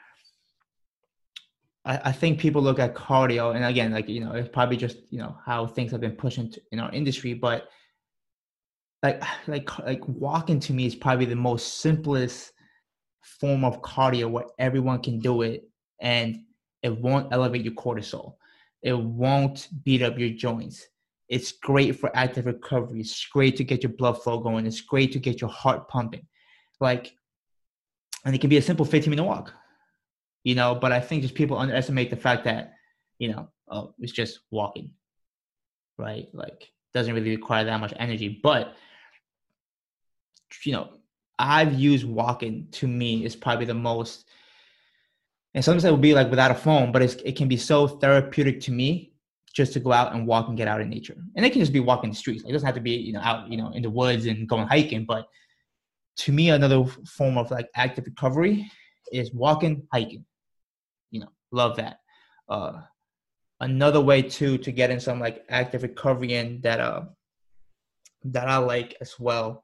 I, 1.85 1.99
I 2.05 2.11
think 2.11 2.39
people 2.39 2.61
look 2.61 2.79
at 2.79 2.95
cardio 2.95 3.55
and 3.55 3.65
again, 3.65 3.91
like, 3.91 4.07
you 4.07 4.21
know, 4.21 4.31
it's 4.33 4.49
probably 4.49 4.77
just, 4.77 4.97
you 5.09 5.19
know, 5.19 5.37
how 5.45 5.65
things 5.65 5.91
have 5.91 6.01
been 6.01 6.15
pushed 6.15 6.37
into, 6.37 6.61
in 6.71 6.79
our 6.79 6.91
industry, 6.91 7.33
but 7.33 7.69
like, 9.01 9.21
like, 9.47 9.79
like 9.79 10.07
walking 10.07 10.59
to 10.61 10.73
me 10.73 10.85
is 10.85 10.95
probably 10.95 11.25
the 11.25 11.35
most 11.35 11.79
simplest 11.79 12.51
form 13.23 13.63
of 13.63 13.81
cardio 13.81 14.29
where 14.29 14.45
everyone 14.59 15.01
can 15.01 15.19
do 15.19 15.41
it 15.41 15.67
and 16.01 16.39
it 16.81 16.97
won't 16.97 17.31
elevate 17.31 17.63
your 17.63 17.73
cortisol. 17.73 18.35
It 18.81 18.97
won't 18.97 19.69
beat 19.83 20.01
up 20.01 20.19
your 20.19 20.29
joints. 20.29 20.87
It's 21.29 21.53
great 21.53 21.99
for 21.99 22.15
active 22.15 22.45
recovery. 22.45 22.99
It's 22.99 23.25
great 23.27 23.55
to 23.57 23.63
get 23.63 23.81
your 23.81 23.93
blood 23.93 24.21
flow 24.21 24.39
going. 24.39 24.67
It's 24.67 24.81
great 24.81 25.11
to 25.13 25.19
get 25.19 25.39
your 25.39 25.49
heart 25.49 25.87
pumping. 25.87 26.27
Like 26.79 27.15
and 28.25 28.35
it 28.35 28.39
can 28.39 28.49
be 28.49 28.57
a 28.57 28.61
simple 28.61 28.85
15 28.85 29.09
minute 29.09 29.23
walk 29.23 29.53
you 30.43 30.55
know 30.55 30.75
but 30.75 30.91
i 30.91 30.99
think 30.99 31.21
just 31.21 31.35
people 31.35 31.57
underestimate 31.57 32.09
the 32.09 32.15
fact 32.15 32.43
that 32.43 32.73
you 33.19 33.31
know 33.31 33.49
oh 33.69 33.93
it's 33.99 34.11
just 34.11 34.39
walking 34.51 34.91
right 35.97 36.27
like 36.33 36.69
doesn't 36.93 37.13
really 37.13 37.31
require 37.31 37.63
that 37.63 37.79
much 37.79 37.93
energy 37.97 38.39
but 38.43 38.75
you 40.65 40.71
know 40.71 40.89
i've 41.43 41.73
used 41.73 42.05
walking 42.05 42.67
to 42.71 42.87
me 42.87 43.25
is 43.25 43.35
probably 43.35 43.65
the 43.65 43.73
most 43.73 44.27
and 45.53 45.63
sometimes 45.63 45.85
it 45.85 45.91
will 45.91 45.97
be 45.97 46.13
like 46.13 46.29
without 46.29 46.51
a 46.51 46.55
phone 46.55 46.91
but 46.91 47.01
it 47.01 47.35
can 47.35 47.47
be 47.47 47.57
so 47.57 47.87
therapeutic 47.87 48.59
to 48.59 48.71
me 48.71 49.11
just 49.53 49.73
to 49.73 49.79
go 49.79 49.91
out 49.91 50.13
and 50.13 50.25
walk 50.25 50.47
and 50.47 50.57
get 50.57 50.67
out 50.67 50.81
in 50.81 50.89
nature 50.89 51.15
and 51.35 51.45
it 51.45 51.51
can 51.51 51.59
just 51.61 51.73
be 51.73 51.79
walking 51.79 52.09
the 52.09 52.15
streets 52.15 52.43
it 52.47 52.51
doesn't 52.51 52.65
have 52.65 52.75
to 52.75 52.81
be 52.81 52.91
you 52.91 53.13
know 53.13 53.21
out 53.21 53.47
you 53.49 53.57
know 53.57 53.69
in 53.71 53.81
the 53.81 53.89
woods 53.89 54.25
and 54.25 54.47
going 54.47 54.67
hiking 54.67 55.05
but 55.05 55.27
to 56.15 56.31
me, 56.31 56.49
another 56.49 56.85
form 56.85 57.37
of 57.37 57.51
like 57.51 57.69
active 57.75 58.05
recovery 58.05 58.69
is 59.11 59.33
walking, 59.33 59.87
hiking. 59.91 60.25
You 61.11 61.21
know, 61.21 61.29
love 61.51 61.77
that. 61.77 61.99
Uh, 62.47 62.81
another 63.59 64.01
way 64.01 64.21
too 64.21 64.57
to 64.59 64.71
get 64.71 64.91
in 64.91 64.99
some 64.99 65.19
like 65.19 65.43
active 65.49 65.83
recovery 65.83 66.33
in 66.33 66.59
that 66.61 66.79
uh 66.79 67.03
that 68.25 68.47
I 68.47 68.57
like 68.57 68.95
as 68.99 69.15
well 69.19 69.63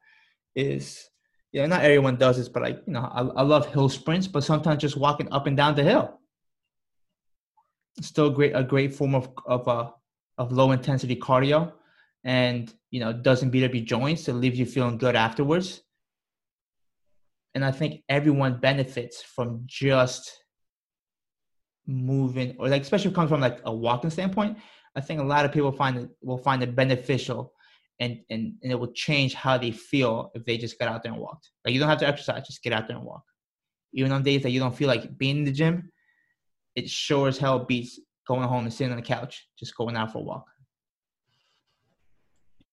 is 0.56 1.10
you 1.52 1.62
know 1.62 1.68
not 1.68 1.84
everyone 1.84 2.18
does 2.18 2.38
this, 2.38 2.50
but 2.50 2.64
like 2.64 2.82
you 2.86 2.94
know 2.94 3.02
I, 3.02 3.22
I 3.22 3.42
love 3.44 3.68
hill 3.68 3.90
sprints, 3.90 4.28
but 4.28 4.44
sometimes 4.44 4.82
just 4.82 4.98
walking 4.98 5.32
up 5.32 5.48
and 5.48 5.58
down 5.58 5.76
the 5.76 5.84
hill. 5.84 6.20
It's 7.98 8.08
still 8.08 8.30
great 8.30 8.54
a 8.56 8.64
great 8.64 8.94
form 8.94 9.16
of 9.16 9.30
of 9.46 9.68
uh 9.68 9.90
of 10.38 10.52
low 10.52 10.72
intensity 10.72 11.16
cardio 11.16 11.74
and 12.24 12.74
you 12.92 13.00
know 13.00 13.14
doesn't 13.14 13.50
beat 13.50 13.64
up 13.64 13.74
your 13.74 13.84
joints 13.84 14.28
it 14.28 14.34
leaves 14.34 14.60
you 14.60 14.66
feeling 14.66 14.98
good 14.98 15.16
afterwards 15.16 15.82
and 17.56 17.64
i 17.64 17.72
think 17.72 18.04
everyone 18.10 18.60
benefits 18.60 19.22
from 19.22 19.62
just 19.66 20.44
moving 21.88 22.56
or 22.60 22.68
like 22.68 22.82
especially 22.82 23.12
comes 23.12 23.30
from 23.30 23.42
like 23.42 23.60
a 23.66 23.74
walking 23.74 24.10
standpoint 24.10 24.58
i 24.96 25.02
think 25.02 25.20
a 25.20 25.24
lot 25.24 25.46
of 25.46 25.52
people 25.52 25.72
find 25.72 25.98
it 25.98 26.10
will 26.22 26.38
find 26.38 26.62
it 26.62 26.76
beneficial 26.76 27.54
and, 28.00 28.20
and 28.30 28.54
and 28.64 28.72
it 28.72 28.80
will 28.80 28.92
change 28.94 29.34
how 29.34 29.58
they 29.58 29.72
feel 29.72 30.32
if 30.34 30.46
they 30.46 30.58
just 30.58 30.80
get 30.80 30.88
out 30.88 31.04
there 31.04 31.12
and 31.12 31.22
walked 31.22 31.50
like 31.66 31.74
you 31.74 31.80
don't 31.80 31.90
have 31.90 32.00
to 32.00 32.08
exercise 32.08 32.46
just 32.46 32.64
get 32.64 32.74
out 32.74 32.88
there 32.88 32.98
and 32.98 33.06
walk 33.06 33.24
even 33.94 34.12
on 34.12 34.24
days 34.24 34.44
that 34.44 34.52
you 34.52 34.60
don't 34.60 34.76
feel 34.76 34.88
like 34.88 35.18
being 35.18 35.38
in 35.38 35.44
the 35.44 35.52
gym 35.52 35.92
it 36.76 36.90
sure 36.90 37.28
as 37.28 37.38
hell 37.38 37.60
beats 37.60 38.00
going 38.28 38.48
home 38.48 38.64
and 38.64 38.74
sitting 38.74 38.92
on 38.92 38.98
the 38.98 39.04
couch 39.04 39.48
just 39.58 39.76
going 39.76 39.96
out 39.96 40.12
for 40.12 40.20
a 40.20 40.22
walk 40.22 40.46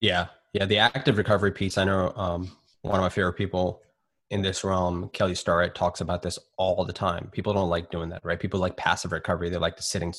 yeah 0.00 0.26
yeah 0.52 0.64
the 0.64 0.78
active 0.78 1.18
recovery 1.18 1.52
piece 1.52 1.78
i 1.78 1.84
know 1.84 2.12
um, 2.16 2.50
one 2.82 2.96
of 2.96 3.02
my 3.02 3.08
favorite 3.08 3.34
people 3.34 3.82
in 4.30 4.42
this 4.42 4.64
realm, 4.64 5.08
Kelly 5.12 5.34
Starrett 5.34 5.74
talks 5.74 6.00
about 6.00 6.22
this 6.22 6.38
all 6.56 6.84
the 6.84 6.92
time. 6.92 7.28
People 7.32 7.52
don't 7.52 7.68
like 7.68 7.90
doing 7.90 8.08
that, 8.08 8.24
right? 8.24 8.40
People 8.40 8.58
like 8.58 8.76
passive 8.76 9.12
recovery. 9.12 9.50
They 9.50 9.56
like 9.56 9.76
to 9.76 9.82
sit 9.82 10.02
in 10.02 10.12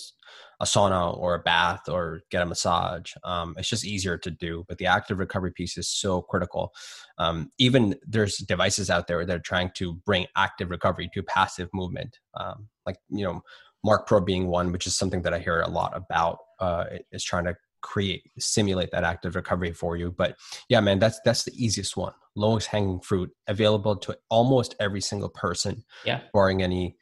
a 0.60 0.66
sauna 0.66 1.16
or 1.18 1.36
a 1.36 1.40
bath 1.40 1.88
or 1.88 2.22
get 2.32 2.42
a 2.42 2.46
massage. 2.46 3.14
Um, 3.24 3.56
it's 3.58 3.70
just 3.70 3.86
easier 3.86 4.18
to 4.18 4.32
do. 4.32 4.66
But 4.68 4.78
the 4.78 4.88
active 4.88 5.20
recovery 5.20 5.52
piece 5.52 5.78
is 5.78 5.88
so 5.88 6.22
critical. 6.22 6.74
Um, 7.18 7.52
even 7.58 7.96
there's 8.06 8.38
devices 8.38 8.90
out 8.90 9.08
there 9.08 9.26
that 9.26 9.36
are 9.36 9.40
trying 9.40 9.72
to 9.76 9.94
bring 10.06 10.28
active 10.36 10.70
recovery 10.70 11.10
to 11.14 11.24
passive 11.24 11.70
movement, 11.74 12.18
um, 12.34 12.68
like 12.86 12.98
you 13.10 13.24
know, 13.24 13.42
Marc 13.84 14.08
Pro 14.08 14.20
being 14.20 14.48
one, 14.48 14.72
which 14.72 14.88
is 14.88 14.98
something 14.98 15.22
that 15.22 15.34
I 15.34 15.40
hear 15.40 15.62
a 15.62 15.70
lot 15.70 15.96
about. 15.96 16.40
Uh, 16.60 16.86
is 17.12 17.24
trying 17.24 17.46
to 17.46 17.56
create 17.82 18.24
simulate 18.40 18.90
that 18.92 19.04
active 19.04 19.36
recovery 19.36 19.72
for 19.72 19.96
you 19.96 20.12
but 20.12 20.36
yeah 20.68 20.80
man 20.80 20.98
that's 20.98 21.20
that's 21.24 21.44
the 21.44 21.54
easiest 21.54 21.96
one 21.96 22.12
lowest 22.36 22.68
hanging 22.68 23.00
fruit 23.00 23.30
available 23.48 23.96
to 23.96 24.18
almost 24.30 24.76
every 24.80 25.00
single 25.00 25.30
person 25.30 25.84
yeah 26.04 26.22
barring 26.34 26.64
any 26.64 26.98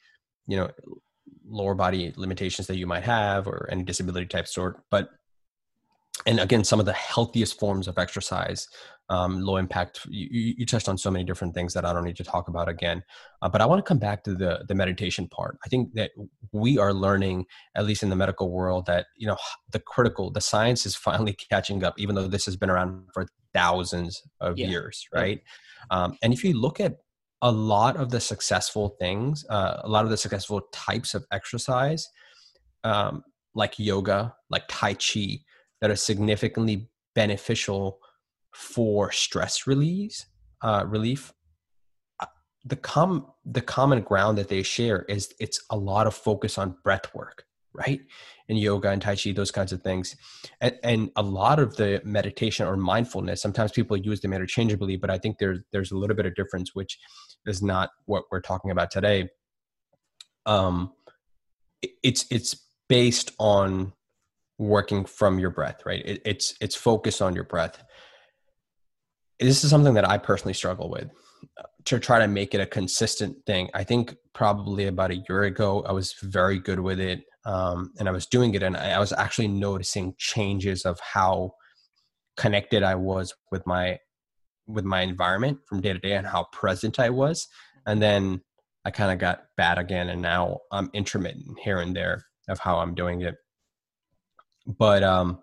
you 0.48 0.58
know 0.58 0.70
lower 1.48 1.76
body 1.76 2.14
limitations 2.16 2.68
that 2.68 2.78
you 2.78 2.88
might 2.88 3.04
have 3.04 3.48
or 3.48 3.68
any 3.72 3.84
disability 3.84 4.26
type 4.26 4.48
sort 4.48 4.82
but 4.90 5.10
and 6.26 6.40
again 6.40 6.64
some 6.64 6.80
of 6.80 6.86
the 6.86 6.94
healthiest 6.94 7.60
forms 7.60 7.88
of 7.88 7.98
exercise 7.98 8.68
um, 9.10 9.40
low 9.42 9.58
impact 9.58 10.02
you, 10.10 10.56
you, 10.58 10.66
touched 10.66 10.90
on 10.90 10.98
so 10.98 11.12
many 11.12 11.24
different 11.24 11.54
things 11.54 11.74
that 11.74 11.86
i 11.86 11.94
don't 11.94 12.04
need 12.04 12.16
to 12.16 12.24
talk 12.24 12.48
about 12.48 12.68
again 12.68 13.04
uh, 13.42 13.50
but 13.50 13.62
i 13.62 13.66
want 13.66 13.78
to 13.78 13.88
come 13.88 14.00
back 14.00 14.24
to 14.24 14.34
the 14.34 14.66
the 14.68 14.74
meditation 14.74 15.28
part 15.28 15.58
i 15.64 15.70
think 15.70 15.94
that 15.94 16.12
we 16.52 16.78
are 16.80 16.94
learning 16.94 17.46
at 17.76 17.86
least 17.86 18.02
in 18.02 18.10
the 18.10 18.16
medical 18.16 18.50
world 18.52 18.86
that 18.88 19.06
you 19.16 19.28
know 19.28 19.38
the 19.72 19.80
critical 19.80 20.32
the 20.32 20.42
science 20.42 20.86
is 20.86 20.96
finally 21.08 21.34
catching 21.34 21.84
up 21.84 21.94
even 22.00 22.16
though 22.16 22.28
this 22.28 22.46
has 22.46 22.56
been 22.56 22.70
around 22.70 23.04
for 23.14 23.28
thousands 23.54 24.24
of 24.42 24.58
yeah. 24.58 24.68
years 24.68 25.08
right 25.14 25.42
yeah. 25.92 26.04
um, 26.04 26.18
and 26.24 26.34
if 26.34 26.44
you 26.44 26.60
look 26.60 26.80
at 26.80 26.98
a 27.42 27.52
lot 27.52 27.98
of 27.98 28.10
the 28.10 28.20
successful 28.20 28.96
things 29.00 29.46
uh, 29.50 29.82
a 29.84 29.90
lot 29.90 30.04
of 30.04 30.12
the 30.12 30.18
successful 30.18 30.62
types 30.72 31.14
of 31.14 31.26
exercise 31.32 32.08
um, 32.84 33.24
like 33.54 33.78
yoga 33.78 34.34
like 34.50 34.64
tai 34.68 34.94
chi 34.94 35.40
that 35.82 35.92
are 35.92 35.96
significantly 35.96 36.90
beneficial 37.14 38.00
for 38.54 39.12
stress 39.12 39.68
release 39.68 40.26
uh, 40.62 40.84
relief 40.88 41.34
uh, 42.20 42.26
the 42.64 42.76
com 42.76 43.28
the 43.46 43.62
common 43.62 44.02
ground 44.02 44.38
that 44.38 44.50
they 44.50 44.64
share 44.64 45.04
is 45.04 45.34
it's 45.40 45.64
a 45.70 45.78
lot 45.78 46.08
of 46.08 46.16
focus 46.16 46.58
on 46.58 46.76
breath 46.84 47.14
work 47.14 47.46
right? 47.76 48.02
In 48.48 48.58
yoga 48.58 48.90
and 48.90 49.02
tai 49.02 49.16
chi 49.16 49.32
those 49.32 49.52
kinds 49.52 49.74
of 49.74 49.82
things. 49.82 50.16
And, 50.62 50.78
and 50.84 51.12
a 51.16 51.22
lot 51.22 51.60
of 51.60 51.76
the 51.76 52.02
meditation 52.04 52.68
or 52.68 52.78
mindfulness 52.78 53.42
sometimes 53.42 53.72
people 53.72 53.98
use 53.98 54.22
them 54.22 54.34
interchangeably 54.34 54.96
but 54.96 55.10
i 55.10 55.18
think 55.18 55.38
there's 55.38 55.60
there's 55.72 55.92
a 55.92 55.98
little 55.98 56.16
bit 56.16 56.26
of 56.26 56.36
difference 56.36 56.74
which 56.74 56.98
is 57.46 57.62
not 57.62 57.90
what 58.06 58.24
we're 58.32 58.42
talking 58.42 58.72
about 58.72 58.92
today 58.92 59.30
um 60.46 60.92
it's 62.04 62.26
it's 62.32 62.56
based 62.88 63.32
on 63.40 63.94
working 64.58 65.06
from 65.06 65.40
your 65.40 65.50
breath 65.50 65.82
right 65.86 66.04
it, 66.06 66.22
it's 66.26 66.56
it's 66.62 66.76
focused 66.76 67.22
on 67.22 67.36
your 67.36 67.44
breath 67.44 67.84
this 69.40 69.64
is 69.64 69.70
something 69.70 69.96
that 69.96 70.08
I 70.08 70.18
personally 70.18 70.54
struggle 70.54 70.90
with 70.90 71.10
uh, 71.58 71.64
to 71.86 72.00
try 72.00 72.20
to 72.20 72.28
make 72.28 72.54
it 72.54 72.62
a 72.62 72.66
consistent 72.66 73.46
thing. 73.46 73.70
I 73.74 73.84
think 73.84 74.16
probably 74.34 74.88
about 74.88 75.12
a 75.12 75.24
year 75.30 75.44
ago, 75.44 75.84
I 75.88 75.92
was 75.92 76.14
very 76.22 76.60
good 76.60 76.80
with 76.80 77.00
it. 77.00 77.24
Um, 77.46 77.92
and 78.00 78.10
I 78.10 78.12
was 78.12 78.26
doing 78.26 78.56
it, 78.56 78.64
and 78.64 78.76
I 78.76 78.98
was 78.98 79.14
actually 79.14 79.50
noticing 79.50 80.16
changes 80.18 80.84
of 80.84 81.00
how 81.00 81.54
connected 82.38 82.82
I 82.82 82.96
was 82.96 83.36
with 83.52 83.68
my 83.68 84.00
with 84.68 84.86
my 84.86 85.02
environment 85.02 85.60
from 85.68 85.82
day 85.82 85.94
to 85.94 86.00
day 86.00 86.14
and 86.14 86.28
how 86.28 86.46
present 86.52 87.00
I 87.00 87.10
was. 87.10 87.48
And 87.86 88.02
then 88.02 88.42
I 88.84 88.92
kind 88.92 89.12
of 89.12 89.20
got 89.20 89.46
bad 89.58 89.78
again, 89.78 90.10
and 90.10 90.22
now 90.22 90.60
I'm 90.72 90.90
intermittent 90.94 91.60
here 91.60 91.80
and 91.80 91.96
there 91.96 92.26
of 92.48 92.60
how 92.60 92.78
I'm 92.78 92.94
doing 92.94 93.22
it. 93.22 93.36
But 94.68 95.04
um, 95.04 95.40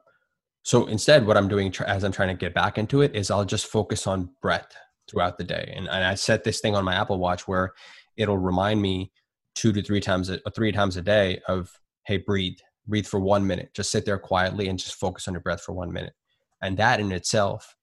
so 0.62 0.86
instead, 0.86 1.26
what 1.26 1.36
I'm 1.36 1.48
doing 1.48 1.72
as 1.86 2.04
I'm 2.04 2.12
trying 2.12 2.28
to 2.28 2.34
get 2.34 2.54
back 2.54 2.78
into 2.78 3.02
it 3.02 3.14
is 3.16 3.30
I'll 3.30 3.44
just 3.44 3.66
focus 3.66 4.06
on 4.06 4.30
breath 4.40 4.72
throughout 5.08 5.38
the 5.38 5.44
day. 5.44 5.72
And, 5.76 5.88
and 5.88 6.04
I 6.04 6.14
set 6.14 6.44
this 6.44 6.60
thing 6.60 6.76
on 6.76 6.84
my 6.84 6.94
Apple 6.94 7.18
Watch 7.18 7.48
where 7.48 7.72
it'll 8.16 8.38
remind 8.38 8.80
me 8.80 9.12
two 9.54 9.72
to 9.72 9.82
three 9.82 10.00
times, 10.00 10.30
a, 10.30 10.38
three 10.54 10.72
times 10.72 10.96
a 10.96 11.02
day 11.02 11.40
of, 11.48 11.70
hey, 12.06 12.18
breathe, 12.18 12.58
breathe 12.86 13.06
for 13.06 13.20
one 13.20 13.46
minute. 13.46 13.70
Just 13.74 13.90
sit 13.90 14.04
there 14.04 14.18
quietly 14.18 14.68
and 14.68 14.78
just 14.78 14.94
focus 14.94 15.26
on 15.26 15.34
your 15.34 15.40
breath 15.40 15.62
for 15.62 15.72
one 15.72 15.92
minute. 15.92 16.14
And 16.62 16.76
that 16.78 17.00
in 17.00 17.10
itself 17.10 17.74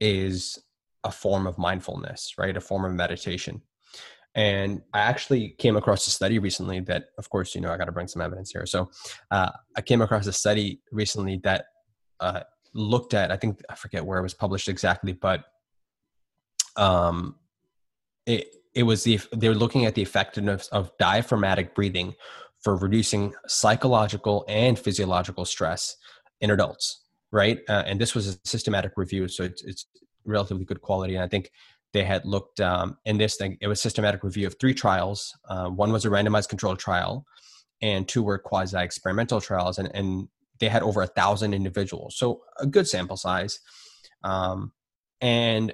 is 0.00 0.58
a 1.04 1.10
form 1.10 1.46
of 1.46 1.58
mindfulness, 1.58 2.34
right? 2.38 2.56
A 2.56 2.60
form 2.60 2.84
of 2.84 2.92
meditation. 2.92 3.62
And 4.34 4.82
I 4.92 5.00
actually 5.00 5.50
came 5.58 5.76
across 5.76 6.06
a 6.06 6.10
study 6.10 6.38
recently 6.38 6.80
that, 6.80 7.06
of 7.18 7.30
course, 7.30 7.54
you 7.54 7.60
know, 7.60 7.70
I 7.70 7.76
got 7.76 7.84
to 7.84 7.92
bring 7.92 8.08
some 8.08 8.20
evidence 8.20 8.50
here. 8.50 8.66
So 8.66 8.90
uh, 9.30 9.50
I 9.76 9.80
came 9.80 10.02
across 10.02 10.26
a 10.26 10.32
study 10.32 10.80
recently 10.90 11.40
that 11.44 11.66
uh, 12.18 12.40
looked 12.74 13.14
at. 13.14 13.30
I 13.30 13.36
think 13.36 13.60
I 13.70 13.76
forget 13.76 14.04
where 14.04 14.18
it 14.18 14.22
was 14.22 14.34
published 14.34 14.68
exactly, 14.68 15.12
but 15.12 15.44
um, 16.76 17.36
it 18.26 18.48
it 18.74 18.82
was 18.82 19.04
the 19.04 19.20
they 19.32 19.48
were 19.48 19.54
looking 19.54 19.84
at 19.84 19.94
the 19.94 20.02
effectiveness 20.02 20.66
of 20.68 20.90
diaphragmatic 20.98 21.74
breathing 21.74 22.14
for 22.60 22.76
reducing 22.76 23.34
psychological 23.46 24.44
and 24.48 24.78
physiological 24.78 25.44
stress 25.44 25.96
in 26.40 26.50
adults, 26.50 27.02
right? 27.30 27.60
Uh, 27.68 27.84
and 27.86 28.00
this 28.00 28.14
was 28.14 28.26
a 28.26 28.38
systematic 28.44 28.92
review, 28.96 29.28
so 29.28 29.44
it's 29.44 29.62
it's 29.62 29.86
relatively 30.24 30.64
good 30.64 30.80
quality. 30.80 31.14
And 31.14 31.24
I 31.24 31.28
think 31.28 31.50
they 31.92 32.04
had 32.04 32.24
looked 32.24 32.60
um, 32.60 32.98
in 33.04 33.18
this 33.18 33.36
thing. 33.36 33.56
It 33.60 33.68
was 33.68 33.80
systematic 33.80 34.24
review 34.24 34.46
of 34.46 34.56
three 34.58 34.74
trials. 34.74 35.32
Uh, 35.48 35.68
one 35.68 35.92
was 35.92 36.04
a 36.04 36.08
randomized 36.08 36.48
controlled 36.48 36.78
trial, 36.78 37.24
and 37.80 38.06
two 38.06 38.22
were 38.22 38.38
quasi 38.38 38.78
experimental 38.78 39.40
trials. 39.40 39.78
And, 39.78 39.90
and 39.94 40.28
they 40.60 40.68
had 40.68 40.82
over 40.82 41.02
a 41.02 41.06
thousand 41.06 41.54
individuals, 41.54 42.16
so 42.16 42.42
a 42.58 42.66
good 42.66 42.88
sample 42.88 43.16
size. 43.16 43.60
Um, 44.22 44.72
and 45.20 45.72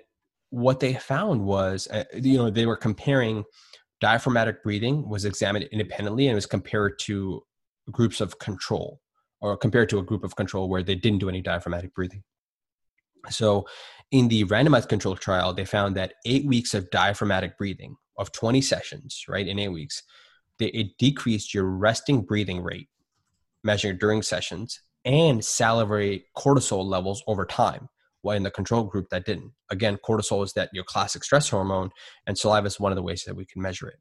what 0.50 0.80
they 0.80 0.94
found 0.94 1.44
was, 1.44 1.88
uh, 1.88 2.04
you 2.14 2.36
know, 2.36 2.50
they 2.50 2.66
were 2.66 2.76
comparing 2.76 3.44
diaphragmatic 4.00 4.62
breathing 4.62 5.08
was 5.08 5.24
examined 5.24 5.66
independently 5.66 6.26
and 6.26 6.34
was 6.34 6.46
compared 6.46 6.98
to 6.98 7.42
groups 7.90 8.20
of 8.20 8.38
control 8.38 9.00
or 9.40 9.56
compared 9.56 9.88
to 9.90 9.98
a 9.98 10.02
group 10.02 10.24
of 10.24 10.36
control 10.36 10.68
where 10.68 10.82
they 10.82 10.94
didn't 10.94 11.18
do 11.18 11.28
any 11.28 11.40
diaphragmatic 11.40 11.94
breathing. 11.94 12.22
So, 13.28 13.66
in 14.10 14.28
the 14.28 14.44
randomized 14.44 14.88
control 14.88 15.14
trial, 15.14 15.54
they 15.54 15.64
found 15.64 15.96
that 15.96 16.14
eight 16.26 16.44
weeks 16.44 16.74
of 16.74 16.90
diaphragmatic 16.90 17.56
breathing 17.56 17.94
of 18.18 18.32
20 18.32 18.60
sessions, 18.60 19.24
right, 19.28 19.46
in 19.46 19.58
eight 19.58 19.68
weeks, 19.68 20.02
they, 20.58 20.66
it 20.66 20.98
decreased 20.98 21.54
your 21.54 21.64
resting 21.64 22.22
breathing 22.22 22.62
rate 22.62 22.88
measured 23.64 23.98
during 23.98 24.22
sessions 24.22 24.80
and 25.04 25.44
salivary 25.44 26.26
cortisol 26.36 26.84
levels 26.84 27.22
over 27.26 27.44
time 27.44 27.88
while 28.22 28.36
in 28.36 28.42
the 28.42 28.50
control 28.50 28.84
group 28.84 29.08
that 29.10 29.24
didn't. 29.24 29.52
Again 29.70 29.98
cortisol 30.06 30.44
is 30.44 30.52
that 30.52 30.70
your 30.72 30.84
classic 30.84 31.24
stress 31.24 31.48
hormone 31.48 31.90
and 32.26 32.36
saliva 32.36 32.66
is 32.66 32.78
one 32.78 32.92
of 32.92 32.96
the 32.96 33.02
ways 33.02 33.24
that 33.24 33.36
we 33.36 33.46
can 33.46 33.62
measure 33.62 33.88
it. 33.88 33.98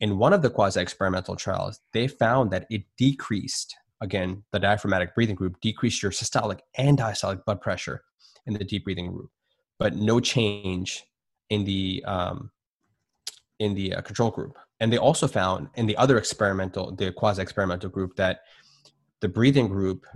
In 0.00 0.18
one 0.18 0.32
of 0.32 0.42
the 0.42 0.50
quasi 0.50 0.80
experimental 0.80 1.36
trials 1.36 1.80
they 1.92 2.08
found 2.08 2.50
that 2.50 2.66
it 2.70 2.82
decreased 2.96 3.76
again 4.00 4.42
the 4.52 4.58
diaphragmatic 4.58 5.14
breathing 5.14 5.34
group 5.34 5.60
decreased 5.60 6.02
your 6.02 6.12
systolic 6.12 6.60
and 6.76 6.98
diastolic 6.98 7.44
blood 7.44 7.60
pressure 7.60 8.02
in 8.46 8.54
the 8.54 8.64
deep 8.64 8.84
breathing 8.84 9.10
group 9.12 9.30
but 9.78 9.94
no 9.96 10.20
change 10.20 11.04
in 11.50 11.64
the 11.64 12.02
um, 12.06 12.50
in 13.58 13.74
the 13.74 13.94
uh, 13.94 14.00
control 14.02 14.30
group 14.30 14.56
and 14.80 14.92
they 14.92 14.98
also 14.98 15.26
found 15.26 15.68
in 15.74 15.86
the 15.86 15.96
other 15.96 16.18
experimental 16.18 16.94
the 16.94 17.12
quasi 17.12 17.40
experimental 17.40 17.88
group 17.88 18.14
that 18.16 18.40
the 19.20 19.28
breathing 19.28 19.68
group, 19.68 20.06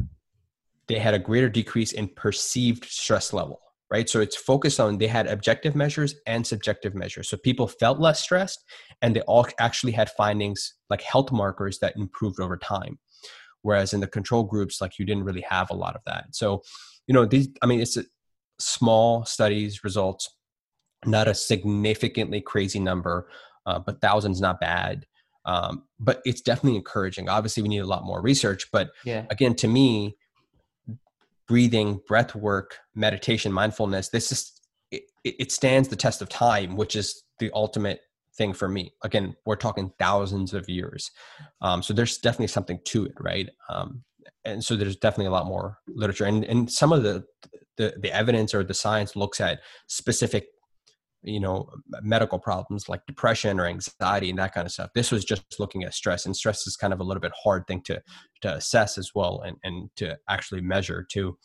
they 0.89 0.99
had 0.99 1.15
a 1.15 1.19
greater 1.19 1.49
decrease 1.49 1.93
in 1.93 2.09
perceived 2.09 2.85
stress 2.85 3.33
level, 3.33 3.61
right? 3.91 4.09
So 4.09 4.21
it's 4.21 4.37
focused 4.37 4.81
on 4.81 4.99
they 4.99 5.07
had 5.07 5.27
objective 5.27 5.75
measures 5.75 6.15
and 6.27 6.47
subjective 6.47 6.95
measures. 6.95 7.29
So 7.29 7.37
people 7.39 7.67
felt 7.67 7.99
less 7.99 8.23
stressed 8.23 8.65
and 9.03 9.15
they 9.15 9.23
all 9.23 9.47
actually 9.59 9.93
had 9.93 10.11
findings 10.11 10.75
like 10.91 11.03
health 11.03 11.33
markers 11.33 11.79
that 11.79 11.97
improved 11.97 12.41
over 12.41 12.57
time. 12.57 12.99
Whereas 13.63 13.93
in 13.93 14.01
the 14.01 14.07
control 14.07 14.45
groups, 14.45 14.81
like 14.81 14.99
you 14.99 15.05
didn't 15.05 15.25
really 15.25 15.45
have 15.49 15.71
a 15.71 15.75
lot 15.75 15.95
of 15.95 16.03
that. 16.07 16.27
So, 16.33 16.63
you 17.07 17.15
know, 17.15 17.27
these, 17.27 17.49
I 17.63 17.67
mean, 17.67 17.81
it's 17.81 17.97
a 17.97 18.05
small 18.59 19.25
studies 19.25 19.85
results, 19.85 20.35
not 21.05 21.29
a 21.29 21.35
significantly 21.35 22.41
crazy 22.41 22.81
number, 22.81 23.29
uh, 23.67 23.79
but 23.79 24.01
thousands 24.01 24.41
not 24.41 24.61
bad. 24.61 25.07
Um, 25.45 25.85
but 25.99 26.21
it's 26.25 26.43
definitely 26.43 26.77
encouraging. 26.77 27.29
Obviously, 27.29 27.63
we 27.63 27.69
need 27.71 27.79
a 27.79 27.87
lot 27.87 28.05
more 28.05 28.21
research. 28.21 28.67
But 28.73 28.91
yeah. 29.05 29.25
again, 29.31 29.55
to 29.57 29.69
me, 29.69 30.17
breathing, 31.49 32.01
breath 32.07 32.35
work, 32.35 32.79
meditation, 32.95 33.53
mindfulness, 33.53 34.11
this 34.11 34.31
is 34.31 34.53
it, 34.91 35.03
it 35.25 35.53
stands 35.53 35.89
the 35.89 35.97
test 35.97 36.23
of 36.23 36.29
time, 36.29 36.77
which 36.77 36.97
is 36.97 37.23
the 37.39 37.51
ultimate 37.55 38.01
thing 38.41 38.55
for 38.55 38.69
me. 38.69 38.95
Again, 39.05 39.37
we're 39.45 39.57
talking 39.57 39.93
thousands 39.99 40.55
of 40.55 40.67
years. 40.67 41.11
Um, 41.61 41.83
so 41.83 41.93
there's 41.93 42.17
definitely 42.17 42.47
something 42.47 42.81
to 42.87 43.05
it, 43.05 43.13
right? 43.21 43.51
Um, 43.69 44.03
and 44.47 44.65
so 44.65 44.77
there's 44.77 44.97
definitely 44.97 45.27
a 45.27 45.31
lot 45.31 45.47
more 45.47 45.77
literature 45.87 46.25
and, 46.25 46.45
and 46.45 46.71
some 46.71 46.93
of 46.93 47.03
the, 47.03 47.25
the, 47.77 47.95
the 48.01 48.11
evidence 48.13 48.55
or 48.55 48.65
the 48.65 48.75
science 48.75 49.15
looks 49.15 49.41
at 49.41 49.61
specific 49.87 50.47
you 51.23 51.41
know 51.41 51.69
medical 52.01 52.39
problems 52.39 52.89
like 52.89 53.05
depression 53.07 53.61
or 53.61 53.67
anxiety 53.67 54.31
and 54.31 54.39
that 54.39 54.55
kind 54.55 54.65
of 54.65 54.73
stuff 54.73 54.89
this 54.95 55.13
was 55.13 55.23
just 55.23 55.43
looking 55.61 55.85
at 55.85 55.93
stress 55.93 56.25
and 56.25 56.35
stress 56.35 56.67
is 56.67 56.77
kind 56.77 56.95
of 56.95 57.01
a 57.01 57.05
little 57.05 57.21
bit 57.21 57.33
hard 57.45 57.67
thing 57.67 57.83
to 57.83 58.01
to 58.41 58.55
assess 58.55 58.97
as 58.97 59.11
well 59.15 59.43
and 59.45 59.59
and 59.63 59.91
to 59.97 60.17
actually 60.31 60.63
measure 60.63 61.07
too 61.11 61.37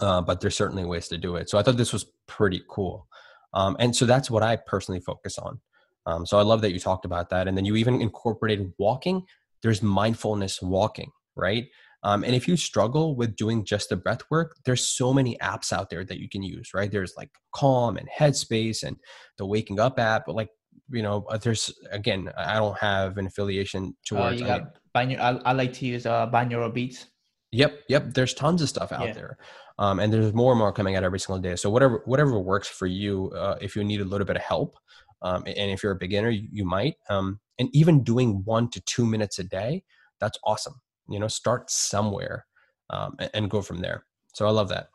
uh, 0.00 0.20
but 0.20 0.40
there's 0.40 0.56
certainly 0.56 0.84
ways 0.84 1.06
to 1.06 1.16
do 1.16 1.36
it 1.36 1.48
so 1.48 1.56
i 1.56 1.62
thought 1.62 1.76
this 1.76 1.92
was 1.92 2.06
pretty 2.26 2.62
cool 2.68 3.06
um, 3.52 3.76
and 3.78 3.94
so 3.94 4.04
that's 4.04 4.28
what 4.28 4.42
i 4.42 4.56
personally 4.56 5.00
focus 5.00 5.38
on 5.38 5.60
um, 6.06 6.26
so 6.26 6.38
i 6.38 6.42
love 6.42 6.60
that 6.60 6.72
you 6.72 6.78
talked 6.78 7.04
about 7.04 7.30
that 7.30 7.48
and 7.48 7.56
then 7.56 7.64
you 7.64 7.76
even 7.76 8.00
incorporated 8.00 8.72
walking 8.78 9.22
there's 9.62 9.82
mindfulness 9.82 10.60
walking 10.62 11.10
right 11.36 11.66
um, 12.04 12.22
and 12.22 12.34
if 12.34 12.46
you 12.46 12.56
struggle 12.56 13.16
with 13.16 13.34
doing 13.34 13.64
just 13.64 13.88
the 13.88 13.96
breath 13.96 14.20
work, 14.30 14.56
there's 14.66 14.86
so 14.86 15.12
many 15.14 15.38
apps 15.38 15.72
out 15.72 15.88
there 15.88 16.04
that 16.04 16.20
you 16.20 16.28
can 16.28 16.42
use, 16.42 16.74
right? 16.74 16.92
There's 16.92 17.14
like 17.16 17.30
Calm 17.54 17.96
and 17.96 18.08
Headspace 18.10 18.82
and 18.82 18.98
the 19.38 19.46
Waking 19.46 19.80
Up 19.80 19.98
app. 19.98 20.24
But 20.26 20.36
like, 20.36 20.50
you 20.90 21.02
know, 21.02 21.24
uh, 21.30 21.38
there's 21.38 21.72
again, 21.90 22.30
I 22.36 22.56
don't 22.56 22.78
have 22.78 23.16
an 23.16 23.26
affiliation 23.26 23.96
towards. 24.04 24.42
Uh, 24.42 24.44
you 24.44 24.46
got 24.46 24.78
binaural, 24.94 25.40
I, 25.44 25.50
I, 25.50 25.52
like 25.52 25.72
to 25.74 25.86
use 25.86 26.04
uh, 26.04 26.28
binaural 26.30 26.72
beats. 26.72 27.06
Yep, 27.52 27.80
yep. 27.88 28.12
There's 28.12 28.34
tons 28.34 28.60
of 28.60 28.68
stuff 28.68 28.92
out 28.92 29.06
yeah. 29.06 29.12
there, 29.14 29.38
um, 29.78 29.98
and 29.98 30.12
there's 30.12 30.34
more 30.34 30.52
and 30.52 30.58
more 30.58 30.72
coming 30.72 30.96
out 30.96 31.04
every 31.04 31.20
single 31.20 31.40
day. 31.40 31.56
So 31.56 31.70
whatever 31.70 32.02
whatever 32.04 32.38
works 32.38 32.68
for 32.68 32.86
you, 32.86 33.30
uh, 33.30 33.56
if 33.62 33.76
you 33.76 33.84
need 33.84 34.02
a 34.02 34.04
little 34.04 34.26
bit 34.26 34.36
of 34.36 34.42
help, 34.42 34.76
um, 35.24 35.42
and 35.46 35.70
if 35.70 35.82
you're 35.82 35.92
a 35.92 35.96
beginner, 35.96 36.30
you, 36.30 36.46
you 36.52 36.64
might. 36.64 36.94
Um, 37.10 37.40
and 37.58 37.68
even 37.72 38.04
doing 38.04 38.42
one 38.44 38.70
to 38.70 38.80
two 38.82 39.04
minutes 39.04 39.40
a 39.40 39.44
day, 39.44 39.82
that's 40.20 40.38
awesome 40.44 40.80
you 41.08 41.18
know 41.18 41.28
start 41.28 41.70
somewhere 41.70 42.46
um, 42.90 43.16
and, 43.18 43.30
and, 43.34 43.50
go 43.50 43.62
from 43.62 43.80
there. 43.80 44.04
So 44.34 44.46
i 44.46 44.50
love 44.50 44.68
that. 44.68 44.88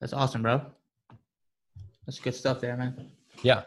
That's 0.00 0.12
awesome 0.12 0.42
bro. 0.42 0.62
That's 2.06 2.18
good 2.18 2.34
stuff 2.34 2.60
there 2.60 2.76
man. 2.76 3.10
Yeah. 3.42 3.62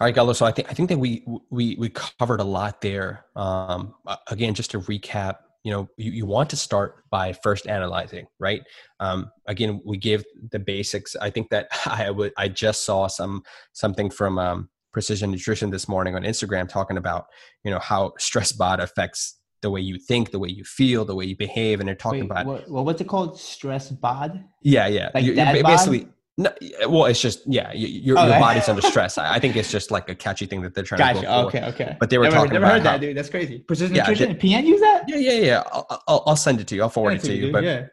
All 0.00 0.06
right 0.06 0.14
gallo 0.14 0.32
so 0.32 0.46
i 0.46 0.52
think 0.52 0.70
i 0.70 0.74
think 0.74 0.88
that 0.90 0.98
we 0.98 1.24
we 1.50 1.76
we 1.76 1.88
covered 1.88 2.40
a 2.40 2.44
lot 2.44 2.80
there. 2.80 3.24
Um, 3.36 3.94
again 4.28 4.54
just 4.54 4.70
to 4.72 4.80
recap 4.80 5.36
you 5.68 5.74
know 5.74 5.86
you, 5.98 6.10
you 6.12 6.24
want 6.24 6.48
to 6.48 6.56
start 6.56 7.04
by 7.10 7.30
first 7.30 7.66
analyzing 7.66 8.26
right 8.40 8.62
um, 9.00 9.30
again 9.46 9.82
we 9.84 9.98
give 9.98 10.24
the 10.50 10.58
basics 10.58 11.14
i 11.16 11.28
think 11.28 11.50
that 11.50 11.68
i 11.86 12.10
would 12.10 12.32
i 12.38 12.48
just 12.48 12.86
saw 12.86 13.06
some 13.06 13.42
something 13.74 14.08
from 14.08 14.38
um, 14.38 14.70
precision 14.94 15.30
nutrition 15.30 15.68
this 15.68 15.86
morning 15.86 16.14
on 16.14 16.22
instagram 16.22 16.66
talking 16.66 16.96
about 16.96 17.26
you 17.64 17.70
know 17.70 17.78
how 17.78 18.14
stress 18.18 18.50
bod 18.50 18.80
affects 18.80 19.34
the 19.60 19.70
way 19.70 19.80
you 19.80 19.98
think, 19.98 20.30
the 20.30 20.38
way 20.38 20.48
you 20.48 20.62
feel, 20.62 21.04
the 21.04 21.16
way 21.16 21.24
you 21.24 21.36
behave, 21.36 21.80
and 21.80 21.88
they're 21.88 21.96
talking 21.96 22.20
Wait, 22.20 22.30
about 22.30 22.46
what, 22.46 22.70
well, 22.70 22.84
what's 22.84 23.00
it 23.00 23.08
called? 23.08 23.36
Stress 23.40 23.90
bod. 23.90 24.44
Yeah, 24.62 24.86
yeah. 24.86 25.10
Like 25.12 25.24
you're, 25.24 25.34
you're 25.34 25.64
basically. 25.64 26.08
No, 26.40 26.52
well, 26.88 27.06
it's 27.06 27.20
just 27.20 27.40
yeah, 27.46 27.72
your, 27.72 28.16
oh, 28.16 28.26
your 28.26 28.38
body's 28.38 28.68
under 28.68 28.80
stress. 28.88 29.18
I, 29.18 29.34
I, 29.34 29.38
think 29.40 29.56
it's 29.56 29.72
just 29.72 29.90
like 29.90 30.08
a 30.08 30.14
catchy 30.14 30.46
thing 30.46 30.62
that 30.62 30.72
they're 30.72 30.84
trying 30.84 31.00
gotcha. 31.00 31.20
to 31.22 31.26
go 31.26 31.42
for. 31.42 31.48
Okay, 31.48 31.66
okay. 31.66 31.96
But 31.98 32.10
they 32.10 32.18
were 32.18 32.24
never, 32.24 32.36
talking 32.36 32.52
never 32.52 32.64
about 32.64 32.74
heard 32.74 32.86
how, 32.86 32.92
that, 32.92 33.00
dude. 33.00 33.16
That's 33.16 33.28
crazy. 33.28 33.58
Precision 33.58 33.96
yeah, 33.96 34.02
nutrition. 34.02 34.36
PN 34.36 34.64
use 34.64 34.80
that? 34.80 35.02
Yeah, 35.08 35.16
yeah, 35.16 35.32
yeah. 35.32 35.62
I'll, 35.72 36.02
I'll, 36.06 36.22
I'll 36.28 36.36
send 36.36 36.60
it 36.60 36.68
to 36.68 36.76
you. 36.76 36.82
I'll 36.82 36.90
forward 36.90 37.14
That's 37.14 37.24
it 37.24 37.28
to 37.28 37.34
you. 37.34 37.42
Dude, 37.42 37.52
but 37.52 37.64
yeah. 37.64 37.86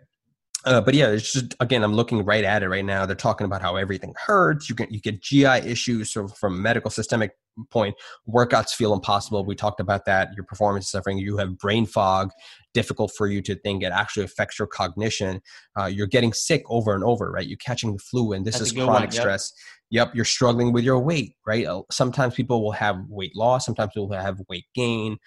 Uh, 0.64 0.82
but 0.82 0.94
yeah, 0.94 1.08
it's 1.10 1.34
just 1.34 1.56
again, 1.60 1.84
I'm 1.84 1.94
looking 1.94 2.24
right 2.24 2.44
at 2.44 2.62
it 2.62 2.70
right 2.70 2.86
now. 2.86 3.08
They're 3.08 3.16
talking 3.16 3.46
about 3.46 3.64
how 3.64 3.76
everything 3.78 4.14
hurts. 4.16 4.70
You 4.70 4.76
get 4.76 4.92
you 4.92 5.00
get 5.00 5.22
GI 5.22 5.46
issues 5.46 6.14
so 6.14 6.28
from 6.28 6.62
medical 6.62 6.92
systemic 6.92 7.32
point. 7.72 7.96
Workouts 8.28 8.72
feel 8.72 8.94
impossible. 8.94 9.44
We 9.44 9.56
talked 9.56 9.80
about 9.80 10.06
that. 10.06 10.30
Your 10.36 10.44
performance 10.44 10.86
is 10.86 10.92
suffering. 10.92 11.18
You 11.18 11.38
have 11.38 11.58
brain 11.58 11.86
fog, 11.86 12.32
difficult 12.76 13.12
for 13.18 13.26
you 13.26 13.42
to 13.42 13.56
think. 13.56 13.82
It 13.82 13.92
actually 13.92 14.26
affects 14.26 14.60
your 14.60 14.68
cognition. 14.68 15.42
Uh, 15.80 15.86
you're 15.86 16.06
getting 16.06 16.34
sick 16.34 16.62
over 16.68 16.94
and 16.94 17.04
over, 17.04 17.32
right? 17.32 17.48
You're 17.48 17.58
catching 17.58 17.94
the 17.94 18.00
flu, 18.00 18.34
and 18.34 18.46
this 18.46 18.60
That's 18.60 18.72
is 18.72 18.74
chronic 18.74 18.94
one, 18.94 19.02
yep. 19.04 19.14
stress. 19.14 19.54
Yep, 19.92 20.16
you're 20.16 20.26
struggling 20.26 20.74
with 20.74 20.84
your 20.84 21.00
weight, 21.00 21.36
right? 21.46 21.66
Uh, 21.66 21.84
sometimes 21.92 22.34
people 22.36 22.64
will 22.64 22.74
have 22.74 22.98
weight 23.08 23.36
loss. 23.36 23.66
Sometimes 23.66 23.92
people 23.94 24.10
will 24.10 24.18
have 24.18 24.40
weight 24.50 24.66
gain. 24.74 25.18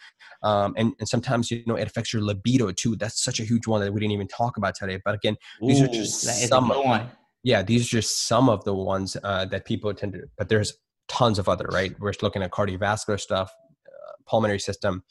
Um, 0.42 0.74
and, 0.76 0.92
and 0.99 1.09
sometimes, 1.09 1.51
you 1.51 1.62
know, 1.66 1.76
it 1.76 1.86
affects 1.86 2.12
your 2.12 2.22
libido 2.22 2.70
too. 2.72 2.96
That's 2.96 3.22
such 3.22 3.40
a 3.40 3.44
huge 3.44 3.66
one 3.66 3.80
that 3.80 3.92
we 3.92 4.01
didn't 4.01 4.12
even 4.12 4.28
talk 4.28 4.57
about 4.57 4.74
today. 4.74 5.01
But 5.05 5.14
again, 5.14 5.36
these 5.61 5.80
Ooh, 5.80 5.84
are 5.84 5.88
just 5.88 6.22
some. 6.49 6.70
Of, 6.70 7.07
yeah, 7.44 7.62
these 7.62 7.86
are 7.86 7.90
just 8.01 8.26
some 8.26 8.49
of 8.49 8.64
the 8.64 8.74
ones 8.74 9.16
uh, 9.22 9.44
that 9.46 9.64
people 9.64 9.94
tend 9.94 10.12
to, 10.14 10.24
but 10.36 10.49
there's 10.49 10.72
tons 11.09 11.38
of 11.38 11.49
other, 11.49 11.66
right? 11.72 11.94
We're 11.99 12.12
looking 12.20 12.42
at 12.42 12.51
cardiovascular 12.51 13.18
stuff, 13.18 13.51
uh, 13.86 14.12
pulmonary 14.26 14.61
system. 14.61 15.05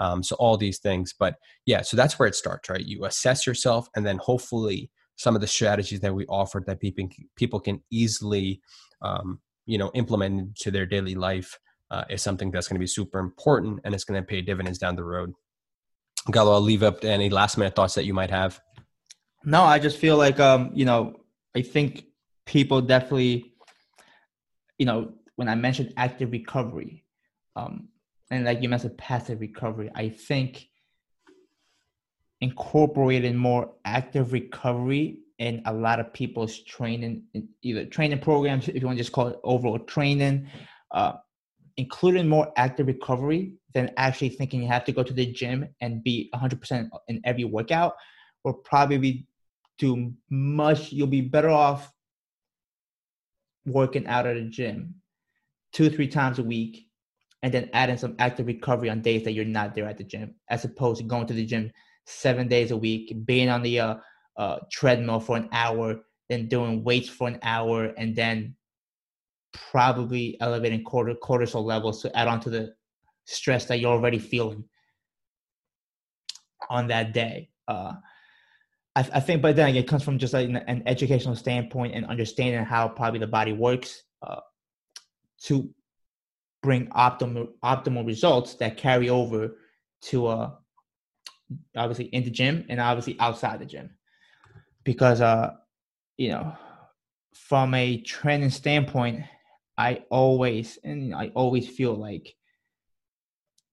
Um, 0.00 0.22
so 0.22 0.34
all 0.36 0.56
these 0.56 0.78
things, 0.78 1.14
but 1.16 1.36
yeah, 1.66 1.82
so 1.82 1.96
that's 1.96 2.18
where 2.18 2.26
it 2.26 2.34
starts, 2.34 2.68
right? 2.68 2.84
You 2.84 3.04
assess 3.04 3.46
yourself, 3.46 3.88
and 3.94 4.04
then 4.04 4.16
hopefully 4.16 4.90
some 5.16 5.34
of 5.34 5.42
the 5.42 5.46
strategies 5.46 6.00
that 6.00 6.14
we 6.14 6.24
offered 6.26 6.64
that 6.66 6.80
people 6.80 7.06
people 7.36 7.60
can 7.60 7.82
easily, 7.90 8.62
um, 9.02 9.38
you 9.66 9.76
know, 9.76 9.90
implement 9.94 10.40
into 10.40 10.70
their 10.70 10.86
daily 10.86 11.14
life 11.14 11.58
uh, 11.90 12.04
is 12.08 12.22
something 12.22 12.50
that's 12.50 12.68
going 12.68 12.76
to 12.76 12.80
be 12.80 12.86
super 12.86 13.18
important 13.18 13.80
and 13.84 13.94
it's 13.94 14.04
going 14.04 14.20
to 14.20 14.26
pay 14.26 14.40
dividends 14.40 14.78
down 14.78 14.96
the 14.96 15.04
road. 15.04 15.34
Gallo, 16.30 16.52
I'll 16.52 16.60
leave 16.62 16.82
up 16.82 17.04
any 17.04 17.28
last 17.28 17.58
minute 17.58 17.76
thoughts 17.76 17.94
that 17.94 18.06
you 18.06 18.14
might 18.14 18.30
have. 18.30 18.58
No, 19.44 19.62
I 19.62 19.78
just 19.78 19.98
feel 19.98 20.16
like, 20.16 20.40
um, 20.40 20.70
you 20.74 20.86
know, 20.86 21.16
I 21.54 21.60
think 21.60 22.06
people 22.46 22.80
definitely, 22.80 23.54
you 24.78 24.86
know, 24.86 25.12
when 25.36 25.48
I 25.48 25.54
mentioned 25.54 25.92
active 25.98 26.32
recovery, 26.32 27.04
um, 27.56 27.88
and 28.30 28.44
like 28.44 28.62
you 28.62 28.68
mentioned 28.68 28.96
passive 28.96 29.40
recovery, 29.40 29.90
I 29.94 30.08
think 30.08 30.68
incorporating 32.40 33.36
more 33.36 33.72
active 33.84 34.32
recovery 34.32 35.20
in 35.38 35.62
a 35.64 35.72
lot 35.72 36.00
of 36.00 36.12
people's 36.12 36.62
training, 36.64 37.24
either 37.62 37.84
training 37.86 38.20
programs, 38.20 38.68
if 38.68 38.76
you 38.76 38.86
want 38.86 38.98
to 38.98 39.02
just 39.02 39.12
call 39.12 39.28
it 39.28 39.40
overall 39.42 39.78
training, 39.78 40.46
uh, 40.92 41.12
including 41.76 42.28
more 42.28 42.52
active 42.56 42.86
recovery 42.86 43.54
than 43.74 43.90
actually 43.96 44.28
thinking 44.28 44.62
you 44.62 44.68
have 44.68 44.84
to 44.84 44.92
go 44.92 45.02
to 45.02 45.12
the 45.12 45.26
gym 45.32 45.68
and 45.80 46.04
be 46.04 46.30
100% 46.34 46.88
in 47.08 47.20
every 47.24 47.44
workout 47.44 47.94
will 48.44 48.54
probably 48.54 49.26
do 49.78 50.12
much 50.28 50.92
you'll 50.92 51.06
be 51.06 51.22
better 51.22 51.48
off 51.48 51.90
working 53.66 54.06
out 54.06 54.26
at 54.26 54.36
a 54.36 54.44
gym 54.44 54.94
two 55.72 55.88
three 55.88 56.08
times 56.08 56.38
a 56.38 56.42
week 56.42 56.89
and 57.42 57.52
then 57.54 57.70
adding 57.72 57.96
some 57.96 58.14
active 58.18 58.46
recovery 58.46 58.90
on 58.90 59.00
days 59.00 59.24
that 59.24 59.32
you're 59.32 59.44
not 59.44 59.74
there 59.74 59.86
at 59.86 59.98
the 59.98 60.04
gym 60.04 60.34
as 60.48 60.64
opposed 60.64 61.00
to 61.00 61.06
going 61.06 61.26
to 61.26 61.34
the 61.34 61.46
gym 61.46 61.70
seven 62.06 62.48
days 62.48 62.70
a 62.70 62.76
week 62.76 63.14
being 63.24 63.48
on 63.48 63.62
the 63.62 63.80
uh, 63.80 63.94
uh, 64.36 64.58
treadmill 64.70 65.20
for 65.20 65.36
an 65.36 65.48
hour 65.52 66.00
then 66.30 66.46
doing 66.46 66.84
weights 66.84 67.08
for 67.08 67.28
an 67.28 67.38
hour 67.42 67.86
and 67.98 68.14
then 68.14 68.54
probably 69.52 70.36
elevating 70.40 70.84
cortisol 70.84 71.64
levels 71.64 72.00
to 72.00 72.16
add 72.16 72.28
on 72.28 72.40
to 72.40 72.50
the 72.50 72.72
stress 73.24 73.66
that 73.66 73.80
you're 73.80 73.92
already 73.92 74.18
feeling 74.18 74.64
on 76.68 76.86
that 76.86 77.12
day. 77.12 77.50
Uh, 77.66 77.94
I, 78.94 79.00
I, 79.14 79.20
think, 79.20 79.42
but 79.42 79.56
then 79.56 79.68
again, 79.68 79.82
it 79.82 79.88
comes 79.88 80.04
from 80.04 80.18
just 80.18 80.32
like 80.32 80.48
an 80.48 80.82
educational 80.86 81.34
standpoint 81.34 81.94
and 81.94 82.06
understanding 82.06 82.64
how 82.64 82.88
probably 82.88 83.20
the 83.20 83.26
body 83.26 83.52
works 83.52 84.02
uh, 84.22 84.40
to 85.42 85.68
bring 86.62 86.86
optimal 86.88 87.48
optimal 87.64 88.06
results 88.06 88.54
that 88.54 88.76
carry 88.76 89.08
over 89.08 89.56
to 90.02 90.26
uh, 90.26 90.50
obviously 91.76 92.06
in 92.06 92.24
the 92.24 92.30
gym 92.30 92.64
and 92.68 92.80
obviously 92.80 93.16
outside 93.20 93.58
the 93.60 93.66
gym, 93.66 93.90
because 94.84 95.20
uh, 95.20 95.52
you 96.16 96.28
know, 96.28 96.54
from 97.34 97.74
a 97.74 98.00
training 98.02 98.50
standpoint, 98.50 99.24
I 99.78 100.02
always 100.10 100.78
and 100.84 101.14
I 101.14 101.28
always 101.34 101.68
feel 101.68 101.94
like 101.94 102.34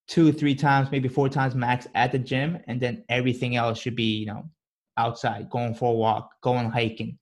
two, 0.08 0.32
three 0.32 0.54
times, 0.54 0.90
maybe 0.90 1.08
four 1.08 1.28
times 1.28 1.54
max 1.54 1.86
at 1.94 2.12
the 2.12 2.18
gym, 2.18 2.58
and 2.66 2.80
then 2.80 3.04
everything 3.08 3.56
else 3.56 3.78
should 3.78 3.94
be, 3.96 4.16
you 4.18 4.26
know, 4.26 4.44
outside, 4.96 5.50
going 5.50 5.74
for 5.74 5.92
a 5.92 5.96
walk, 5.96 6.30
going 6.42 6.70
hiking. 6.70 7.18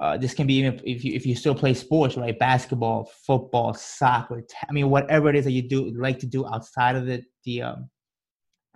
Uh, 0.00 0.16
this 0.16 0.32
can 0.32 0.46
be 0.46 0.54
even 0.54 0.80
if 0.82 1.04
you 1.04 1.12
if 1.12 1.26
you 1.26 1.36
still 1.36 1.54
play 1.54 1.74
sports, 1.74 2.16
right? 2.16 2.38
Basketball, 2.38 3.10
football, 3.26 3.74
soccer. 3.74 4.42
I 4.66 4.72
mean, 4.72 4.88
whatever 4.88 5.28
it 5.28 5.36
is 5.36 5.44
that 5.44 5.50
you 5.50 5.68
do 5.68 5.90
like 5.90 6.18
to 6.20 6.26
do 6.26 6.46
outside 6.46 6.96
of 6.96 7.04
the 7.04 7.22
the 7.44 7.62
um, 7.62 7.90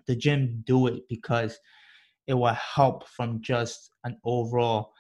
the 0.06 0.14
gym, 0.14 0.62
do 0.66 0.86
it 0.86 1.02
because 1.08 1.58
it 2.26 2.34
will 2.34 2.54
help 2.54 3.08
from 3.08 3.40
just 3.40 3.90
an 4.04 4.18
overall 4.22 4.92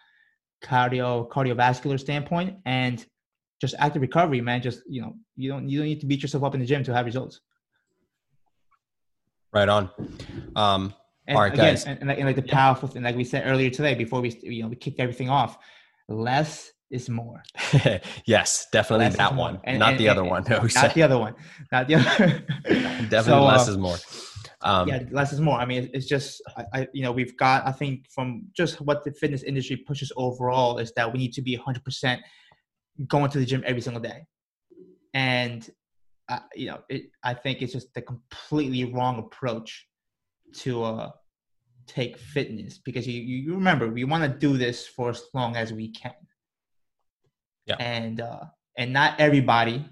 cardio 0.64 1.28
cardiovascular 1.28 2.00
standpoint 2.00 2.56
and 2.64 3.04
just 3.60 3.74
active 3.78 4.00
recovery, 4.00 4.40
man. 4.40 4.62
Just 4.62 4.80
you 4.88 5.02
know, 5.02 5.14
you 5.36 5.50
don't 5.50 5.68
you 5.68 5.80
don't 5.80 5.88
need 5.88 6.00
to 6.00 6.06
beat 6.06 6.22
yourself 6.22 6.42
up 6.42 6.54
in 6.54 6.60
the 6.60 6.66
gym 6.66 6.82
to 6.84 6.94
have 6.94 7.04
results. 7.04 7.40
Right 9.52 9.68
on. 9.68 9.90
Um, 10.56 10.94
and 11.26 11.36
all 11.36 11.42
right, 11.42 11.52
again, 11.52 11.74
guys. 11.74 11.84
And, 11.84 11.98
and, 12.00 12.08
like, 12.08 12.18
and 12.18 12.26
like 12.26 12.36
the 12.36 12.42
powerful 12.42 12.88
thing, 12.88 13.02
like 13.02 13.14
we 13.14 13.24
said 13.24 13.44
earlier 13.46 13.68
today, 13.68 13.94
before 13.94 14.22
we 14.22 14.30
you 14.42 14.62
know 14.62 14.68
we 14.68 14.76
kicked 14.76 15.00
everything 15.00 15.28
off, 15.28 15.58
less 16.08 16.70
is 16.90 17.08
more. 17.08 17.42
yes, 18.26 18.66
definitely 18.72 19.06
less 19.06 19.16
that 19.16 19.34
one, 19.34 19.60
and, 19.64 19.78
not 19.78 19.92
and, 19.92 20.00
the 20.00 20.08
other 20.08 20.24
one. 20.24 20.44
No, 20.48 20.62
not 20.74 20.94
the 20.94 21.02
other 21.02 21.18
one. 21.18 21.34
Not 21.72 21.88
the 21.88 21.96
other. 21.96 22.44
definitely 22.64 23.22
so, 23.22 23.44
less 23.44 23.68
uh, 23.68 23.72
is 23.72 23.78
more. 23.78 23.96
Um, 24.62 24.88
yeah, 24.88 25.02
less 25.10 25.32
is 25.32 25.40
more. 25.40 25.58
I 25.58 25.66
mean, 25.66 25.90
it's 25.92 26.06
just, 26.06 26.42
I, 26.56 26.64
I, 26.72 26.88
you 26.94 27.02
know, 27.02 27.12
we've 27.12 27.36
got, 27.36 27.66
I 27.66 27.72
think, 27.72 28.06
from 28.10 28.46
just 28.56 28.80
what 28.80 29.04
the 29.04 29.12
fitness 29.12 29.42
industry 29.42 29.76
pushes 29.76 30.10
overall 30.16 30.78
is 30.78 30.92
that 30.96 31.12
we 31.12 31.18
need 31.18 31.34
to 31.34 31.42
be 31.42 31.58
100% 31.58 32.18
going 33.06 33.30
to 33.30 33.38
the 33.38 33.44
gym 33.44 33.62
every 33.66 33.82
single 33.82 34.00
day. 34.00 34.24
And, 35.12 35.68
uh, 36.30 36.38
you 36.54 36.68
know, 36.68 36.80
it, 36.88 37.10
I 37.22 37.34
think 37.34 37.60
it's 37.60 37.74
just 37.74 37.92
the 37.92 38.00
completely 38.00 38.84
wrong 38.84 39.18
approach 39.18 39.86
to 40.60 40.84
uh, 40.84 41.10
take 41.86 42.18
fitness 42.18 42.78
because 42.78 43.06
you, 43.06 43.20
you 43.20 43.54
remember, 43.54 43.88
we 43.88 44.04
want 44.04 44.22
to 44.22 44.38
do 44.38 44.56
this 44.56 44.86
for 44.86 45.10
as 45.10 45.22
long 45.34 45.56
as 45.56 45.72
we 45.72 45.88
can. 45.90 46.14
Yeah. 47.66 47.76
And, 47.78 48.20
uh, 48.20 48.44
and 48.76 48.92
not 48.92 49.20
everybody 49.20 49.88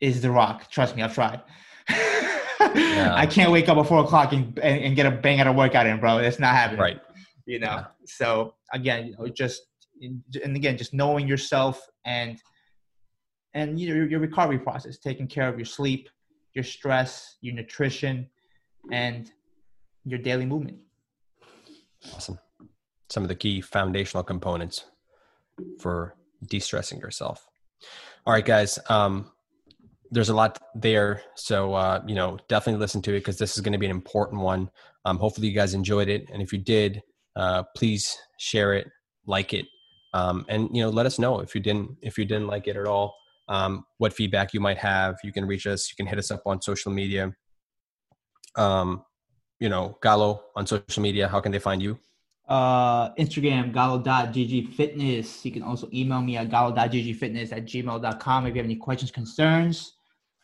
is 0.00 0.20
the 0.20 0.30
rock. 0.30 0.70
Trust 0.70 0.96
me, 0.96 1.02
I've 1.02 1.14
tried. 1.14 1.40
yeah. 1.88 3.14
I 3.14 3.26
can't 3.26 3.50
wake 3.50 3.68
up 3.68 3.78
at 3.78 3.86
four 3.86 4.02
o'clock 4.04 4.32
and, 4.32 4.58
and, 4.58 4.84
and, 4.84 4.96
get 4.96 5.06
a 5.06 5.10
bang 5.10 5.40
at 5.40 5.46
a 5.46 5.52
workout 5.52 5.86
in, 5.86 6.00
bro. 6.00 6.18
It's 6.18 6.38
not 6.38 6.54
happening. 6.54 6.80
Right. 6.80 7.00
You 7.46 7.58
know. 7.60 7.66
Yeah. 7.66 7.84
So 8.06 8.54
again, 8.72 9.06
you 9.06 9.16
know, 9.18 9.28
just 9.28 9.62
and 10.02 10.56
again, 10.56 10.76
just 10.76 10.94
knowing 10.94 11.28
yourself 11.28 11.80
and 12.04 12.38
and 13.54 13.78
you 13.78 13.88
know 13.88 13.94
your 13.94 14.08
your 14.08 14.20
recovery 14.20 14.58
process, 14.58 14.98
taking 14.98 15.26
care 15.26 15.48
of 15.48 15.58
your 15.58 15.66
sleep, 15.66 16.08
your 16.54 16.64
stress, 16.64 17.36
your 17.40 17.54
nutrition, 17.54 18.28
and 18.92 19.30
your 20.04 20.18
daily 20.18 20.46
movement. 20.46 20.78
Awesome. 22.14 22.38
Some 23.08 23.22
of 23.22 23.28
the 23.28 23.34
key 23.34 23.60
foundational 23.60 24.22
components 24.22 24.84
for 25.78 26.14
de-stressing 26.46 27.00
yourself. 27.00 27.46
All 28.26 28.32
right, 28.32 28.44
guys. 28.44 28.78
Um, 28.88 29.30
there's 30.10 30.28
a 30.28 30.34
lot 30.34 30.58
there. 30.74 31.22
So, 31.36 31.74
uh, 31.74 32.02
you 32.06 32.14
know, 32.14 32.38
definitely 32.48 32.80
listen 32.80 33.02
to 33.02 33.12
it 33.12 33.20
because 33.20 33.38
this 33.38 33.56
is 33.56 33.62
going 33.62 33.72
to 33.72 33.78
be 33.78 33.86
an 33.86 33.92
important 33.92 34.40
one. 34.40 34.70
Um, 35.04 35.18
hopefully, 35.18 35.48
you 35.48 35.54
guys 35.54 35.74
enjoyed 35.74 36.08
it. 36.08 36.28
And 36.32 36.42
if 36.42 36.52
you 36.52 36.58
did, 36.58 37.02
uh, 37.36 37.64
please 37.76 38.16
share 38.38 38.74
it, 38.74 38.88
like 39.26 39.54
it, 39.54 39.66
um, 40.12 40.44
and 40.48 40.68
you 40.72 40.82
know, 40.82 40.90
let 40.90 41.06
us 41.06 41.18
know 41.18 41.40
if 41.40 41.54
you 41.54 41.60
didn't 41.60 41.96
if 42.02 42.18
you 42.18 42.24
didn't 42.24 42.48
like 42.48 42.66
it 42.66 42.76
at 42.76 42.86
all. 42.86 43.14
Um, 43.48 43.84
what 43.98 44.12
feedback 44.12 44.54
you 44.54 44.60
might 44.60 44.78
have. 44.78 45.16
You 45.24 45.32
can 45.32 45.46
reach 45.46 45.66
us. 45.66 45.90
You 45.90 45.96
can 45.96 46.06
hit 46.06 46.18
us 46.18 46.30
up 46.30 46.42
on 46.46 46.62
social 46.62 46.92
media. 46.92 47.32
Um, 48.56 49.04
you 49.60 49.68
know, 49.68 49.96
Gallo 50.02 50.42
on 50.56 50.66
social 50.66 51.02
media. 51.02 51.28
How 51.28 51.40
can 51.40 51.52
they 51.52 51.58
find 51.58 51.80
you? 51.80 51.98
Uh, 52.48 53.14
Instagram, 53.14 53.72
gallo.ggfitness. 53.72 55.44
You 55.44 55.52
can 55.52 55.62
also 55.62 55.88
email 55.94 56.20
me 56.20 56.36
at 56.36 56.50
gallo.ggfitness 56.50 57.52
at 57.52 57.64
gmail.com 57.66 58.46
if 58.46 58.54
you 58.54 58.58
have 58.58 58.64
any 58.64 58.74
questions, 58.74 59.12
concerns. 59.12 59.92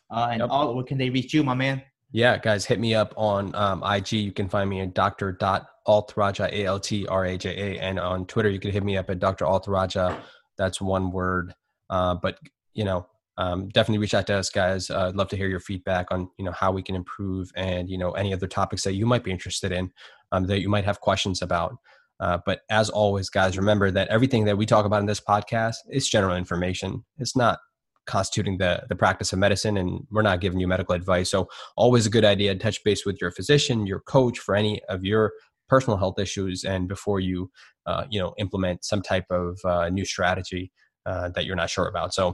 Uh, 0.09 0.29
and 0.31 0.39
yep. 0.39 0.49
all, 0.49 0.73
where 0.73 0.85
can 0.85 0.97
they 0.97 1.09
reach 1.09 1.33
you, 1.33 1.43
my 1.43 1.53
man? 1.53 1.81
Yeah, 2.11 2.37
guys, 2.37 2.65
hit 2.65 2.79
me 2.79 2.95
up 2.95 3.13
on 3.17 3.53
um, 3.55 3.83
IG. 3.83 4.13
You 4.13 4.31
can 4.31 4.47
find 4.47 4.69
me 4.69 4.79
at 4.79 4.93
Dr. 4.93 5.33
Altraja, 5.33 6.49
A 6.53 6.65
L 6.65 6.79
T 6.79 7.05
R 7.07 7.25
A 7.25 7.37
J 7.37 7.49
A. 7.49 7.81
And 7.81 7.99
on 7.99 8.25
Twitter, 8.25 8.49
you 8.49 8.59
can 8.59 8.71
hit 8.71 8.83
me 8.83 8.95
up 8.95 9.09
at 9.09 9.19
Dr. 9.19 9.43
Altraja. 9.43 10.17
That's 10.57 10.79
one 10.79 11.11
word. 11.11 11.53
Uh, 11.89 12.15
but, 12.15 12.39
you 12.73 12.85
know, 12.85 13.05
um, 13.37 13.69
definitely 13.69 13.99
reach 13.99 14.13
out 14.13 14.27
to 14.27 14.35
us, 14.35 14.49
guys. 14.49 14.89
Uh, 14.89 15.07
I'd 15.07 15.15
love 15.15 15.29
to 15.29 15.37
hear 15.37 15.47
your 15.47 15.59
feedback 15.59 16.07
on, 16.11 16.29
you 16.37 16.45
know, 16.45 16.51
how 16.51 16.71
we 16.71 16.81
can 16.81 16.95
improve 16.95 17.51
and, 17.55 17.89
you 17.89 17.97
know, 17.97 18.11
any 18.11 18.33
other 18.33 18.47
topics 18.47 18.83
that 18.83 18.93
you 18.93 19.05
might 19.05 19.23
be 19.23 19.31
interested 19.31 19.71
in, 19.71 19.91
um, 20.31 20.47
that 20.47 20.61
you 20.61 20.69
might 20.69 20.85
have 20.85 21.01
questions 21.01 21.41
about. 21.41 21.75
Uh, 22.19 22.39
but 22.45 22.61
as 22.69 22.89
always, 22.89 23.29
guys, 23.29 23.57
remember 23.57 23.91
that 23.91 24.07
everything 24.07 24.45
that 24.45 24.57
we 24.57 24.65
talk 24.65 24.85
about 24.85 25.01
in 25.01 25.05
this 25.05 25.21
podcast 25.21 25.75
is 25.89 26.09
general 26.09 26.35
information. 26.35 27.05
It's 27.19 27.35
not 27.35 27.59
constituting 28.07 28.57
the 28.57 28.83
the 28.89 28.95
practice 28.95 29.33
of 29.33 29.39
medicine 29.39 29.77
and 29.77 30.07
we're 30.09 30.21
not 30.21 30.39
giving 30.39 30.61
you 30.61 30.67
medical 30.67 30.95
advice 30.95 31.29
so 31.29 31.47
always 31.75 32.05
a 32.05 32.09
good 32.09 32.23
idea 32.23 32.53
to 32.53 32.59
touch 32.59 32.81
base 32.85 33.05
with 33.05 33.19
your 33.19 33.31
physician 33.31 33.85
your 33.85 33.99
coach 33.99 34.39
for 34.39 34.55
any 34.55 34.81
of 34.85 35.03
your 35.03 35.33
personal 35.67 35.97
health 35.97 36.17
issues 36.17 36.63
and 36.63 36.87
before 36.87 37.19
you 37.19 37.51
uh, 37.85 38.05
you 38.09 38.17
know 38.17 38.33
implement 38.37 38.83
some 38.85 39.01
type 39.01 39.25
of 39.29 39.59
uh, 39.65 39.89
new 39.89 40.05
strategy 40.05 40.71
uh, 41.05 41.27
that 41.29 41.45
you're 41.45 41.55
not 41.55 41.69
sure 41.69 41.87
about 41.89 42.13
so 42.13 42.33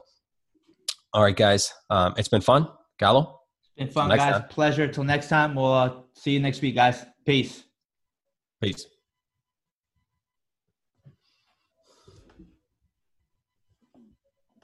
all 1.13 1.23
right 1.23 1.35
guys. 1.35 1.73
Um, 1.89 2.13
it's 2.17 2.29
been 2.29 2.41
fun. 2.41 2.67
Gallo 2.99 3.39
it's 3.61 3.71
been 3.77 3.87
fun 3.87 4.09
guys. 4.09 4.19
time. 4.19 4.47
pleasure. 4.49 4.87
Till 4.87 5.03
next 5.03 5.29
time. 5.29 5.55
We'll 5.55 5.73
uh, 5.73 5.93
see 6.15 6.31
you 6.31 6.39
next 6.39 6.61
week 6.61 6.75
guys. 6.75 7.05
Peace. 7.25 7.63
Peace 8.61 8.87